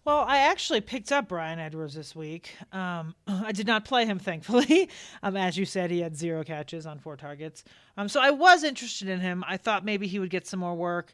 Well, 0.05 0.23
I 0.27 0.37
actually 0.39 0.81
picked 0.81 1.11
up 1.11 1.27
Bryan 1.27 1.59
Edwards 1.59 1.93
this 1.93 2.15
week. 2.15 2.55
Um, 2.71 3.13
I 3.27 3.51
did 3.51 3.67
not 3.67 3.85
play 3.85 4.05
him, 4.05 4.19
thankfully. 4.19 4.89
Um, 5.21 5.35
as 5.35 5.57
you 5.57 5.65
said, 5.65 5.91
he 5.91 5.99
had 5.99 6.15
zero 6.15 6.43
catches 6.45 6.85
on 6.85 6.97
four 6.99 7.17
targets. 7.17 7.63
Um, 7.97 8.07
so 8.07 8.21
I 8.21 8.31
was 8.31 8.63
interested 8.63 9.09
in 9.09 9.19
him. 9.19 9.43
I 9.45 9.57
thought 9.57 9.83
maybe 9.83 10.07
he 10.07 10.17
would 10.17 10.29
get 10.29 10.47
some 10.47 10.61
more 10.61 10.75
work. 10.75 11.13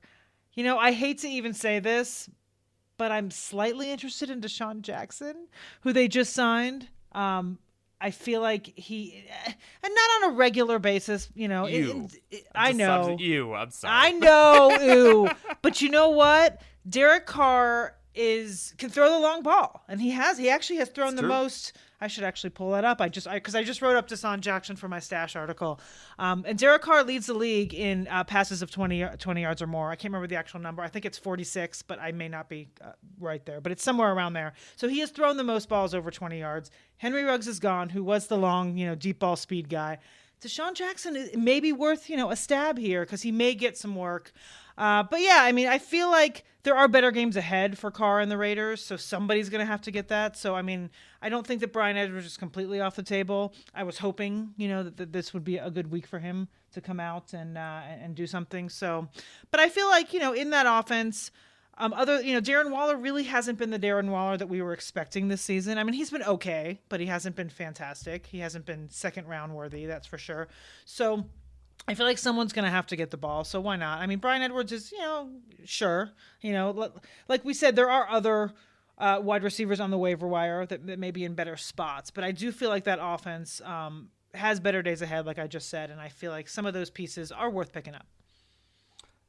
You 0.53 0.63
know, 0.63 0.77
I 0.77 0.91
hate 0.91 1.19
to 1.19 1.27
even 1.27 1.53
say 1.53 1.79
this, 1.79 2.29
but 2.97 3.11
I'm 3.11 3.31
slightly 3.31 3.91
interested 3.91 4.29
in 4.29 4.41
DeSean 4.41 4.81
Jackson, 4.81 5.47
who 5.81 5.91
they 5.91 6.07
just 6.07 6.33
signed. 6.33 6.87
Um, 7.13 7.57
I 7.99 8.11
feel 8.11 8.41
like 8.41 8.71
he, 8.77 9.25
eh, 9.27 9.51
and 9.83 9.93
not 9.93 10.23
on 10.27 10.33
a 10.33 10.35
regular 10.35 10.77
basis. 10.77 11.29
You 11.33 11.47
know, 11.47 11.65
it- 11.65 11.73
it- 11.87 12.13
it- 12.29 12.47
I 12.53 12.71
know. 12.71 13.01
I'm- 13.09 13.19
you. 13.19 13.53
I'm 13.55 13.71
sorry. 13.71 13.93
I 13.95 14.11
know, 14.11 14.77
ooh. 14.83 15.29
but 15.63 15.81
you 15.81 15.89
know 15.89 16.09
what? 16.11 16.61
Derek 16.87 17.25
Carr 17.25 17.95
is 18.15 18.73
can 18.77 18.89
throw 18.89 19.09
the 19.11 19.19
long 19.19 19.43
ball, 19.43 19.83
and 19.87 20.01
he 20.01 20.11
has. 20.11 20.37
He 20.37 20.49
actually 20.49 20.77
has 20.77 20.89
thrown 20.89 21.09
It's 21.09 21.15
the 21.17 21.21
true. 21.21 21.29
most. 21.29 21.73
I 22.01 22.07
should 22.07 22.23
actually 22.25 22.49
pull 22.49 22.71
that 22.71 22.83
up. 22.83 22.99
I 23.01 23.07
just 23.09 23.27
because 23.31 23.55
I, 23.55 23.63
just 23.63 23.81
wrote 23.81 23.95
up 23.95 24.07
DeSean 24.09 24.41
Jackson 24.41 24.75
for 24.75 24.87
my 24.89 24.99
stash 24.99 25.35
article, 25.35 25.79
um, 26.19 26.43
and 26.47 26.57
Derek 26.57 26.81
Carr 26.81 27.03
leads 27.03 27.25
the 27.27 27.33
league 27.33 27.73
in 27.73 28.07
uh, 28.09 28.23
passes 28.25 28.61
of 28.61 28.69
20, 28.69 29.03
y- 29.03 29.15
20 29.17 29.41
yards 29.41 29.61
or 29.61 29.67
more. 29.67 29.89
I 29.91 29.95
can't 29.95 30.11
remember 30.11 30.27
the 30.27 30.35
actual 30.35 30.59
number. 30.59 30.81
I 30.83 30.87
think 30.89 31.05
it's 31.05 31.17
forty 31.17 31.43
six, 31.45 31.81
but 31.81 31.99
I 31.99 32.11
may 32.11 32.27
not 32.27 32.49
be 32.49 32.67
uh, 32.83 32.91
right 33.19 33.45
there. 33.45 33.61
But 33.61 33.71
it's 33.71 33.83
somewhere 33.83 34.11
around 34.13 34.33
there. 34.33 34.53
So 34.75 34.87
he 34.87 34.99
has 34.99 35.09
thrown 35.11 35.37
the 35.37 35.43
most 35.43 35.69
balls 35.69 35.93
over 35.95 36.11
twenty 36.11 36.39
yards. 36.39 36.69
Henry 36.97 37.23
Ruggs 37.23 37.47
is 37.47 37.59
gone, 37.59 37.89
who 37.89 38.03
was 38.03 38.27
the 38.27 38.37
long, 38.37 38.77
you 38.77 38.85
know, 38.85 38.95
deep 38.95 39.19
ball 39.19 39.35
speed 39.37 39.69
guy. 39.69 39.97
DeSean 40.41 40.73
Jackson 40.75 41.15
is- 41.15 41.35
may 41.35 41.59
be 41.61 41.71
worth 41.71 42.09
you 42.09 42.17
know 42.17 42.29
a 42.29 42.35
stab 42.35 42.77
here 42.77 43.01
because 43.05 43.21
he 43.21 43.31
may 43.31 43.55
get 43.55 43.77
some 43.77 43.95
work. 43.95 44.31
Uh, 44.77 45.03
but 45.03 45.21
yeah, 45.21 45.39
I 45.41 45.51
mean, 45.51 45.67
I 45.67 45.77
feel 45.77 46.09
like 46.09 46.43
there 46.63 46.75
are 46.75 46.87
better 46.87 47.11
games 47.11 47.37
ahead 47.37 47.77
for 47.77 47.91
Carr 47.91 48.19
and 48.19 48.29
the 48.29 48.37
Raiders, 48.37 48.83
so 48.83 48.97
somebody's 48.97 49.49
going 49.49 49.59
to 49.59 49.65
have 49.65 49.81
to 49.83 49.91
get 49.91 50.07
that. 50.09 50.35
So 50.35 50.55
I 50.55 50.61
mean, 50.61 50.89
I 51.21 51.29
don't 51.29 51.45
think 51.45 51.61
that 51.61 51.71
Bryan 51.71 51.95
Edwards 51.95 52.25
is 52.25 52.37
completely 52.37 52.81
off 52.81 52.95
the 52.95 53.03
table. 53.03 53.53
I 53.73 53.83
was 53.83 53.99
hoping, 53.99 54.53
you 54.57 54.67
know, 54.67 54.83
that, 54.83 54.97
that 54.97 55.13
this 55.13 55.33
would 55.33 55.43
be 55.43 55.57
a 55.57 55.69
good 55.69 55.91
week 55.91 56.07
for 56.07 56.19
him 56.19 56.47
to 56.73 56.81
come 56.81 56.99
out 56.99 57.33
and 57.33 57.57
uh, 57.57 57.81
and 57.87 58.15
do 58.15 58.27
something. 58.27 58.69
So, 58.69 59.07
but 59.51 59.59
I 59.59 59.69
feel 59.69 59.87
like 59.87 60.13
you 60.13 60.19
know, 60.19 60.33
in 60.33 60.49
that 60.51 60.65
offense. 60.67 61.31
Um, 61.77 61.91
other, 61.91 62.21
you 62.21 62.33
know, 62.33 62.39
Darren 62.39 62.71
Waller 62.71 62.95
really 62.95 63.23
hasn't 63.23 63.57
been 63.59 63.69
the 63.69 63.77
Darren 63.77 64.07
Waller 64.07 64.37
that 64.37 64.47
we 64.47 64.61
were 64.61 64.71
expecting 64.71 65.27
this 65.27 65.41
season. 65.41 65.77
I 65.77 65.83
mean, 65.83 65.93
he's 65.93 66.09
been 66.09 66.23
okay, 66.23 66.79
but 66.87 67.01
he 67.01 67.05
hasn't 67.07 67.35
been 67.35 67.49
fantastic. 67.49 68.27
He 68.27 68.39
hasn't 68.39 68.65
been 68.65 68.89
second 68.89 69.27
round 69.27 69.53
worthy, 69.53 69.85
that's 69.85 70.07
for 70.07 70.17
sure. 70.17 70.47
So, 70.85 71.25
I 71.87 71.93
feel 71.93 72.05
like 72.05 72.17
someone's 72.17 72.51
going 72.51 72.65
to 72.65 72.71
have 72.71 72.87
to 72.87 72.95
get 72.95 73.11
the 73.11 73.17
ball, 73.17 73.43
so 73.43 73.61
why 73.61 73.75
not? 73.75 73.99
I 73.99 74.07
mean, 74.07 74.19
Bryan 74.19 74.41
Edwards 74.41 74.71
is, 74.71 74.91
you 74.91 74.97
know, 74.99 75.29
sure. 75.65 76.11
You 76.41 76.53
know, 76.53 76.91
like 77.27 77.45
we 77.45 77.53
said, 77.53 77.75
there 77.75 77.89
are 77.89 78.09
other 78.09 78.53
uh, 78.97 79.19
wide 79.21 79.43
receivers 79.43 79.79
on 79.79 79.91
the 79.91 79.97
waiver 79.97 80.27
wire 80.27 80.65
that, 80.65 80.87
that 80.87 80.97
may 80.97 81.11
be 81.11 81.23
in 81.23 81.35
better 81.35 81.57
spots, 81.57 82.09
but 82.09 82.23
I 82.23 82.31
do 82.31 82.51
feel 82.51 82.69
like 82.69 82.85
that 82.85 82.99
offense 83.01 83.61
um, 83.63 84.09
has 84.33 84.59
better 84.59 84.81
days 84.81 85.01
ahead, 85.01 85.25
like 85.25 85.37
I 85.37 85.47
just 85.47 85.69
said, 85.69 85.91
and 85.91 86.01
I 86.01 86.09
feel 86.09 86.31
like 86.31 86.47
some 86.47 86.65
of 86.65 86.73
those 86.73 86.89
pieces 86.89 87.31
are 87.31 87.49
worth 87.49 87.71
picking 87.71 87.93
up. 87.93 88.07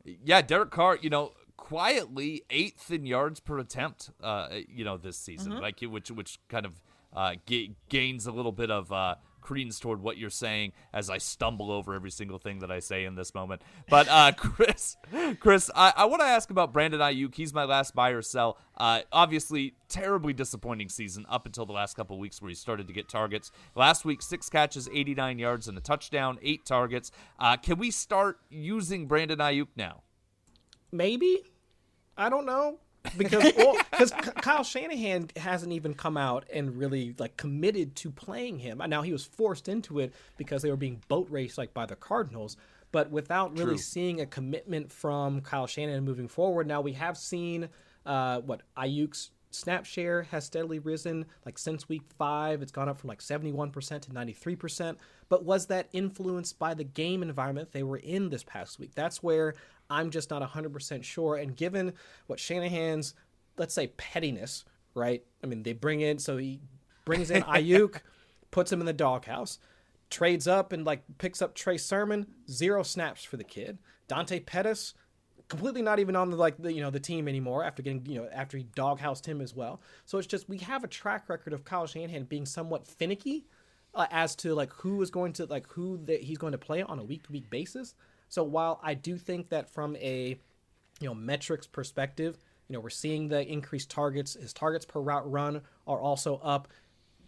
Yeah, 0.04 0.40
Derek 0.40 0.70
Carr, 0.70 0.98
you 1.02 1.10
know, 1.10 1.32
quietly 1.56 2.42
eighth 2.48 2.90
in 2.90 3.04
yards 3.06 3.40
per 3.40 3.58
attempt, 3.58 4.10
uh, 4.22 4.48
you 4.68 4.84
know, 4.84 4.96
this 4.96 5.18
season, 5.18 5.58
like 5.60 5.80
which 5.80 6.10
which 6.10 6.38
kind 6.48 6.64
of 6.64 6.80
uh, 7.14 7.34
ga- 7.46 7.74
gains 7.88 8.26
a 8.26 8.30
little 8.32 8.52
bit 8.52 8.70
of 8.70 8.92
uh, 8.92 9.16
credence 9.46 9.78
toward 9.78 10.02
what 10.02 10.18
you're 10.18 10.30
saying 10.30 10.72
as 10.92 11.08
I 11.08 11.18
stumble 11.18 11.70
over 11.70 11.94
every 11.94 12.10
single 12.10 12.38
thing 12.38 12.58
that 12.60 12.70
I 12.70 12.80
say 12.80 13.04
in 13.04 13.14
this 13.14 13.34
moment. 13.34 13.62
But 13.88 14.08
uh, 14.08 14.32
Chris, 14.36 14.96
Chris, 15.40 15.70
I, 15.74 15.92
I 15.96 16.04
want 16.06 16.20
to 16.20 16.26
ask 16.26 16.50
about 16.50 16.72
Brandon 16.72 17.00
Aiyuk. 17.00 17.34
He's 17.34 17.54
my 17.54 17.64
last 17.64 17.94
buy 17.94 18.10
or 18.10 18.22
sell. 18.22 18.58
Uh, 18.76 19.02
obviously, 19.12 19.74
terribly 19.88 20.32
disappointing 20.32 20.88
season 20.88 21.24
up 21.28 21.46
until 21.46 21.66
the 21.66 21.72
last 21.72 21.94
couple 21.94 22.18
weeks 22.18 22.42
where 22.42 22.48
he 22.48 22.54
started 22.54 22.86
to 22.88 22.92
get 22.92 23.08
targets. 23.08 23.50
Last 23.74 24.04
week, 24.04 24.22
six 24.22 24.48
catches, 24.50 24.88
89 24.92 25.38
yards, 25.38 25.68
and 25.68 25.78
a 25.78 25.80
touchdown, 25.80 26.38
eight 26.42 26.66
targets. 26.66 27.10
Uh, 27.38 27.56
can 27.56 27.78
we 27.78 27.90
start 27.90 28.38
using 28.50 29.06
Brandon 29.06 29.38
Aiyuk 29.38 29.68
now? 29.76 30.02
maybe 30.92 31.42
i 32.16 32.28
don't 32.28 32.46
know 32.46 32.78
because 33.16 33.52
well, 33.56 33.76
because 33.90 34.10
kyle 34.10 34.64
shanahan 34.64 35.28
hasn't 35.36 35.72
even 35.72 35.94
come 35.94 36.16
out 36.16 36.44
and 36.52 36.76
really 36.76 37.14
like 37.18 37.36
committed 37.36 37.96
to 37.96 38.10
playing 38.10 38.58
him. 38.58 38.80
And 38.80 38.90
now 38.90 39.02
he 39.02 39.12
was 39.12 39.24
forced 39.24 39.68
into 39.68 39.98
it 39.98 40.12
because 40.36 40.62
they 40.62 40.70
were 40.70 40.76
being 40.76 41.02
boat 41.08 41.26
raced 41.30 41.58
like 41.58 41.74
by 41.74 41.86
the 41.86 41.96
cardinals. 41.96 42.56
But 42.92 43.10
without 43.10 43.58
really 43.58 43.74
True. 43.74 43.78
seeing 43.78 44.20
a 44.20 44.26
commitment 44.26 44.90
from 44.90 45.40
kyle 45.40 45.66
shanahan 45.66 46.04
moving 46.04 46.28
forward 46.28 46.66
now 46.66 46.80
we 46.80 46.92
have 46.92 47.16
seen 47.16 47.68
uh, 48.04 48.40
what 48.40 48.62
aiyuk's 48.76 49.30
snap 49.50 49.86
share 49.86 50.22
has 50.24 50.44
steadily 50.44 50.78
risen 50.78 51.24
like 51.44 51.58
since 51.58 51.88
week 51.88 52.02
five. 52.18 52.62
It's 52.62 52.72
gone 52.72 52.88
up 52.88 52.98
from 52.98 53.08
like 53.08 53.20
71% 53.20 53.72
to 53.72 54.10
93% 54.10 54.96
but 55.28 55.44
was 55.44 55.66
that 55.66 55.88
influenced 55.92 56.58
by 56.58 56.74
the 56.74 56.84
game 56.84 57.22
environment 57.22 57.72
they 57.72 57.82
were 57.82 57.96
in 57.96 58.28
this 58.28 58.44
past 58.44 58.78
week? 58.78 58.94
That's 58.94 59.22
where 59.22 59.54
i'm 59.90 60.10
just 60.10 60.30
not 60.30 60.42
100% 60.42 61.02
sure 61.02 61.36
and 61.36 61.56
given 61.56 61.92
what 62.26 62.40
shanahan's 62.40 63.14
let's 63.56 63.74
say 63.74 63.88
pettiness 63.96 64.64
right 64.94 65.24
i 65.42 65.46
mean 65.46 65.62
they 65.62 65.72
bring 65.72 66.00
in 66.00 66.18
so 66.18 66.36
he 66.36 66.60
brings 67.04 67.30
in 67.30 67.42
aiyuk 67.44 68.00
puts 68.50 68.72
him 68.72 68.80
in 68.80 68.86
the 68.86 68.92
doghouse 68.92 69.58
trades 70.10 70.46
up 70.46 70.72
and 70.72 70.84
like 70.84 71.02
picks 71.18 71.42
up 71.42 71.54
Trey 71.54 71.76
Sermon, 71.76 72.26
zero 72.48 72.82
snaps 72.82 73.24
for 73.24 73.36
the 73.36 73.44
kid. 73.44 73.78
Dante 74.08 74.40
Pettis, 74.40 74.94
completely 75.48 75.82
not 75.82 75.98
even 75.98 76.16
on 76.16 76.30
the 76.30 76.36
like 76.36 76.56
the 76.58 76.72
you 76.72 76.80
know 76.80 76.90
the 76.90 77.00
team 77.00 77.28
anymore 77.28 77.64
after 77.64 77.82
getting 77.82 78.04
you 78.06 78.20
know 78.20 78.28
after 78.32 78.56
he 78.56 78.64
doghoused 78.76 79.26
him 79.26 79.40
as 79.40 79.54
well. 79.54 79.80
So 80.04 80.18
it's 80.18 80.26
just 80.26 80.48
we 80.48 80.58
have 80.58 80.84
a 80.84 80.88
track 80.88 81.28
record 81.28 81.52
of 81.52 81.64
Kyle 81.64 81.86
Shanahan 81.86 82.24
being 82.24 82.46
somewhat 82.46 82.86
finicky 82.86 83.46
uh, 83.94 84.06
as 84.10 84.34
to 84.36 84.54
like 84.54 84.72
who 84.72 85.02
is 85.02 85.10
going 85.10 85.32
to 85.34 85.46
like 85.46 85.66
who 85.68 85.98
that 86.04 86.22
he's 86.22 86.38
going 86.38 86.52
to 86.52 86.58
play 86.58 86.82
on 86.82 86.98
a 86.98 87.04
week 87.04 87.24
to 87.24 87.32
week 87.32 87.50
basis. 87.50 87.94
So 88.28 88.42
while 88.42 88.80
I 88.82 88.94
do 88.94 89.16
think 89.16 89.50
that 89.50 89.68
from 89.68 89.96
a 89.96 90.38
you 91.00 91.08
know 91.08 91.14
metrics 91.14 91.66
perspective, 91.66 92.38
you 92.68 92.74
know 92.74 92.80
we're 92.80 92.90
seeing 92.90 93.28
the 93.28 93.46
increased 93.46 93.90
targets. 93.90 94.34
His 94.34 94.52
targets 94.52 94.84
per 94.84 95.00
route 95.00 95.30
run 95.30 95.62
are 95.86 96.00
also 96.00 96.36
up 96.42 96.68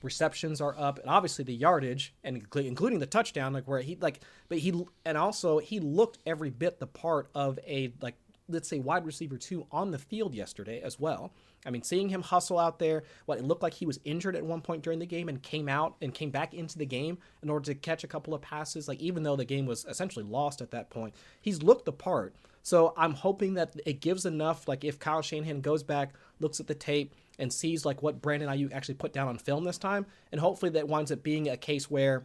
receptions 0.02 0.60
are 0.60 0.78
up 0.78 0.98
and 0.98 1.10
obviously 1.10 1.44
the 1.44 1.54
yardage 1.54 2.14
and 2.22 2.36
including 2.54 2.98
the 2.98 3.06
touchdown 3.06 3.52
like 3.52 3.66
where 3.66 3.80
he 3.80 3.96
like 4.00 4.20
but 4.48 4.58
he 4.58 4.86
and 5.04 5.18
also 5.18 5.58
he 5.58 5.80
looked 5.80 6.18
every 6.26 6.50
bit 6.50 6.78
the 6.78 6.86
part 6.86 7.28
of 7.34 7.58
a 7.66 7.92
like 8.00 8.14
let's 8.48 8.68
say 8.68 8.78
wide 8.78 9.04
receiver 9.04 9.36
2 9.36 9.66
on 9.70 9.90
the 9.90 9.98
field 9.98 10.34
yesterday 10.34 10.80
as 10.80 10.98
well 10.98 11.32
i 11.66 11.70
mean 11.70 11.82
seeing 11.82 12.08
him 12.08 12.22
hustle 12.22 12.58
out 12.58 12.78
there 12.78 13.02
what 13.26 13.38
it 13.38 13.44
looked 13.44 13.62
like 13.62 13.74
he 13.74 13.86
was 13.86 14.00
injured 14.04 14.36
at 14.36 14.44
one 14.44 14.60
point 14.60 14.82
during 14.82 14.98
the 14.98 15.06
game 15.06 15.28
and 15.28 15.42
came 15.42 15.68
out 15.68 15.96
and 16.00 16.14
came 16.14 16.30
back 16.30 16.54
into 16.54 16.78
the 16.78 16.86
game 16.86 17.18
in 17.42 17.50
order 17.50 17.64
to 17.64 17.74
catch 17.74 18.04
a 18.04 18.08
couple 18.08 18.34
of 18.34 18.40
passes 18.40 18.88
like 18.88 19.00
even 19.00 19.22
though 19.22 19.36
the 19.36 19.44
game 19.44 19.66
was 19.66 19.84
essentially 19.86 20.24
lost 20.24 20.60
at 20.60 20.70
that 20.70 20.90
point 20.90 21.14
he's 21.40 21.62
looked 21.62 21.84
the 21.84 21.92
part 21.92 22.34
so 22.62 22.92
i'm 22.96 23.14
hoping 23.14 23.54
that 23.54 23.74
it 23.86 24.00
gives 24.00 24.26
enough 24.26 24.66
like 24.68 24.84
if 24.84 24.98
kyle 24.98 25.22
shanahan 25.22 25.60
goes 25.60 25.82
back 25.82 26.14
looks 26.40 26.60
at 26.60 26.66
the 26.66 26.74
tape 26.74 27.14
and 27.38 27.52
sees 27.52 27.84
like 27.84 28.02
what 28.02 28.20
Brandon 28.20 28.48
Aiyuk 28.48 28.72
actually 28.72 28.96
put 28.96 29.12
down 29.12 29.28
on 29.28 29.38
film 29.38 29.64
this 29.64 29.78
time, 29.78 30.06
and 30.32 30.40
hopefully 30.40 30.72
that 30.72 30.88
winds 30.88 31.12
up 31.12 31.22
being 31.22 31.48
a 31.48 31.56
case 31.56 31.90
where. 31.90 32.24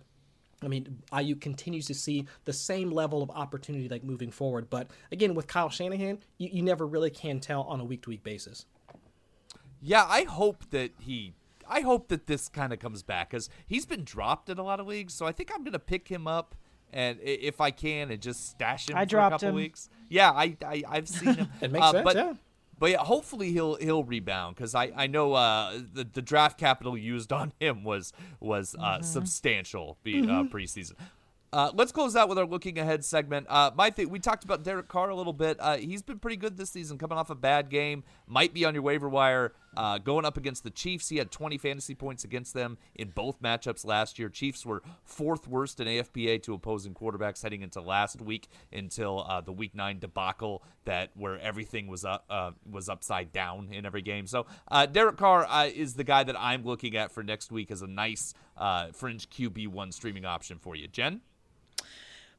I 0.66 0.68
mean, 0.70 1.02
Aiyuk 1.12 1.42
continues 1.42 1.86
to 1.88 1.94
see 1.94 2.26
the 2.46 2.54
same 2.54 2.92
level 2.92 3.22
of 3.22 3.30
opportunity 3.32 3.88
like 3.90 4.04
moving 4.04 4.32
forward. 4.32 4.70
But 4.70 4.88
again, 5.12 5.36
with 5.36 5.48
Kyle 5.48 5.70
Shanahan, 5.70 6.20
you, 6.38 6.50
you 6.52 6.62
never 6.62 6.86
really 6.88 7.10
can 7.10 7.40
tell 7.40 7.62
on 7.64 7.80
a 7.80 7.84
week 7.86 8.02
to 8.04 8.10
week 8.10 8.24
basis. 8.24 8.66
Yeah, 9.82 10.06
I 10.08 10.24
hope 10.24 10.70
that 10.72 10.92
he. 11.00 11.34
I 11.68 11.82
hope 11.82 12.10
that 12.10 12.28
this 12.28 12.50
kind 12.50 12.74
of 12.74 12.80
comes 12.80 13.04
back 13.04 13.30
because 13.30 13.50
he's 13.66 13.86
been 13.86 14.04
dropped 14.04 14.50
in 14.50 14.58
a 14.58 14.64
lot 14.64 14.80
of 14.80 14.88
leagues. 14.88 15.14
So 15.14 15.26
I 15.26 15.32
think 15.32 15.52
I'm 15.54 15.64
gonna 15.64 15.80
pick 15.80 16.08
him 16.08 16.28
up, 16.28 16.56
and 16.92 17.20
if 17.22 17.60
I 17.62 17.72
can, 17.72 18.12
and 18.12 18.22
just 18.22 18.50
stash 18.50 18.90
him 18.90 18.96
I 18.98 19.00
for 19.02 19.04
a 19.04 19.08
dropped 19.08 19.32
couple 19.36 19.50
him. 19.50 19.56
weeks. 19.56 19.90
Yeah, 20.10 20.32
I, 20.32 20.56
I 20.66 20.84
I've 20.88 21.08
seen 21.08 21.34
him. 21.36 21.50
It 21.62 21.72
makes 21.72 21.86
Uh, 21.86 21.92
sense, 21.94 22.04
but, 22.04 22.16
yeah. 22.16 22.34
But 22.80 22.92
yeah, 22.92 22.98
hopefully 22.98 23.52
he'll 23.52 23.76
he'll 23.76 24.04
rebound 24.04 24.56
because 24.56 24.76
I 24.76 24.92
I 24.96 25.08
know 25.08 25.34
uh, 25.34 25.80
the 25.94 26.04
the 26.04 26.22
draft 26.22 26.58
capital 26.58 26.98
used 26.98 27.32
on 27.32 27.54
him 27.60 27.84
was 27.84 28.14
was 28.40 28.76
uh, 28.80 29.02
substantial 29.02 29.98
be, 30.04 30.20
uh, 30.22 30.44
preseason. 30.44 30.94
Uh, 31.54 31.70
let's 31.76 31.92
close 31.92 32.16
out 32.16 32.28
with 32.28 32.38
our 32.40 32.48
looking 32.48 32.80
ahead 32.80 33.06
segment. 33.06 33.46
Uh, 33.48 33.70
my 33.76 33.92
thing, 33.92 34.10
we 34.10 34.18
talked 34.18 34.44
about 34.44 34.64
Derek 34.64 34.88
Carr 34.88 35.10
a 35.10 35.16
little 35.16 35.34
bit. 35.34 35.56
Uh, 35.60 35.78
he's 35.78 36.02
been 36.02 36.18
pretty 36.18 36.36
good 36.36 36.58
this 36.58 36.72
season, 36.72 36.98
coming 36.98 37.16
off 37.16 37.30
a 37.30 37.36
bad 37.36 37.70
game. 37.70 38.04
Might 38.26 38.56
be 38.56 38.66
on 38.66 38.74
your 38.74 38.82
waiver 38.82 39.08
wire. 39.08 39.54
Uh, 39.76 39.98
going 39.98 40.26
up 40.26 40.38
against 40.38 40.64
the 40.64 40.70
Chiefs, 40.70 41.10
he 41.10 41.18
had 41.18 41.32
20 41.32 41.58
fantasy 41.58 41.96
points 41.96 42.24
against 42.24 42.54
them 42.54 42.78
in 42.96 43.10
both 43.10 43.42
matchups 43.42 43.86
last 43.86 44.20
year. 44.20 44.30
Chiefs 44.30 44.66
were 44.66 44.82
fourth 45.04 45.48
worst 45.48 45.80
in 45.80 45.88
AFPA 45.88 46.42
to 46.44 46.54
opposing 46.54 46.94
quarterbacks 46.94 47.42
heading 47.42 47.62
into 47.62 47.82
last 47.82 48.22
week 48.22 48.48
until 48.72 49.26
uh, 49.28 49.42
the 49.42 49.52
Week 49.52 49.76
Nine 49.76 50.00
debacle 50.00 50.64
that 50.86 51.12
where 51.16 51.40
everything 51.40 51.88
was 51.88 52.06
up 52.06 52.26
uh, 52.30 52.52
was 52.70 52.90
upside 52.90 53.32
down 53.32 53.70
in 53.72 53.86
every 53.86 54.02
game. 54.02 54.28
So 54.28 54.46
uh, 54.70 54.86
Derek 54.86 55.18
Carr 55.18 55.46
uh, 55.50 55.66
is 55.74 55.94
the 55.94 56.04
guy 56.04 56.24
that 56.24 56.40
I'm 56.40 56.64
looking 56.64 56.96
at 56.96 57.12
for 57.12 57.24
next 57.24 57.52
week 57.52 57.72
as 57.72 57.82
a 57.82 57.88
nice 57.88 58.34
uh, 58.58 58.88
fringe 58.88 59.30
QB 59.30 59.70
one 59.70 59.92
streaming 59.92 60.26
option 60.26 60.58
for 60.60 60.76
you, 60.76 60.88
Jen. 60.88 61.22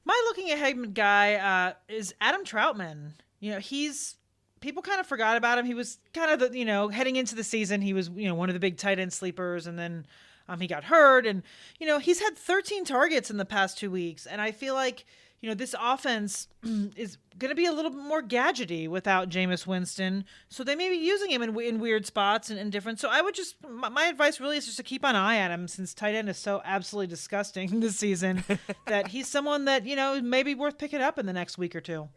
My 0.05 0.21
looking 0.27 0.51
ahead 0.51 0.95
guy 0.95 1.75
is 1.89 2.15
Adam 2.21 2.45
Trautman. 2.45 3.13
You 3.41 3.53
know, 3.53 3.59
he's 3.59 4.17
people 4.65 4.83
kind 4.83 4.99
of 4.99 5.07
forgot 5.07 5.37
about 5.37 5.59
him. 5.59 5.67
He 5.67 5.75
was 5.75 5.99
kind 6.15 6.31
of 6.31 6.41
the 6.41 6.59
you 6.59 6.65
know 6.65 6.89
heading 6.89 7.17
into 7.17 7.35
the 7.35 7.45
season, 7.45 7.83
he 7.83 7.93
was 7.93 8.09
you 8.09 8.27
know 8.27 8.35
one 8.35 8.49
of 8.49 8.55
the 8.55 8.61
big 8.61 8.79
tight 8.79 8.99
end 8.99 9.13
sleepers, 9.13 9.67
and 9.67 9.79
then 9.79 10.07
um, 10.49 10.59
he 10.59 10.67
got 10.67 10.85
hurt, 10.85 11.27
and 11.27 11.43
you 11.79 11.87
know 11.87 11.99
he's 11.99 12.21
had 12.21 12.37
13 12.37 12.85
targets 12.85 13.31
in 13.31 13.37
the 13.37 13.45
past 13.45 13.79
two 13.79 13.91
weeks, 13.91 14.27
and 14.27 14.41
I 14.41 14.51
feel 14.51 14.75
like 14.75 15.05
you 15.41 15.49
know 15.51 15.55
this 15.55 15.75
offense 15.79 16.49
is 16.97 17.19
going 17.39 17.51
to 17.51 17.55
be 17.55 17.67
a 17.67 17.73
little 17.73 17.91
bit 17.91 18.03
more 18.03 18.23
gadgety 18.23 18.89
without 18.89 19.29
Jameis 19.29 19.67
Winston, 19.67 20.25
so 20.49 20.65
they 20.65 20.75
may 20.75 20.89
be 20.89 20.97
using 20.97 21.31
him 21.31 21.43
in, 21.43 21.61
in 21.61 21.79
weird 21.79 22.07
spots 22.07 22.49
and, 22.49 22.59
and 22.59 22.73
different. 22.73 22.99
So 22.99 23.11
I 23.11 23.21
would 23.21 23.35
just 23.35 23.57
my, 23.69 23.91
my 23.91 24.07
advice 24.07 24.41
really 24.41 24.57
is 24.57 24.65
just 24.65 24.79
to 24.79 24.83
keep 24.83 25.05
an 25.05 25.15
eye 25.15 25.37
at 25.37 25.51
him 25.51 25.69
since 25.69 25.93
tight 25.93 26.15
end 26.15 26.31
is 26.31 26.39
so 26.39 26.63
absolutely 26.65 27.09
disgusting 27.09 27.81
this 27.81 27.97
season 27.97 28.43
that 28.87 29.09
he's 29.09 29.29
someone 29.29 29.67
that 29.67 29.85
you 29.85 29.95
know 29.95 30.23
may 30.23 30.43
be 30.43 30.55
worth 30.55 30.79
picking 30.79 31.03
up 31.03 31.19
in 31.19 31.27
the 31.27 31.35
next 31.35 31.59
week 31.59 31.77
or 31.77 31.83
two. 31.83 32.09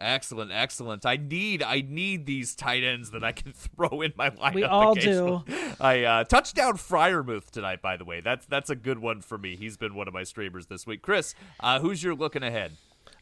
Excellent, 0.00 0.50
excellent. 0.50 1.04
I 1.04 1.16
need 1.16 1.62
I 1.62 1.84
need 1.86 2.24
these 2.24 2.54
tight 2.54 2.82
ends 2.82 3.10
that 3.10 3.22
I 3.22 3.32
can 3.32 3.52
throw 3.76 4.00
in 4.00 4.12
my 4.16 4.30
lineup. 4.30 4.54
We 4.54 4.64
all 4.64 4.94
do. 4.94 5.44
I 5.80 6.04
uh, 6.04 6.24
touchdown 6.24 6.74
Freiermuth 6.74 7.50
tonight. 7.50 7.82
By 7.82 7.98
the 7.98 8.04
way, 8.04 8.20
that's 8.20 8.46
that's 8.46 8.70
a 8.70 8.76
good 8.76 8.98
one 8.98 9.20
for 9.20 9.36
me. 9.36 9.56
He's 9.56 9.76
been 9.76 9.94
one 9.94 10.08
of 10.08 10.14
my 10.14 10.22
streamers 10.22 10.66
this 10.66 10.86
week. 10.86 11.02
Chris, 11.02 11.34
uh, 11.60 11.80
who's 11.80 12.02
your 12.02 12.14
looking 12.14 12.42
ahead? 12.42 12.72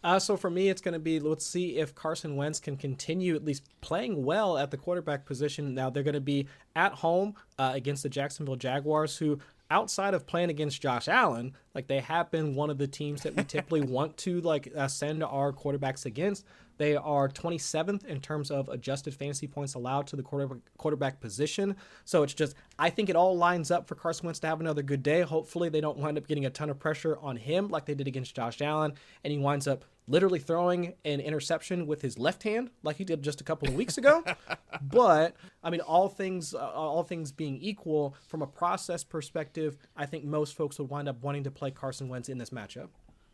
Uh, 0.05 0.19
so 0.19 0.37
for 0.37 0.51
me, 0.51 0.69
it's 0.69 0.81
going 0.81 0.93
to 0.93 1.01
be 1.01 1.19
let's 1.19 1.45
see 1.45 1.79
if 1.79 1.95
Carson 1.95 2.37
Wentz 2.37 2.61
can 2.61 2.77
continue 2.77 3.35
at 3.35 3.45
least 3.45 3.65
playing 3.81 4.25
well 4.25 4.57
at 4.57 4.71
the 4.71 4.77
quarterback 4.77 5.27
position. 5.27 5.75
Now 5.75 5.91
they're 5.91 6.05
going 6.05 6.15
to 6.15 6.21
be 6.21 6.47
at 6.77 6.93
home 6.93 7.35
uh, 7.59 7.73
against 7.75 8.05
the 8.05 8.09
Jacksonville 8.09 8.57
Jaguars, 8.57 9.17
who 9.17 9.41
outside 9.71 10.15
of 10.15 10.27
playing 10.27 10.51
against 10.51 10.81
Josh 10.81 11.09
Allen, 11.09 11.55
like 11.75 11.87
they 11.87 12.01
have 12.01 12.31
been 12.31 12.55
one 12.55 12.71
of 12.71 12.79
the 12.79 12.87
teams 12.87 13.23
that 13.23 13.37
we 13.37 13.45
typically 13.45 13.81
want 13.83 14.17
to 14.19 14.41
like 14.41 14.73
uh, 14.77 14.89
send 14.89 15.23
our 15.23 15.53
quarterbacks 15.53 16.07
against. 16.07 16.45
They 16.79 16.95
are 16.97 17.29
27th 17.29 18.05
in 18.05 18.21
terms 18.21 18.51
of 18.51 18.69
adjusted 18.69 19.13
fantasy 19.13 19.49
points 19.49 19.75
allowed 19.75 20.07
to 20.09 20.17
the 20.17 20.23
quarterback, 20.23 20.59
quarterback 20.79 21.21
position. 21.21 21.77
So 22.05 22.23
it's 22.23 22.35
just, 22.35 22.55
I 22.79 22.89
think 22.91 23.11
it 23.11 23.17
all 23.17 23.37
lines 23.37 23.71
up 23.71 23.89
for 23.89 23.97
Carson 23.97 24.27
Wentz 24.27 24.39
to 24.41 24.47
have 24.47 24.61
another 24.61 24.83
good 24.83 25.03
day. 25.03 25.23
Hopefully, 25.23 25.69
they 25.69 25.81
don't 25.81 25.99
wind 25.99 26.17
up 26.17 26.29
getting 26.29 26.47
a 26.47 26.51
ton 26.51 26.71
of 26.71 26.79
pressure 26.79 27.19
on 27.21 27.37
him 27.37 27.69
like 27.69 27.85
they 27.85 27.95
did 27.95 28.07
against 28.07 28.37
Josh 28.37 28.63
Allen, 28.63 28.95
and 29.25 29.33
he 29.33 29.39
winds 29.39 29.67
up 29.67 29.85
literally 30.09 30.39
throwing 30.39 30.95
an 31.05 31.21
interception 31.21 31.87
with 31.87 32.03
his 32.03 32.19
left 32.19 32.43
hand 32.43 32.71
like 32.83 32.97
he 32.97 33.05
did 33.05 33.23
just 33.23 33.41
a 33.41 33.45
couple 33.45 33.69
of 33.69 33.75
weeks 33.75 33.99
ago. 33.99 34.25
but 34.83 35.37
I 35.63 35.71
mean, 35.71 35.81
all 35.83 36.09
things 36.09 36.55
uh, 36.55 36.59
all 36.59 37.03
things 37.05 37.31
being 37.31 37.59
equal, 37.59 38.15
from 38.27 38.43
a 38.43 38.47
process 38.47 39.05
perspective, 39.05 39.77
I 39.97 40.07
think 40.07 40.25
most 40.25 40.57
folks 40.57 40.79
would 40.79 40.89
wind 40.89 41.09
up 41.09 41.23
wanting 41.23 41.45
to 41.45 41.51
play 41.51 41.71
Carson 41.71 42.09
Wentz 42.09 42.29
in 42.29 42.39
this 42.39 42.51
matchup. 42.51 42.89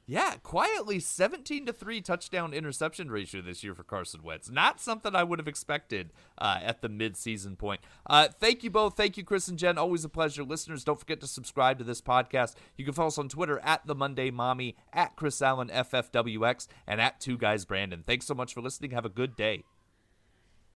Yeah, 0.06 0.34
quietly 0.42 1.00
17 1.00 1.64
to 1.64 1.72
3 1.72 2.02
touchdown 2.02 2.52
interception 2.52 3.10
ratio 3.10 3.40
this 3.40 3.64
year 3.64 3.74
for 3.74 3.84
Carson 3.84 4.22
Wentz. 4.22 4.50
Not 4.50 4.78
something 4.78 5.14
I 5.16 5.24
would 5.24 5.38
have 5.38 5.48
expected 5.48 6.12
uh, 6.36 6.58
at 6.62 6.82
the 6.82 6.90
midseason 6.90 7.56
point. 7.56 7.80
Uh, 8.06 8.28
thank 8.28 8.62
you 8.62 8.70
both. 8.70 8.98
Thank 8.98 9.16
you, 9.16 9.24
Chris 9.24 9.48
and 9.48 9.58
Jen. 9.58 9.78
Always 9.78 10.04
a 10.04 10.10
pleasure. 10.10 10.44
Listeners, 10.44 10.84
don't 10.84 11.00
forget 11.00 11.20
to 11.22 11.26
subscribe 11.26 11.78
to 11.78 11.84
this 11.84 12.02
podcast. 12.02 12.54
You 12.76 12.84
can 12.84 12.92
follow 12.92 13.08
us 13.08 13.18
on 13.18 13.30
Twitter 13.30 13.60
at 13.60 13.86
the 13.86 13.94
Monday 13.94 14.30
Mommy, 14.30 14.76
at 14.92 15.16
Chris 15.16 15.40
Allen 15.40 15.68
FFWX, 15.68 16.68
and 16.86 17.00
at 17.00 17.18
Two 17.18 17.38
Guys 17.38 17.64
Brandon. 17.64 18.02
Thanks 18.06 18.26
so 18.26 18.34
much 18.34 18.52
for 18.52 18.60
listening. 18.60 18.90
Have 18.90 19.06
a 19.06 19.10
good 19.10 19.34
day. 19.34 19.64